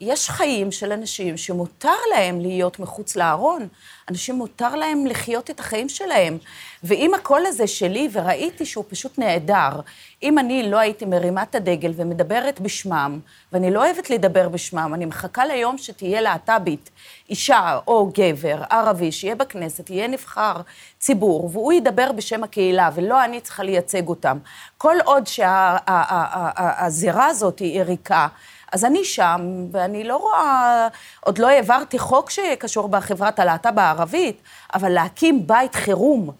יש 0.00 0.30
חיים 0.30 0.72
של 0.72 0.92
אנשים 0.92 1.36
שמותר 1.36 1.96
להם 2.14 2.40
להיות 2.40 2.78
מחוץ 2.78 3.16
לארון, 3.16 3.68
אנשים 4.10 4.34
מותר 4.34 4.74
להם 4.74 5.06
לחיות 5.06 5.50
את 5.50 5.60
החיים 5.60 5.88
שלהם. 5.88 6.38
ואם 6.82 7.14
הקול 7.14 7.46
הזה 7.46 7.66
שלי, 7.66 8.08
וראיתי 8.12 8.66
שהוא 8.66 8.84
פשוט 8.88 9.18
נהדר, 9.18 9.80
אם 10.22 10.38
אני 10.38 10.70
לא 10.70 10.78
הייתי 10.78 11.04
מרימה 11.04 11.42
את 11.42 11.54
הדגל 11.54 11.92
ומדברת 11.96 12.60
בשמם, 12.60 13.20
ואני 13.52 13.70
לא 13.70 13.84
אוהבת 13.84 14.10
לדבר 14.10 14.48
בשמם, 14.48 14.94
אני 14.94 15.04
מחכה 15.04 15.46
ליום 15.46 15.78
שתהיה 15.78 16.20
להט"בית, 16.20 16.90
אישה 17.30 17.78
או 17.86 18.10
גבר, 18.14 18.62
ערבי, 18.70 19.12
שיהיה 19.12 19.34
בכנסת, 19.34 19.90
יהיה 19.90 20.08
נבחר 20.08 20.54
ציבור, 20.98 21.50
והוא 21.52 21.72
ידבר 21.72 22.12
בשם 22.12 22.44
הקהילה, 22.44 22.90
ולא 22.94 23.24
אני 23.24 23.40
צריכה 23.40 23.62
לייצג 23.62 24.08
אותם. 24.08 24.38
כל 24.78 24.96
עוד 25.04 25.26
שהזירה 25.26 27.26
הזאת 27.26 27.58
היא 27.58 27.82
ריקה, 27.82 28.28
אז 28.74 28.84
אני 28.84 29.04
שם, 29.04 29.66
ואני 29.72 30.04
לא 30.04 30.16
רואה, 30.16 30.88
עוד 31.20 31.38
לא 31.38 31.48
העברתי 31.48 31.98
חוק 31.98 32.30
שקשור 32.30 32.88
בחברת 32.88 33.38
הלהט"ב 33.38 33.78
הערבית, 33.78 34.42
אבל 34.74 34.88
להקים 34.88 35.46
בית 35.46 35.74
חירום 35.74 36.30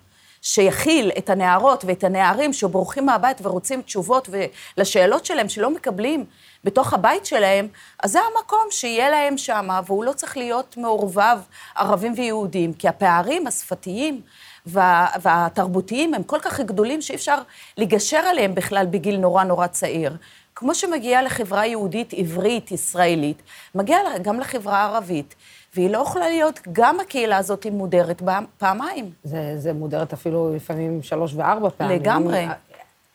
שיכיל 0.42 1.10
את 1.18 1.30
הנערות 1.30 1.84
ואת 1.84 2.04
הנערים 2.04 2.52
שבורחים 2.52 3.06
מהבית 3.06 3.38
ורוצים 3.42 3.82
תשובות 3.82 4.28
לשאלות 4.76 5.24
שלהם 5.24 5.48
שלא 5.48 5.70
מקבלים 5.70 6.24
בתוך 6.64 6.92
הבית 6.92 7.26
שלהם, 7.26 7.68
אז 8.02 8.12
זה 8.12 8.18
המקום 8.20 8.66
שיהיה 8.70 9.10
להם 9.10 9.38
שם, 9.38 9.68
והוא 9.86 10.04
לא 10.04 10.12
צריך 10.12 10.36
להיות 10.36 10.76
מעורבב 10.76 11.38
ערבים 11.76 12.12
ויהודים, 12.16 12.72
כי 12.72 12.88
הפערים 12.88 13.46
השפתיים 13.46 14.20
וה, 14.66 15.06
והתרבותיים 15.22 16.14
הם 16.14 16.22
כל 16.22 16.38
כך 16.42 16.60
גדולים 16.60 17.02
שאי 17.02 17.14
אפשר 17.14 17.38
לגשר 17.76 18.16
עליהם 18.16 18.54
בכלל 18.54 18.86
בגיל 18.86 19.16
נורא 19.16 19.44
נורא 19.44 19.66
צעיר. 19.66 20.16
כמו 20.56 20.74
שמגיע 20.74 21.22
לחברה 21.22 21.66
יהודית, 21.66 22.12
עברית, 22.12 22.70
ישראלית, 22.70 23.42
מגיע 23.74 23.98
גם 24.22 24.40
לחברה 24.40 24.78
הערבית, 24.78 25.34
והיא 25.74 25.90
לא 25.90 25.98
יכולה 25.98 26.28
להיות, 26.28 26.60
גם 26.72 27.00
הקהילה 27.00 27.36
הזאת 27.36 27.66
מודרת 27.66 28.22
פעמיים. 28.58 29.12
זה, 29.24 29.54
זה 29.58 29.72
מודרת 29.72 30.12
אפילו 30.12 30.54
לפעמים 30.56 31.02
שלוש 31.02 31.34
וארבע 31.34 31.70
פעמים. 31.70 32.00
לגמרי. 32.00 32.46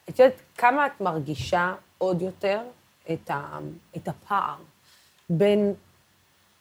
את 0.10 0.20
יודעת, 0.20 0.34
כמה 0.58 0.86
את 0.86 1.02
מרגישה 1.02 1.74
עוד 1.98 2.22
יותר 2.22 2.62
את, 3.12 3.32
ה, 3.32 3.60
את 3.98 4.08
הפער 4.08 4.56
בין 5.30 5.74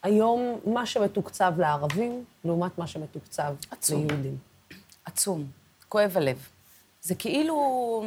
היום 0.02 0.58
מה 0.66 0.86
שמתוקצב 0.86 1.52
לערבים, 1.58 2.24
לעומת 2.44 2.78
מה 2.78 2.86
שמתוקצב 2.86 3.54
עצום. 3.70 4.06
ליהודים? 4.06 4.36
עצום, 5.04 5.44
כואב 5.88 6.16
הלב. 6.16 6.48
זה 7.02 7.14
כאילו... 7.14 8.04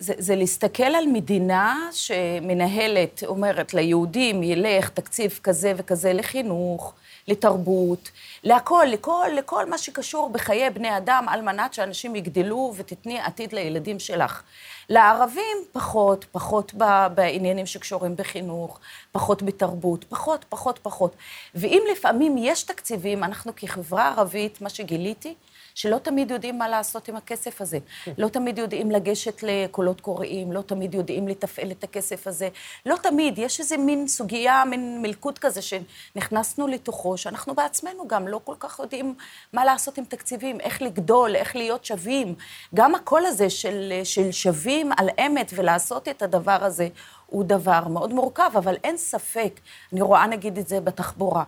זה, 0.00 0.14
זה 0.18 0.36
להסתכל 0.36 0.82
על 0.82 1.06
מדינה 1.06 1.88
שמנהלת, 1.92 3.22
אומרת, 3.26 3.74
ליהודים 3.74 4.42
ילך 4.42 4.88
תקציב 4.88 5.40
כזה 5.42 5.72
וכזה 5.76 6.12
לחינוך, 6.12 6.92
לתרבות, 7.28 8.10
להכל, 8.44 8.86
לכל, 8.88 9.28
לכל 9.36 9.70
מה 9.70 9.78
שקשור 9.78 10.30
בחיי 10.30 10.70
בני 10.70 10.96
אדם, 10.96 11.26
על 11.28 11.42
מנת 11.42 11.74
שאנשים 11.74 12.16
יגדלו 12.16 12.72
ותתני 12.76 13.20
עתיד 13.20 13.52
לילדים 13.52 13.98
שלך. 13.98 14.42
לערבים 14.88 15.56
פחות, 15.72 16.24
פחות 16.32 16.74
בעניינים 17.14 17.66
שקשורים 17.66 18.16
בחינוך, 18.16 18.80
פחות 19.12 19.42
בתרבות, 19.42 20.04
פחות, 20.04 20.44
פחות, 20.48 20.78
פחות. 20.82 21.16
ואם 21.54 21.82
לפעמים 21.92 22.36
יש 22.38 22.62
תקציבים, 22.62 23.24
אנחנו 23.24 23.52
כחברה 23.56 24.08
ערבית, 24.08 24.60
מה 24.60 24.68
שגיליתי, 24.68 25.34
שלא 25.74 25.98
תמיד 25.98 26.30
יודעים 26.30 26.58
מה 26.58 26.68
לעשות 26.68 27.08
עם 27.08 27.16
הכסף 27.16 27.60
הזה. 27.60 27.78
לא 28.18 28.28
תמיד 28.28 28.58
יודעים 28.58 28.90
לגשת 28.90 29.42
לקולות 29.42 30.00
קוראים, 30.00 30.52
לא 30.52 30.62
תמיד 30.62 30.94
יודעים 30.94 31.28
לתפעל 31.28 31.70
את 31.70 31.84
הכסף 31.84 32.26
הזה. 32.26 32.48
לא 32.86 32.96
תמיד, 33.02 33.38
יש 33.38 33.60
איזה 33.60 33.76
מין 33.76 34.08
סוגיה, 34.08 34.64
מין 34.64 35.02
מלכוד 35.02 35.38
כזה 35.38 35.60
שנכנסנו 35.62 36.66
לתוכו, 36.66 37.16
שאנחנו 37.16 37.54
בעצמנו 37.54 38.08
גם 38.08 38.28
לא 38.28 38.40
כל 38.44 38.54
כך 38.58 38.78
יודעים 38.78 39.14
מה 39.52 39.64
לעשות 39.64 39.98
עם 39.98 40.04
תקציבים, 40.04 40.60
איך 40.60 40.82
לגדול, 40.82 41.36
איך 41.36 41.56
להיות 41.56 41.84
שווים. 41.84 42.34
גם 42.74 42.94
הקול 42.94 43.26
הזה 43.26 43.50
של, 43.50 43.92
של 44.04 44.32
שווים 44.32 44.90
על 44.96 45.08
אמת 45.26 45.52
ולעשות 45.54 46.08
את 46.08 46.22
הדבר 46.22 46.64
הזה, 46.64 46.88
הוא 47.26 47.44
דבר 47.44 47.88
מאוד 47.88 48.12
מורכב, 48.12 48.50
אבל 48.56 48.76
אין 48.84 48.96
ספק, 48.96 49.60
אני 49.92 50.00
רואה 50.00 50.26
נגיד 50.26 50.58
את 50.58 50.68
זה 50.68 50.80
בתחבורה. 50.80 51.44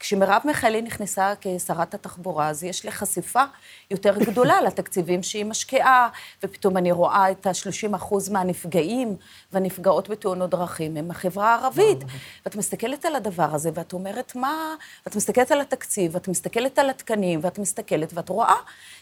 כשמרב 0.00 0.42
מיכאלי 0.44 0.82
נכנסה 0.82 1.32
כשרת 1.40 1.94
התחבורה, 1.94 2.48
אז 2.48 2.64
יש 2.64 2.84
לי 2.84 2.90
חשיפה 2.90 3.42
יותר 3.90 4.18
גדולה 4.18 4.60
לתקציבים 4.66 5.22
שהיא 5.22 5.44
משקיעה, 5.44 6.08
ופתאום 6.42 6.76
אני 6.76 6.92
רואה 6.92 7.30
את 7.30 7.46
ה-30 7.46 7.96
אחוז 7.96 8.28
מהנפגעים 8.28 9.16
והנפגעות 9.52 10.08
בתאונות 10.08 10.50
דרכים 10.50 10.96
הם 10.96 11.10
החברה 11.10 11.54
הערבית. 11.54 11.98
ואת 12.44 12.56
מסתכלת 12.56 13.04
על 13.04 13.16
הדבר 13.16 13.54
הזה, 13.54 13.70
ואת 13.74 13.92
אומרת, 13.92 14.34
מה... 14.34 14.74
ואת 15.06 15.16
מסתכלת 15.16 15.50
על 15.50 15.60
התקציב, 15.60 16.14
ואת 16.14 16.28
מסתכלת 16.28 16.78
על 16.78 16.90
התקנים, 16.90 17.40
ואת 17.42 17.58
מסתכלת, 17.58 18.12
ואת 18.14 18.28
רואה 18.28 18.54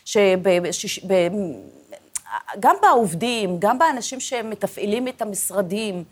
שב... 0.05 0.71
שש- 0.73 1.05
ב... 1.07 1.13
גם 2.61 2.77
בעובדים, 2.83 3.57
גם 3.59 3.79
באנשים 3.79 4.21
שמתפעלים 4.21 5.09
את 5.09 5.23
המשרדים, 5.23 6.05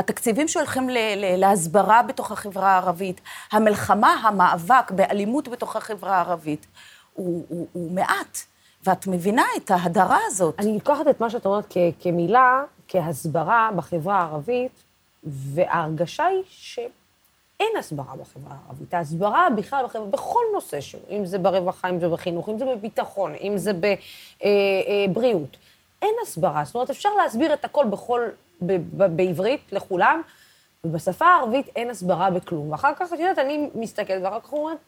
התקציבים 0.00 0.48
שהולכים 0.48 0.88
להסברה 1.36 2.02
בתוך 2.02 2.32
החברה 2.32 2.70
הערבית, 2.70 3.20
המלחמה, 3.52 4.14
המאבק 4.22 4.90
באלימות 4.90 5.48
בתוך 5.48 5.76
החברה 5.76 6.16
הערבית, 6.16 6.66
הוא, 7.14 7.44
הוא, 7.48 7.66
הוא 7.72 7.90
מעט. 7.92 8.38
ואת 8.86 9.06
מבינה 9.06 9.44
את 9.56 9.70
ההדרה 9.70 10.18
הזאת. 10.26 10.54
אני 10.58 10.74
לוקחת 10.74 11.08
את 11.10 11.20
מה 11.20 11.30
שאת 11.30 11.46
אומרת 11.46 11.64
כ- 11.70 11.76
כמילה, 12.02 12.62
כהסברה 12.88 13.70
בחברה 13.76 14.18
הערבית, 14.20 14.72
וההרגשה 15.24 16.24
היא 16.24 16.42
שאין 16.48 17.72
הסברה 17.78 18.16
בחברה 18.16 18.54
הערבית. 18.64 18.94
ההסברה 18.94 19.46
בכלל 19.56 19.84
בחברה, 19.84 20.06
בכל 20.06 20.40
נושא 20.54 20.80
שהוא, 20.80 21.00
אם 21.10 21.26
זה 21.26 21.38
ברווחה, 21.38 21.88
אם 21.88 22.00
זה 22.00 22.08
בחינוך, 22.08 22.48
אם 22.48 22.58
זה 22.58 22.64
בביטחון, 22.64 23.34
אם 23.40 23.58
זה 23.58 23.72
בבריאות. 23.72 25.56
אין 26.02 26.14
הסברה. 26.22 26.64
זאת 26.64 26.74
אומרת, 26.74 26.90
אפשר 26.90 27.08
להסביר 27.22 27.54
את 27.54 27.64
הכל 27.64 27.84
בכל, 27.90 28.20
בעברית 28.90 29.72
לכולם, 29.72 30.22
ובשפה 30.84 31.26
הערבית 31.26 31.68
אין 31.76 31.90
הסברה 31.90 32.30
בכלום. 32.30 32.70
ואחר 32.72 32.94
כך, 32.94 33.12
את 33.12 33.18
יודעת, 33.18 33.38
אני 33.38 33.70
מסתכלת, 33.74 34.22
ואחר 34.22 34.40
כך 34.40 34.52
אומרת, 34.52 34.78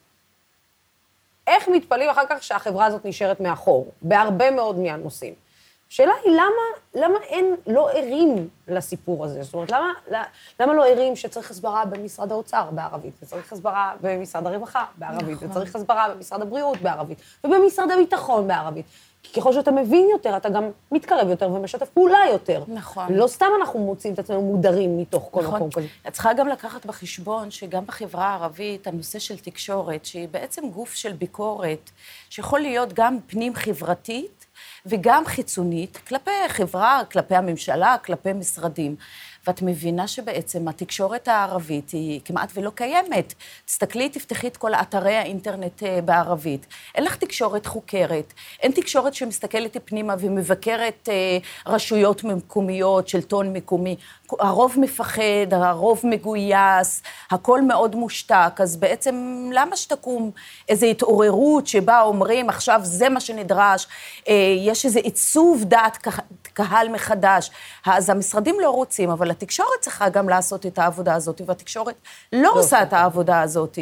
איך 1.47 1.67
מתפלאים 1.67 2.09
אחר 2.09 2.23
כך 2.29 2.43
שהחברה 2.43 2.85
הזאת 2.85 3.05
נשארת 3.05 3.39
מאחור, 3.39 3.91
בהרבה 4.01 4.51
מאוד 4.51 4.79
מהנושאים. 4.79 5.33
השאלה 5.89 6.13
היא 6.23 6.33
למה, 6.33 7.03
למה 7.05 7.19
אין, 7.23 7.55
לא 7.67 7.89
ערים 7.91 8.49
לסיפור 8.67 9.25
הזה? 9.25 9.43
זאת 9.43 9.53
אומרת, 9.53 9.71
למה, 9.71 10.23
למה 10.59 10.73
לא 10.73 10.85
ערים 10.85 11.15
שצריך 11.15 11.51
הסברה 11.51 11.85
במשרד 11.85 12.31
האוצר 12.31 12.69
בערבית, 12.71 13.13
וצריך 13.23 13.53
הסברה 13.53 13.93
במשרד 14.01 14.47
הרווחה 14.47 14.85
בערבית, 14.97 15.35
נכון. 15.37 15.49
וצריך 15.49 15.75
הסברה 15.75 16.09
במשרד 16.09 16.41
הבריאות 16.41 16.77
בערבית, 16.77 17.21
ובמשרד 17.43 17.91
הביטחון 17.91 18.47
בערבית. 18.47 18.85
כי 19.23 19.41
ככל 19.41 19.53
שאתה 19.53 19.71
מבין 19.71 20.07
יותר, 20.11 20.37
אתה 20.37 20.49
גם 20.49 20.69
מתקרב 20.91 21.29
יותר 21.29 21.49
ומשתף 21.49 21.89
פעולה 21.89 22.17
יותר. 22.31 22.63
נכון. 22.67 23.13
לא 23.13 23.27
סתם 23.27 23.45
אנחנו 23.59 23.79
מוצאים 23.79 24.13
את 24.13 24.19
עצמנו 24.19 24.41
מודרים 24.41 24.97
מתוך 24.97 25.27
כל 25.31 25.43
נכון. 25.43 25.55
מקום 25.55 25.71
כזה. 25.71 25.87
את 26.07 26.13
צריכה 26.13 26.33
גם 26.33 26.47
לקחת 26.47 26.85
בחשבון 26.85 27.51
שגם 27.51 27.85
בחברה 27.85 28.25
הערבית, 28.27 28.87
הנושא 28.87 29.19
של 29.19 29.37
תקשורת, 29.37 30.05
שהיא 30.05 30.27
בעצם 30.31 30.69
גוף 30.69 30.93
של 30.93 31.13
ביקורת, 31.13 31.89
שיכול 32.29 32.59
להיות 32.59 32.93
גם 32.93 33.17
פנים-חברתית 33.27 34.45
וגם 34.85 35.23
חיצונית, 35.25 35.97
כלפי 35.97 36.31
חברה, 36.47 37.01
כלפי 37.11 37.35
הממשלה, 37.35 37.95
כלפי 38.05 38.33
משרדים. 38.33 38.95
ואת 39.47 39.61
מבינה 39.61 40.07
שבעצם 40.07 40.67
התקשורת 40.67 41.27
הערבית 41.27 41.89
היא 41.89 42.21
כמעט 42.25 42.51
ולא 42.55 42.71
קיימת. 42.75 43.33
תסתכלי, 43.65 44.09
תפתחי 44.09 44.47
את 44.47 44.57
כל 44.57 44.73
אתרי 44.73 45.15
האינטרנט 45.15 45.83
אה, 45.83 46.01
בערבית. 46.01 46.65
אין 46.95 47.03
לך 47.03 47.15
תקשורת 47.15 47.65
חוקרת, 47.65 48.33
אין 48.61 48.71
תקשורת 48.71 49.13
שמסתכלת 49.13 49.77
פנימה 49.85 50.15
ומבקרת 50.19 51.09
אה, 51.11 51.37
רשויות 51.67 52.23
מקומיות, 52.23 53.07
שלטון 53.07 53.53
מקומי. 53.53 53.95
הרוב 54.39 54.75
מפחד, 54.77 55.51
הרוב 55.51 56.01
מגויס, 56.03 57.01
הכל 57.31 57.61
מאוד 57.61 57.95
מושתק, 57.95 58.59
אז 58.59 58.77
בעצם 58.77 59.49
למה 59.53 59.75
שתקום 59.75 60.31
איזו 60.69 60.85
התעוררות 60.85 61.67
שבה 61.67 62.01
אומרים, 62.01 62.49
עכשיו 62.49 62.79
זה 62.83 63.09
מה 63.09 63.19
שנדרש, 63.19 63.87
אה, 64.27 64.33
יש 64.57 64.85
איזה 64.85 64.99
עיצוב 64.99 65.63
דעת 65.63 65.97
קהל 66.53 66.89
מחדש. 66.89 67.51
אז 67.85 68.09
המשרדים 68.09 68.59
לא 68.59 68.69
רוצים, 68.69 69.09
אבל 69.09 69.31
התקשורת 69.31 69.79
צריכה 69.79 70.09
גם 70.09 70.29
לעשות 70.29 70.65
את 70.65 70.79
העבודה 70.79 71.15
הזאת, 71.15 71.41
והתקשורת 71.45 71.95
לא, 72.33 72.41
לא 72.41 72.51
עושה 72.53 72.81
את 72.81 72.93
העבודה 72.93 73.41
הזאת. 73.41 73.79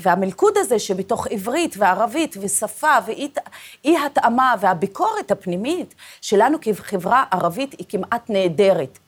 והמלכוד 0.00 0.54
הזה 0.56 0.78
שבתוך 0.78 1.26
עברית 1.30 1.74
וערבית 1.78 2.36
ושפה 2.40 2.94
ואי-התאמה 3.06 4.54
והביקורת 4.60 5.30
הפנימית 5.30 5.94
שלנו 6.20 6.58
כחברה 6.60 7.24
ערבית 7.30 7.74
היא 7.78 7.86
כמעט 7.88 8.30
נהדרת. 8.30 8.98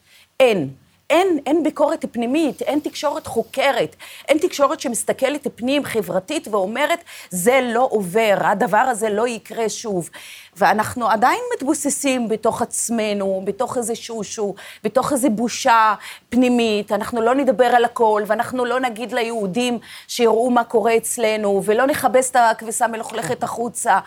אין. 0.43 0.69
אין, 1.11 1.39
אין 1.47 1.63
ביקורת 1.63 2.05
פנימית, 2.13 2.63
אין 2.63 2.81
תקשורת 2.81 3.27
חוקרת, 3.27 3.97
אין 4.29 4.39
תקשורת 4.39 4.81
שמסתכלת 4.81 5.47
פנים 5.55 5.85
חברתית 5.85 6.49
ואומרת, 6.49 6.99
זה 7.31 7.61
לא 7.75 7.89
עובר, 7.91 8.35
הדבר 8.41 8.77
הזה 8.79 9.09
לא 9.09 9.29
יקרה 9.29 9.69
שוב. 9.69 10.11
ואנחנו 10.57 11.09
עדיין 11.09 11.41
מתבוססים 11.55 12.29
בתוך 12.29 12.63
עצמנו, 12.63 13.43
בתוך 13.45 13.77
איזה 13.77 13.95
שושו, 13.95 14.55
בתוך 14.85 15.13
איזו 15.13 15.31
בושה 15.31 15.95
פנימית, 16.29 16.93
אנחנו 16.93 17.21
לא 17.21 17.35
נדבר 17.35 17.67
על 17.67 17.85
הכל, 17.85 18.23
ואנחנו 18.27 18.65
לא 18.65 18.81
נגיד 18.81 19.13
ליהודים 19.13 19.79
שיראו 20.09 20.51
מה 20.51 20.65
קורה 20.65 20.97
אצלנו, 20.97 21.63
ולא 21.65 21.87
נכבס 21.87 22.31
את 22.31 22.37
הכביסה 22.37 22.85
המלוכלכת 22.85 23.43
החוצה. 23.43 23.99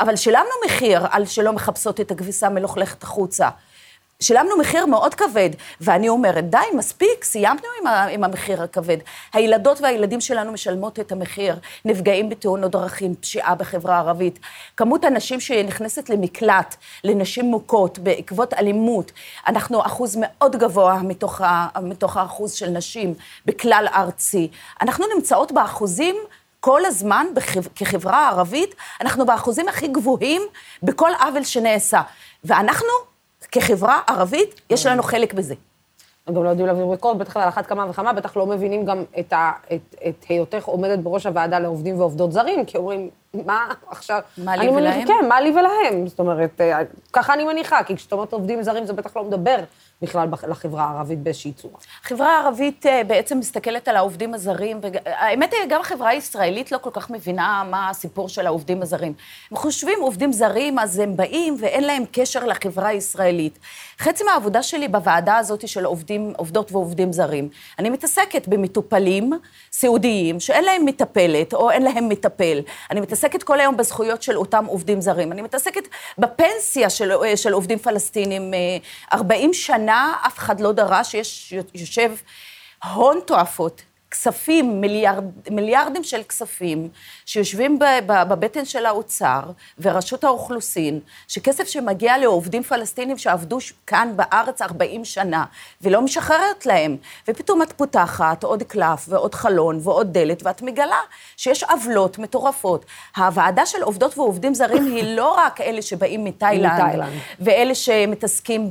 אבל 0.00 0.16
שילמנו 0.16 0.54
מחיר 0.66 1.06
על 1.10 1.26
שלא 1.26 1.52
מחפשות 1.52 2.00
את 2.00 2.10
הכביסה 2.10 2.46
המלוכלכת 2.46 3.02
החוצה. 3.02 3.48
שילמנו 4.22 4.58
מחיר 4.58 4.86
מאוד 4.86 5.14
כבד, 5.14 5.50
ואני 5.80 6.08
אומרת, 6.08 6.50
די, 6.50 6.58
מספיק, 6.74 7.24
סיימנו 7.24 7.62
עם, 7.80 7.86
ה, 7.86 8.06
עם 8.06 8.24
המחיר 8.24 8.62
הכבד. 8.62 8.96
הילדות 9.32 9.80
והילדים 9.80 10.20
שלנו 10.20 10.52
משלמות 10.52 11.00
את 11.00 11.12
המחיר, 11.12 11.56
נפגעים 11.84 12.28
בתאונות 12.28 12.70
דרכים, 12.70 13.14
פשיעה 13.14 13.54
בחברה 13.54 13.96
הערבית. 13.96 14.38
כמות 14.76 15.04
הנשים 15.04 15.40
שנכנסת 15.40 16.10
למקלט, 16.10 16.76
לנשים 17.04 17.44
מוכות, 17.44 17.98
בעקבות 17.98 18.54
אלימות, 18.54 19.12
אנחנו 19.46 19.86
אחוז 19.86 20.16
מאוד 20.20 20.56
גבוה 20.56 21.02
מתוך, 21.02 21.40
ה, 21.40 21.66
מתוך 21.82 22.16
האחוז 22.16 22.52
של 22.52 22.70
נשים 22.70 23.14
בכלל 23.46 23.86
ארצי. 23.94 24.48
אנחנו 24.80 25.04
נמצאות 25.14 25.52
באחוזים 25.52 26.16
כל 26.60 26.84
הזמן 26.84 27.26
בחב... 27.34 27.60
כחברה 27.74 28.28
ערבית, 28.28 28.74
אנחנו 29.00 29.26
באחוזים 29.26 29.68
הכי 29.68 29.88
גבוהים 29.88 30.42
בכל 30.82 31.10
עוול 31.20 31.44
שנעשה. 31.44 32.00
ואנחנו 32.44 33.11
כחברה 33.52 34.00
ערבית, 34.06 34.60
יש 34.70 34.86
לנו 34.86 35.02
חלק 35.02 35.34
בזה. 35.34 35.54
הם 36.26 36.34
גם 36.34 36.44
לא 36.44 36.48
יודעים 36.48 36.66
להעביר 36.66 36.86
ביקורת, 36.86 37.16
בטח 37.16 37.36
על 37.36 37.48
אחת 37.48 37.66
כמה 37.66 37.90
וכמה, 37.90 38.12
בטח 38.12 38.36
לא 38.36 38.46
מבינים 38.46 38.84
גם 38.84 39.04
את, 39.18 39.32
היותך 40.28 40.64
עומדת 40.64 40.98
בראש 40.98 41.26
הוועדה 41.26 41.58
לעובדים 41.58 42.00
ועובדות 42.00 42.32
זרים, 42.32 42.64
כי 42.64 42.76
אומרים, 42.76 43.10
מה 43.34 43.72
עכשיו... 43.88 44.20
מה 44.38 44.56
לי 44.56 44.68
ולהם? 44.68 44.94
מניח, 44.94 45.08
כן, 45.08 45.28
מה 45.28 45.40
לי 45.40 45.50
ולהם? 45.50 46.06
זאת 46.08 46.18
אומרת, 46.18 46.60
אה, 46.60 46.78
ככה 47.12 47.34
אני 47.34 47.44
מניחה, 47.44 47.82
כי 47.84 47.96
כשאת 47.96 48.12
אומרת 48.12 48.32
עובדים 48.32 48.62
זרים, 48.62 48.86
זה 48.86 48.92
בטח 48.92 49.16
לא 49.16 49.24
מדבר 49.24 49.56
בכלל 50.02 50.28
לחברה 50.48 50.84
הערבית 50.84 51.18
באיזושהי 51.18 51.52
צורה. 51.52 51.74
החברה 52.04 52.36
הערבית 52.36 52.86
אה, 52.86 53.04
בעצם 53.04 53.38
מסתכלת 53.38 53.88
על 53.88 53.96
העובדים 53.96 54.34
הזרים, 54.34 54.80
והאמת 54.82 55.52
היא, 55.52 55.60
גם 55.68 55.80
החברה 55.80 56.08
הישראלית 56.08 56.72
לא 56.72 56.78
כל 56.78 56.90
כך 56.92 57.10
מבינה 57.10 57.64
מה 57.70 57.90
הסיפור 57.90 58.28
של 58.28 58.46
העובדים 58.46 58.82
הזרים. 58.82 59.12
הם 59.50 59.56
חושבים 59.56 59.98
עובדים 60.00 60.32
זרים, 60.32 60.78
אז 60.78 60.98
הם 60.98 61.16
באים 61.16 61.56
ואין 61.60 61.84
להם 61.84 62.04
קשר 62.12 62.44
לחברה 62.44 62.88
הישראלית. 62.88 63.58
חצי 63.98 64.24
מהעבודה 64.24 64.62
שלי 64.62 64.88
בוועדה 64.88 65.36
הזאת 65.36 65.68
של 65.68 65.84
עובדים, 65.84 66.32
עובדות 66.36 66.72
ועובדים 66.72 67.12
זרים, 67.12 67.48
אני 67.78 67.90
מתעסקת 67.90 68.48
במטופלים 68.48 69.32
סיעודיים 69.72 70.40
שאין 70.40 70.64
להם 70.64 70.84
מטפלת 70.84 71.54
או 71.54 71.70
אין 71.70 71.82
להם 71.82 72.08
מטפל. 72.08 72.60
אני 72.90 73.00
מתעסקת 73.00 73.21
כל 73.42 73.60
היום 73.60 73.76
בזכויות 73.76 74.22
של 74.22 74.36
אותם 74.36 74.64
עובדים 74.64 75.00
זרים. 75.00 75.32
אני 75.32 75.42
מתעסקת 75.42 75.88
בפנסיה 76.18 76.90
של, 76.90 77.12
אה, 77.12 77.36
של 77.36 77.52
עובדים 77.52 77.78
פלסטינים. 77.78 78.52
40 79.12 79.48
אה, 79.48 79.54
שנה 79.54 80.14
אף 80.26 80.38
אחד 80.38 80.60
לא 80.60 80.72
דרש, 80.72 81.14
יש, 81.14 81.54
יושב 81.74 82.12
הון 82.84 83.20
תועפות 83.26 83.82
כספים, 84.12 84.80
מיליארד, 84.80 85.24
מיליארדים 85.50 86.04
של 86.04 86.22
כספים, 86.22 86.88
שיושבים 87.26 87.78
בבטן 88.06 88.64
של 88.64 88.86
האוצר 88.86 89.40
ורשות 89.78 90.24
האוכלוסין, 90.24 91.00
שכסף 91.28 91.68
שמגיע 91.68 92.18
לעובדים 92.18 92.62
פלסטינים 92.62 93.18
שעבדו 93.18 93.58
כאן 93.86 94.12
בארץ 94.16 94.62
40 94.62 95.04
שנה, 95.04 95.44
ולא 95.82 96.02
משחררת 96.02 96.66
להם, 96.66 96.96
ופתאום 97.28 97.62
את 97.62 97.72
פותחת 97.72 98.44
עוד 98.44 98.62
קלף 98.62 99.06
ועוד 99.08 99.34
חלון 99.34 99.78
ועוד 99.82 100.12
דלת, 100.12 100.42
ואת 100.46 100.62
מגלה 100.62 101.00
שיש 101.36 101.62
עוולות 101.62 102.18
מטורפות. 102.18 102.86
הוועדה 103.16 103.66
של 103.66 103.82
עובדות 103.82 104.18
ועובדים 104.18 104.54
זרים 104.54 104.86
היא 104.86 105.16
לא 105.16 105.34
רק 105.38 105.60
אלה 105.60 105.82
שבאים 105.82 106.24
מתאילנד. 106.24 107.02
ואלה 107.40 107.74
שמתעסקים 107.74 108.70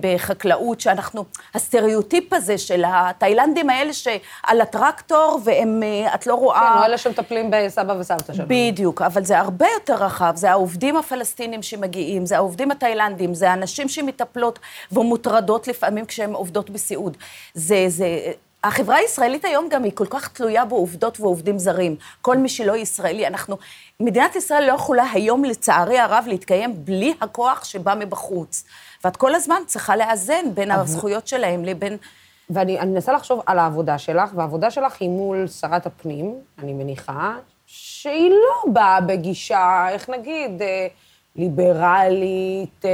בחקלאות, 0.00 0.80
שאנחנו, 0.80 1.24
הסטריאוטיפ 1.54 2.32
הזה 2.32 2.58
של 2.58 2.84
התאילנדים 2.86 3.70
האלה 3.70 3.92
שעל 3.92 4.60
הטרקטור, 4.72 5.40
והם, 5.44 5.82
אה, 5.82 6.14
את 6.14 6.26
לא 6.26 6.34
רואה... 6.34 6.70
כן, 6.74 6.78
או 6.78 6.84
אלה 6.84 6.98
שמטפלים 6.98 7.50
בסבא 7.52 7.92
וסבתא 7.92 8.32
שלנו. 8.32 8.48
בדיוק, 8.48 9.02
אבל 9.02 9.24
זה 9.24 9.38
הרבה 9.38 9.66
יותר 9.74 10.04
רחב, 10.04 10.32
זה 10.36 10.50
העובדים 10.50 10.96
הפלסטינים 10.96 11.62
שמגיעים, 11.62 12.26
זה 12.26 12.36
העובדים 12.36 12.70
התאילנדים, 12.70 13.34
זה 13.34 13.50
הנשים 13.50 13.88
שמטפלות 13.88 14.58
ומוטרדות 14.92 15.68
לפעמים 15.68 16.04
כשהן 16.04 16.32
עובדות 16.32 16.70
בסיעוד. 16.70 17.16
זה, 17.54 17.84
זה... 17.88 18.06
החברה 18.64 18.96
הישראלית 18.96 19.44
היום 19.44 19.68
גם 19.68 19.84
היא 19.84 19.92
כל 19.94 20.06
כך 20.10 20.28
תלויה 20.28 20.64
בעובדות 20.64 21.20
ועובדים 21.20 21.58
זרים. 21.58 21.96
כל 22.20 22.36
מי 22.36 22.48
שלא 22.48 22.76
ישראלי, 22.76 23.26
אנחנו... 23.26 23.56
מדינת 24.00 24.36
ישראל 24.36 24.66
לא 24.66 24.72
יכולה 24.72 25.04
היום, 25.12 25.44
לצערי 25.44 25.98
הרב, 25.98 26.24
להתקיים 26.26 26.84
בלי 26.84 27.14
הכוח 27.20 27.64
שבא 27.64 27.94
מבחוץ. 27.98 28.64
ואת 29.04 29.16
כל 29.16 29.34
הזמן 29.34 29.62
צריכה 29.66 29.96
לאזן 29.96 30.54
בין 30.54 30.70
הזכויות 30.70 31.26
שלהם 31.26 31.64
לבין... 31.64 31.96
ואני 32.50 32.78
מנסה 32.80 33.12
לחשוב 33.12 33.40
על 33.46 33.58
העבודה 33.58 33.98
שלך, 33.98 34.30
והעבודה 34.34 34.70
שלך 34.70 34.96
היא 35.00 35.08
מול 35.08 35.46
שרת 35.46 35.86
הפנים, 35.86 36.34
אני 36.58 36.72
מניחה, 36.72 37.36
שהיא 37.66 38.30
לא 38.30 38.72
באה 38.72 39.00
בגישה, 39.00 39.86
איך 39.90 40.10
נגיד, 40.10 40.62
אה, 40.62 40.86
ליברלית, 41.36 42.84
אה, 42.84 42.90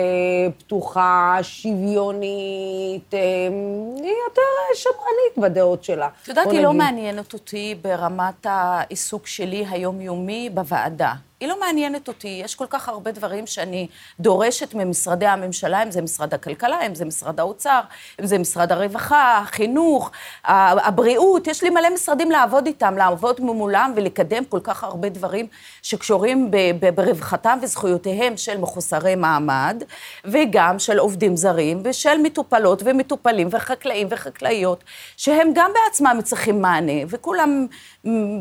פתוחה, 0.58 1.38
שוויונית, 1.42 3.14
אה, 3.14 3.48
היא 3.96 4.14
יותר 4.28 4.42
שמרנית 4.74 5.52
בדעות 5.52 5.84
שלה. 5.84 6.08
את 6.22 6.28
יודעת, 6.28 6.46
היא 6.50 6.60
לא 6.60 6.72
מעניינת 6.72 7.32
אותי 7.32 7.74
ברמת 7.82 8.46
העיסוק 8.46 9.26
שלי 9.26 9.64
היומיומי 9.70 10.50
בוועדה. 10.54 11.12
היא 11.40 11.48
לא 11.48 11.60
מעניינת 11.60 12.08
אותי. 12.08 12.40
יש 12.44 12.54
כל 12.54 12.66
כך 12.70 12.88
הרבה 12.88 13.12
דברים 13.12 13.46
שאני 13.46 13.86
דורשת 14.20 14.74
ממשרדי 14.74 15.26
הממשלה, 15.26 15.82
אם 15.82 15.90
זה 15.90 16.02
משרד 16.02 16.34
הכלכלה, 16.34 16.86
אם 16.86 16.94
זה 16.94 17.04
משרד 17.04 17.40
האוצר, 17.40 17.80
אם 18.20 18.26
זה 18.26 18.38
משרד 18.38 18.72
הרווחה, 18.72 19.38
החינוך, 19.38 20.10
הבריאות, 20.44 21.46
יש 21.46 21.62
לי 21.62 21.70
מלא 21.70 21.94
משרדים 21.94 22.30
לעבוד 22.30 22.66
איתם, 22.66 22.96
לעבוד 22.96 23.40
מולם 23.40 23.92
ולקדם 23.96 24.44
כל 24.44 24.60
כך 24.62 24.84
הרבה 24.84 25.08
דברים 25.08 25.46
שקשורים 25.82 26.50
ברווחתם 26.94 27.58
וזכויותיהם 27.62 28.36
של 28.36 28.58
מחוסרי 28.58 29.14
מעמד, 29.14 29.82
וגם 30.24 30.78
של 30.78 30.98
עובדים 30.98 31.36
זרים, 31.36 31.80
ושל 31.84 32.18
מטופלות 32.22 32.82
ומטופלים 32.84 33.48
וחקלאים 33.50 34.06
וחקלאיות, 34.10 34.84
שהם 35.16 35.50
גם 35.54 35.70
בעצמם 35.74 36.18
צריכים 36.24 36.62
מענה, 36.62 36.92
וכולם 37.08 37.66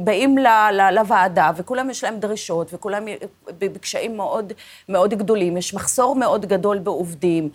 באים 0.03 0.37
לוועדה, 0.91 1.51
וכולם 1.55 1.89
יש 1.89 2.03
להם 2.03 2.19
דרישות, 2.19 2.69
וכולם 2.73 2.86
בקשיים 3.47 4.17
מאוד, 4.17 4.53
מאוד 4.89 5.13
גדולים, 5.13 5.57
יש 5.57 5.73
מחסור 5.73 6.15
מאוד 6.15 6.45
גדול 6.45 6.79
בעובדים. 6.79 7.49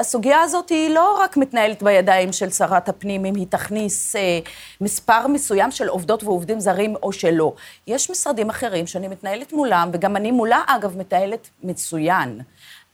הסוגיה 0.00 0.40
הזאת 0.40 0.68
היא 0.68 0.90
לא 0.90 1.18
רק 1.20 1.36
מתנהלת 1.36 1.82
בידיים 1.82 2.32
של 2.32 2.50
שרת 2.50 2.88
הפנים, 2.88 3.24
אם 3.24 3.34
היא 3.34 3.46
תכניס 3.48 4.16
אה, 4.16 4.38
מספר 4.80 5.26
מסוים 5.26 5.70
של 5.70 5.88
עובדות 5.88 6.24
ועובדים 6.24 6.60
זרים 6.60 6.96
או 7.02 7.12
שלא. 7.12 7.52
יש 7.86 8.10
משרדים 8.10 8.50
אחרים 8.50 8.86
שאני 8.86 9.08
מתנהלת 9.08 9.52
מולם, 9.52 9.90
וגם 9.92 10.16
אני 10.16 10.30
מולה, 10.30 10.62
אגב, 10.66 10.98
מתנהלת 10.98 11.48
מצוין. 11.62 12.40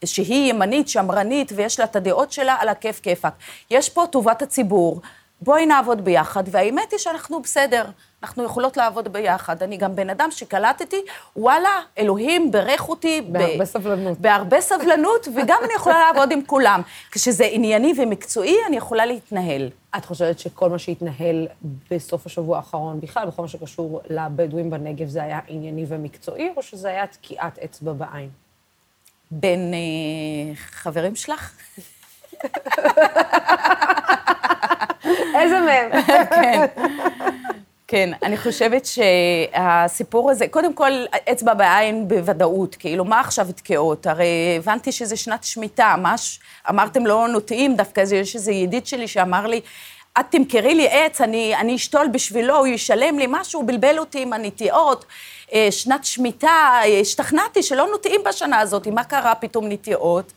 שהיא 0.04 0.50
ימנית, 0.50 0.88
שמרנית, 0.88 1.52
ויש 1.56 1.78
לה 1.78 1.84
את 1.84 1.96
הדעות 1.96 2.32
שלה 2.32 2.56
על 2.60 2.68
הכיף 2.68 3.00
כיפאק. 3.00 3.34
יש 3.70 3.88
פה 3.88 4.04
טובת 4.10 4.42
הציבור, 4.42 5.00
בואי 5.40 5.66
נעבוד 5.66 6.04
ביחד, 6.04 6.44
והאמת 6.46 6.92
היא 6.92 6.98
שאנחנו 6.98 7.42
בסדר, 7.42 7.84
אנחנו 8.22 8.44
יכולות 8.44 8.76
לעבוד 8.76 9.08
ביחד. 9.12 9.62
אני 9.62 9.76
גם 9.76 9.96
בן 9.96 10.10
אדם 10.10 10.28
שקלטתי, 10.30 11.02
וואלה, 11.36 11.68
אלוהים 11.98 12.50
ברך 12.50 12.88
אותי... 12.88 13.20
בהרבה 13.20 13.58
ב- 13.58 13.64
סבלנות. 13.64 14.18
בהרבה 14.18 14.60
סבלנות, 14.60 15.28
וגם 15.36 15.58
אני 15.64 15.72
יכולה 15.76 16.00
לעבוד 16.00 16.32
עם 16.32 16.40
כולם. 16.46 16.82
כשזה 17.10 17.44
ענייני 17.44 17.92
ומקצועי, 17.96 18.56
אני 18.68 18.76
יכולה 18.76 19.06
להתנהל. 19.06 19.70
את 19.96 20.04
חושבת 20.04 20.38
שכל 20.38 20.70
מה 20.70 20.78
שהתנהל 20.78 21.48
בסוף 21.90 22.26
השבוע 22.26 22.56
האחרון, 22.56 23.00
בכלל, 23.00 23.26
בכל 23.26 23.42
מה 23.42 23.48
שקשור 23.48 24.00
לבדואים 24.10 24.70
בנגב, 24.70 25.08
זה 25.08 25.22
היה 25.22 25.40
ענייני 25.48 25.84
ומקצועי, 25.88 26.50
או 26.56 26.62
שזה 26.62 26.88
היה 26.88 27.06
תקיעת 27.06 27.58
אצבע 27.58 27.92
בעין? 27.92 28.28
בין 29.30 29.74
אה, 29.74 30.54
חברים 30.56 31.16
שלך? 31.16 31.52
איזה 35.34 35.60
מהם? 35.60 36.02
כן. 36.42 36.66
כן, 37.90 38.10
אני 38.22 38.36
חושבת 38.36 38.86
שהסיפור 38.86 40.30
הזה, 40.30 40.48
קודם 40.48 40.74
כל, 40.74 40.90
אצבע 41.32 41.54
בעין 41.54 42.08
בוודאות, 42.08 42.74
כאילו, 42.74 43.04
מה 43.04 43.20
עכשיו 43.20 43.46
תקיעות? 43.56 44.06
הרי 44.06 44.54
הבנתי 44.58 44.92
שזה 44.92 45.16
שנת 45.16 45.44
שמיטה, 45.44 45.94
מה 45.98 46.14
אמרתם 46.70 47.06
לא 47.06 47.28
נוטעים, 47.28 47.76
דווקא 47.76 48.04
יש 48.14 48.34
איזה 48.34 48.52
ידיד 48.52 48.86
שלי 48.86 49.08
שאמר 49.08 49.46
לי, 49.46 49.60
את 50.20 50.24
תמכרי 50.30 50.74
לי 50.74 50.88
עץ, 50.90 51.20
אני, 51.20 51.56
אני 51.56 51.76
אשתול 51.76 52.08
בשבילו, 52.08 52.56
הוא 52.56 52.66
ישלם 52.66 53.18
לי 53.18 53.26
משהו, 53.28 53.60
הוא 53.60 53.68
בלבל 53.68 53.98
אותי 53.98 54.22
עם 54.22 54.32
הנטיעות. 54.32 55.04
אה, 55.52 55.68
שנת 55.70 56.04
שמיטה, 56.04 56.80
השתכנעתי 57.00 57.62
שלא 57.62 57.86
נוטעים 57.92 58.20
בשנה 58.28 58.58
הזאת, 58.58 58.86
מה 58.86 59.04
קרה 59.04 59.34
פתאום 59.34 59.68
נטיעות? 59.68 60.32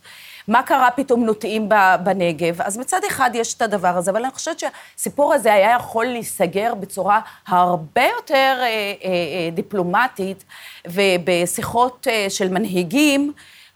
מה 0.47 0.63
קרה 0.63 0.91
פתאום 0.91 1.25
נוטעים 1.25 1.69
בנגב? 2.03 2.61
אז 2.61 2.77
מצד 2.77 2.99
אחד 3.07 3.29
יש 3.33 3.53
את 3.53 3.61
הדבר 3.61 3.97
הזה, 3.97 4.11
אבל 4.11 4.23
אני 4.23 4.33
חושבת 4.33 4.59
שהסיפור 4.59 5.33
הזה 5.33 5.53
היה 5.53 5.75
יכול 5.75 6.05
להיסגר 6.05 6.73
בצורה 6.75 7.19
הרבה 7.47 8.03
יותר 8.17 8.57
אה, 8.59 8.65
אה, 8.65 8.93
אה, 9.03 9.49
דיפלומטית, 9.53 10.43
ובשיחות 10.87 12.07
אה, 12.09 12.25
של 12.29 12.49
מנהיגים, 12.49 13.33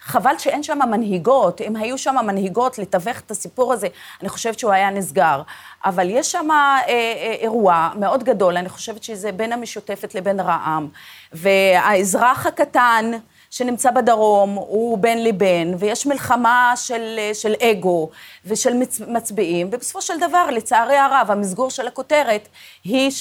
חבל 0.08 0.38
שאין 0.38 0.64
שם 0.64 0.80
מנהיגות. 0.92 1.62
אם 1.62 1.76
היו 1.76 1.98
שם 1.98 2.16
מנהיגות 2.26 2.78
לתווך 2.78 3.20
את 3.20 3.32
הסיפור 3.32 3.74
הזה, 3.74 3.88
אני 4.22 4.30
חושבת 4.30 4.60
שהוא 4.60 4.72
היה 4.72 4.90
נסגר. 4.90 5.42
אבל 5.86 6.10
יש 6.10 6.32
שם 6.32 6.52
אה, 6.52 6.80
אה, 6.88 7.36
אירוע 7.40 7.90
מאוד 8.00 8.24
גדול, 8.24 8.58
אני 8.58 8.70
חושבת 8.70 9.04
שזה 9.04 9.32
בין 9.32 9.54
המשותפת 9.54 10.16
לבין 10.16 10.40
רע"מ. 10.40 10.88
והאזרח 11.34 12.46
הקטן, 12.46 13.12
שנמצא 13.58 13.92
בדרום 13.92 14.50
הוא 14.56 14.98
בין 14.98 15.24
לבין, 15.24 15.76
ויש 15.80 16.06
מלחמה 16.06 16.74
של, 16.76 17.20
של 17.34 17.54
אגו 17.62 18.10
ושל 18.46 18.74
מצביעים, 19.08 19.70
ובסופו 19.72 20.02
של 20.02 20.20
דבר, 20.20 20.50
לצערי 20.52 20.98
הרב, 20.98 21.28
המסגור 21.30 21.70
של 21.70 21.88
הכותרת 21.88 22.48
היא 22.84 23.12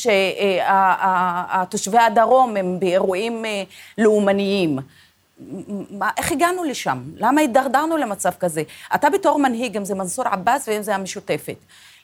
שתושבי 1.68 1.98
הדרום 1.98 2.56
הם 2.56 2.80
באירועים 2.80 3.44
אה, 3.44 3.62
לאומניים. 3.98 4.78
מה, 5.90 6.10
איך 6.16 6.32
הגענו 6.32 6.64
לשם? 6.64 7.02
למה 7.16 7.40
הידרדרנו 7.40 7.96
למצב 7.96 8.32
כזה? 8.40 8.62
אתה 8.94 9.10
בתור 9.10 9.38
מנהיג, 9.38 9.76
אם 9.76 9.84
זה 9.84 9.94
מנסור 9.94 10.28
עבאס 10.28 10.68
ואם 10.68 10.82
זה 10.82 10.94
המשותפת, 10.94 11.56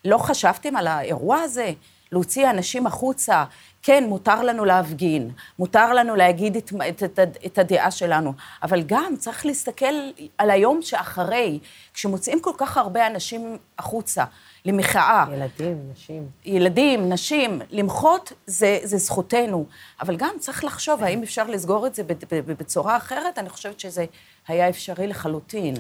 לא 0.05 0.18
חשבתם 0.18 0.76
על 0.76 0.87
האירוע 0.87 1.37
הזה? 1.39 1.72
להוציא 2.12 2.50
אנשים 2.50 2.86
החוצה, 2.86 3.44
כן, 3.82 4.04
מותר 4.08 4.42
לנו 4.42 4.64
להפגין, 4.64 5.30
מותר 5.58 5.92
לנו 5.92 6.16
להגיד 6.16 6.56
את, 6.56 6.72
את, 6.88 7.02
את, 7.02 7.18
את 7.46 7.58
הדעה 7.58 7.90
שלנו, 7.90 8.32
אבל 8.62 8.82
גם 8.86 9.14
צריך 9.18 9.46
להסתכל 9.46 9.94
על 10.38 10.50
היום 10.50 10.82
שאחרי, 10.82 11.58
כשמוצאים 11.94 12.40
כל 12.40 12.52
כך 12.56 12.76
הרבה 12.76 13.06
אנשים 13.06 13.56
החוצה 13.78 14.24
למחאה. 14.64 15.24
ילדים, 15.32 15.90
נשים. 15.92 16.26
ילדים, 16.44 17.12
נשים, 17.12 17.62
למחות 17.70 18.32
זה, 18.46 18.78
זה 18.82 18.98
זכותנו, 18.98 19.66
אבל 20.00 20.16
גם 20.16 20.34
צריך 20.38 20.64
לחשוב 20.64 21.04
האם 21.04 21.22
אפשר 21.22 21.46
לסגור 21.46 21.86
את 21.86 21.94
זה 21.94 22.02
בצורה 22.46 22.96
אחרת, 22.96 23.38
אני 23.38 23.48
חושבת 23.48 23.80
שזה 23.80 24.04
היה 24.48 24.68
אפשרי 24.68 25.06
לחלוטין. 25.06 25.74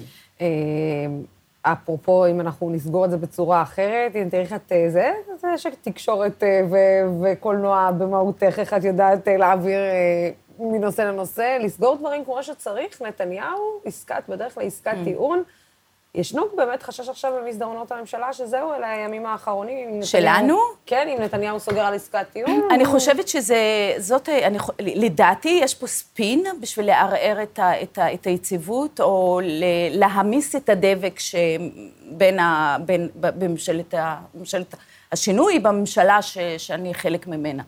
אפרופו, 1.62 2.26
אם 2.26 2.40
אנחנו 2.40 2.70
נסגור 2.70 3.04
את 3.04 3.10
זה 3.10 3.16
בצורה 3.16 3.62
אחרת, 3.62 4.16
אם 4.16 4.28
תראי 4.30 4.42
איך 4.42 4.52
את 4.52 4.72
אה, 4.72 4.90
זה, 4.90 5.12
זה 5.36 5.58
שתקשורת 5.58 6.42
אה, 6.42 6.60
וקולנוע 7.22 7.90
במהותך, 7.98 8.58
איך 8.58 8.74
את 8.74 8.84
יודעת 8.84 9.28
אה, 9.28 9.36
להעביר 9.36 9.80
מנושא 10.58 11.02
לנושא, 11.02 11.58
לסגור 11.60 11.96
דברים 11.96 12.24
כמו 12.24 12.42
שצריך, 12.42 13.02
נתניהו, 13.02 13.80
עסקת, 13.84 14.22
בדרך 14.28 14.58
לעסקת 14.58 14.92
mm. 14.92 15.04
טיעון. 15.04 15.42
ישנו 16.14 16.42
באמת 16.56 16.82
חשש 16.82 17.08
עכשיו 17.08 17.32
במסדרונות 17.36 17.92
הממשלה 17.92 18.32
שזהו, 18.32 18.72
אלה 18.72 18.90
הימים 18.90 19.26
האחרונים. 19.26 20.02
שלנו? 20.02 20.58
כן, 20.86 21.08
אם 21.08 21.22
נתניהו 21.22 21.60
סוגר 21.60 21.80
על 21.80 21.94
עסקת 21.94 22.26
טיעון. 22.32 22.68
אני 22.70 22.84
חושבת 22.84 23.28
שזה, 23.28 23.56
זאת, 23.98 24.28
אני, 24.28 24.58
לדעתי, 24.80 25.58
יש 25.62 25.74
פה 25.74 25.86
ספין 25.86 26.44
בשביל 26.60 26.86
לערער 26.86 27.42
את, 27.42 27.58
ה, 27.58 27.82
את, 27.82 27.98
ה, 27.98 28.14
את 28.14 28.26
היציבות, 28.26 29.00
או 29.00 29.40
להמיס 29.90 30.56
את 30.56 30.68
הדבק 30.68 31.18
שבין 31.18 32.38
ה... 32.38 32.76
בין, 32.86 33.08
בממשלת, 33.14 33.94
בממשלת 34.34 34.74
השינוי 35.12 35.58
בממשלה 35.58 36.22
ש, 36.22 36.38
שאני 36.58 36.94
חלק 36.94 37.26
ממנה. 37.26 37.62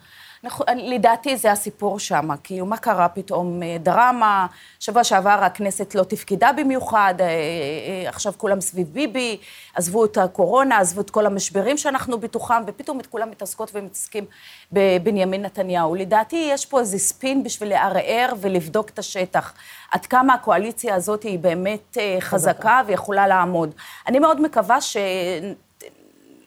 לדעתי 0.76 1.36
זה 1.36 1.52
הסיפור 1.52 1.98
שם, 1.98 2.28
כאילו 2.44 2.66
מה 2.66 2.76
קרה 2.76 3.08
פתאום? 3.08 3.62
אה, 3.62 3.76
דרמה, 3.80 4.46
שבוע 4.80 5.04
שעבר 5.04 5.30
הכנסת 5.30 5.94
לא 5.94 6.02
תפקידה 6.02 6.50
במיוחד, 6.52 7.14
אה, 7.20 7.26
אה, 7.26 8.08
עכשיו 8.08 8.32
כולם 8.36 8.60
סביב 8.60 8.88
ביבי, 8.92 9.38
עזבו 9.74 10.04
את 10.04 10.18
הקורונה, 10.18 10.78
עזבו 10.78 11.00
את 11.00 11.10
כל 11.10 11.26
המשברים 11.26 11.78
שאנחנו 11.78 12.18
בתוכם, 12.18 12.62
ופתאום 12.66 13.00
את 13.00 13.06
כולם 13.06 13.30
מתעסקות 13.30 13.70
ומתעסקים 13.74 14.24
בבנימין 14.72 15.42
נתניהו. 15.42 15.94
לדעתי 15.94 16.48
יש 16.50 16.66
פה 16.66 16.80
איזה 16.80 16.98
ספין 16.98 17.42
בשביל 17.42 17.68
לערער 17.68 18.32
ולבדוק 18.40 18.88
את 18.88 18.98
השטח. 18.98 19.52
עד 19.92 20.06
כמה 20.06 20.34
הקואליציה 20.34 20.94
הזאת 20.94 21.22
היא 21.22 21.38
באמת 21.38 21.96
חזקה 22.20 22.82
ויכולה 22.86 23.26
לעמוד. 23.26 23.74
אני 24.06 24.18
מאוד 24.18 24.40
מקווה 24.40 24.78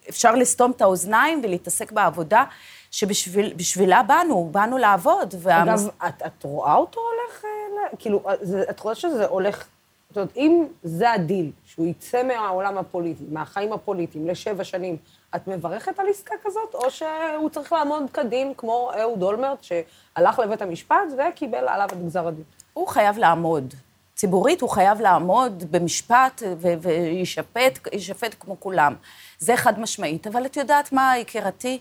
שאפשר 0.08 0.36
לסתום 0.36 0.72
את 0.72 0.82
האוזניים 0.82 1.42
ולהתעסק 1.44 1.92
בעבודה. 1.92 2.44
שבשבילה 2.92 4.04
באנו, 4.04 4.50
באנו 4.52 4.78
לעבוד. 4.78 5.34
והמס... 5.40 5.84
אגב, 5.84 5.92
את, 6.08 6.22
את 6.26 6.44
רואה 6.44 6.76
אותו 6.76 7.00
הולך, 7.00 7.46
אה, 7.46 7.98
כאילו, 8.00 8.24
אה, 8.28 8.34
את 8.70 8.80
חושבת 8.80 8.98
שזה 8.98 9.26
הולך, 9.26 9.68
זאת 10.10 10.18
אומרת, 10.18 10.38
אם 10.38 10.66
זה 10.84 11.12
הדיל, 11.12 11.52
שהוא 11.66 11.88
יצא 11.88 12.24
מהעולם 12.24 12.78
הפוליטי, 12.78 13.24
מהחיים 13.32 13.74
הפוליטיים, 13.74 14.28
לשבע 14.28 14.64
שנים, 14.64 14.98
את 15.36 15.48
מברכת 15.48 16.00
על 16.00 16.10
עסקה 16.10 16.36
כזאת, 16.44 16.76
או 16.76 16.92
שהוא 16.92 17.50
צריך 17.50 17.74
לעמוד 17.74 18.04
כדין, 18.14 18.54
כמו 18.58 18.92
אהוד 19.00 19.24
אולמרט, 19.24 19.64
שהלך 19.64 20.40
לבית 20.40 20.62
המשפט 20.62 20.98
וקיבל 21.18 21.68
עליו 21.68 21.88
את 21.92 22.06
גזר 22.06 22.28
הדין? 22.28 22.44
הוא 22.74 22.88
לעמוד. 23.18 23.74
ציבורית 24.18 24.62
הוא 24.62 24.70
חייב 24.70 25.02
לעמוד 25.02 25.64
במשפט 25.72 26.44
ויישפט 26.62 28.36
כמו 28.40 28.60
כולם. 28.60 28.96
זה 29.40 29.58
חד 29.58 29.80
משמעית. 29.80 30.28
אבל 30.28 30.46
את 30.46 30.58
יודעת 30.58 30.92
מה, 30.92 31.18
יקירתי? 31.18 31.80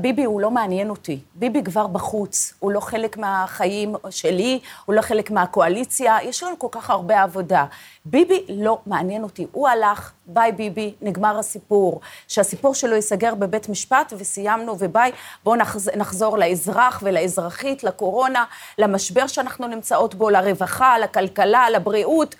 ביבי 0.00 0.24
הוא 0.24 0.40
לא 0.40 0.50
מעניין 0.50 0.90
אותי. 0.90 1.20
ביבי 1.34 1.62
כבר 1.64 1.86
בחוץ, 1.86 2.54
הוא 2.58 2.72
לא 2.72 2.80
חלק 2.80 3.16
מהחיים 3.16 3.94
שלי, 4.10 4.60
הוא 4.84 4.94
לא 4.94 5.02
חלק 5.02 5.30
מהקואליציה, 5.30 6.18
יש 6.22 6.42
לנו 6.42 6.58
כל 6.58 6.68
כך 6.70 6.90
הרבה 6.90 7.22
עבודה. 7.22 7.64
ביבי 8.04 8.44
לא 8.48 8.78
מעניין 8.86 9.22
אותי. 9.22 9.46
הוא 9.52 9.68
הלך, 9.68 10.12
ביי 10.26 10.52
ביבי, 10.52 10.94
נגמר 11.02 11.38
הסיפור. 11.38 12.00
שהסיפור 12.28 12.74
שלו 12.74 12.94
ייסגר 12.94 13.34
בבית 13.34 13.68
משפט 13.68 14.12
וסיימנו 14.18 14.76
וביי. 14.78 15.12
בואו 15.44 15.56
נחז, 15.56 15.90
נחזור 15.96 16.38
לאזרח 16.38 17.00
ולאזרחית, 17.02 17.84
לקורונה, 17.84 18.44
למשבר 18.78 19.26
שאנחנו 19.26 19.66
נמצאות 19.66 20.14
בו, 20.14 20.30
לרווחה, 20.30 20.98
לכלכלה, 20.98 21.70
לבריאות, 21.70 22.34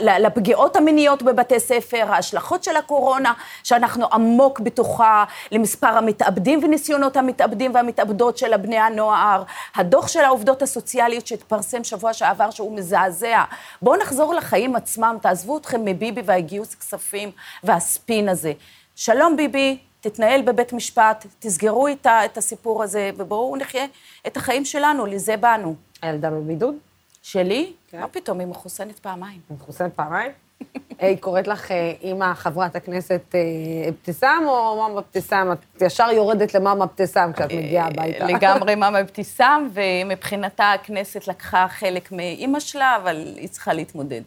לפגיעות 0.00 0.76
המיניות 0.76 1.22
בבתי 1.22 1.60
ספר, 1.60 2.04
ההשלכות 2.08 2.64
של 2.64 2.76
הקורונה, 2.76 3.32
שאנחנו 3.62 4.06
עמוק 4.12 4.60
בתוכה, 4.60 5.24
למספר 5.52 5.98
המתאבדים 5.98 6.49
וניסיונות 6.62 7.16
המתאבדים 7.16 7.74
והמתאבדות 7.74 8.38
של 8.38 8.52
הבני 8.52 8.78
הנוער, 8.78 9.42
הדוח 9.74 10.08
של 10.08 10.20
העובדות 10.20 10.62
הסוציאליות 10.62 11.26
שהתפרסם 11.26 11.84
שבוע 11.84 12.12
שעבר, 12.12 12.50
שהוא 12.50 12.76
מזעזע. 12.76 13.44
בואו 13.82 13.96
נחזור 13.96 14.34
לחיים 14.34 14.76
עצמם, 14.76 15.16
תעזבו 15.22 15.58
אתכם 15.58 15.84
מביבי 15.84 16.22
והגיוס 16.24 16.74
כספים 16.74 17.30
והספין 17.64 18.28
הזה. 18.28 18.52
שלום 18.96 19.36
ביבי, 19.36 19.78
תתנהל 20.00 20.42
בבית 20.42 20.72
משפט, 20.72 21.26
תסגרו 21.38 21.86
איתה 21.86 22.24
את 22.24 22.38
הסיפור 22.38 22.82
הזה, 22.82 23.10
ובואו 23.16 23.56
נחיה 23.56 23.84
את 24.26 24.36
החיים 24.36 24.64
שלנו, 24.64 25.06
לזה 25.06 25.36
באנו. 25.36 25.74
הילדה 26.02 26.30
בבידוד? 26.30 26.74
שלי? 27.22 27.72
כן. 27.90 28.00
מה 28.00 28.08
פתאום, 28.08 28.40
היא 28.40 28.46
מחוסנת 28.46 28.98
פעמיים. 28.98 29.40
היא 29.50 29.56
מחוסנת 29.56 29.94
פעמיים? 29.94 30.32
היא 30.98 31.16
קוראת 31.16 31.46
לך 31.46 31.70
אה, 31.70 31.92
אימא 32.02 32.34
חברת 32.34 32.76
הכנסת 32.76 33.34
אה, 33.34 33.40
אבתיסאם, 33.88 34.46
או 34.46 34.76
מאמא 34.76 34.98
אבתיסאם? 34.98 35.52
את 35.52 35.58
ישר 35.80 36.10
יורדת 36.12 36.54
למאמא 36.54 36.84
אבתיסאם 36.84 37.32
כשאת 37.32 37.52
מגיעה 37.52 37.84
אה, 37.84 37.90
הביתה. 37.90 38.24
לגמרי 38.24 38.74
מאמא 38.80 39.00
אבתיסאם, 39.00 39.68
ומבחינתה 39.72 40.72
הכנסת 40.72 41.28
לקחה 41.28 41.66
חלק 41.68 42.12
מאימא 42.12 42.60
שלה, 42.60 42.96
אבל 42.96 43.16
היא 43.36 43.48
צריכה 43.48 43.72
להתמודד. 43.72 44.22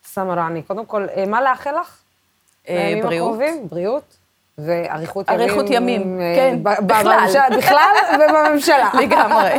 אבתיסאם 0.00 0.30
רעני, 0.30 0.62
קודם 0.62 0.86
כל, 0.86 1.06
מה 1.26 1.42
לאחל 1.42 1.74
לך? 1.80 1.98
בריאות. 3.02 3.38
בריאות. 3.70 4.16
ואריכות 4.58 5.28
ימים. 5.28 5.40
אריכות 5.40 5.70
ימים, 5.70 6.20
כן, 6.36 6.58
בכלל. 6.62 7.26
בכלל 7.56 7.94
ובממשלה. 8.14 8.90
לגמרי. 9.02 9.50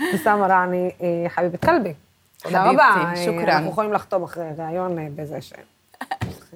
אבתיסאם 0.00 0.42
רעני, 0.42 0.90
חביבת 1.28 1.64
כלבי. 1.64 1.92
תודה 2.46 2.70
רבה. 2.70 3.12
שוכרן. 3.24 3.48
אנחנו 3.48 3.70
יכולים 3.70 3.92
לחתום 3.92 4.22
אחרי 4.22 4.48
ראיון 4.58 4.98
אה, 4.98 5.06
בזה 5.16 5.40
ש... 5.40 5.52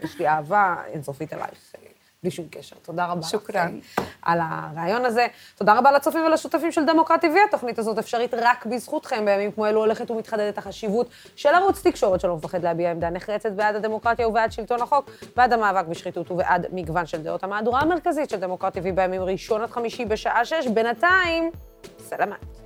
יש 0.04 0.18
לי 0.18 0.28
אהבה 0.28 0.76
אינסופית 0.86 1.32
אלייך, 1.32 1.74
אה, 1.78 1.90
בלי 2.22 2.30
שום 2.30 2.46
קשר. 2.50 2.76
תודה 2.82 3.06
רבה 3.06 3.22
שוכרן. 3.22 3.78
לך 3.78 4.04
על 4.22 4.38
הרעיון 4.42 5.04
הזה. 5.04 5.26
תודה 5.54 5.78
רבה 5.78 5.92
לצופים 5.92 6.24
ולשותפים 6.26 6.72
של 6.72 6.84
דמוקרטי 6.84 7.26
TV. 7.26 7.48
התוכנית 7.48 7.78
הזאת 7.78 7.98
אפשרית 7.98 8.34
רק 8.34 8.66
בזכותכם. 8.66 9.24
בימים 9.24 9.52
כמו 9.52 9.66
אלו 9.66 9.80
הולכת 9.80 10.10
ומתחדדת 10.10 10.58
החשיבות 10.58 11.08
של 11.36 11.48
ערוץ 11.48 11.86
תקשורת 11.86 12.20
שלא 12.20 12.36
מפחד 12.36 12.62
להביע 12.62 12.90
עמדה 12.90 13.10
נחרצת 13.10 13.52
בעד 13.52 13.76
הדמוקרטיה 13.76 14.28
ובעד 14.28 14.52
שלטון 14.52 14.82
החוק, 14.82 15.10
בעד 15.36 15.52
המאבק 15.52 15.86
בשחיתות 15.86 16.30
ובעד 16.30 16.66
מגוון 16.72 17.06
של 17.06 17.22
דעות. 17.22 17.44
המהדורה 17.44 17.80
המרכזית 17.80 18.30
של 18.30 18.40
דמוקרטי 18.40 18.80
TV 18.80 18.92
בימים 18.94 19.22
ראשון 19.22 19.62
עד 19.62 19.70
חמישי 19.70 20.04
בשעה 20.04 20.44
שש. 20.44 20.66
בינתיים, 20.66 21.50
סלמת. 21.98 22.59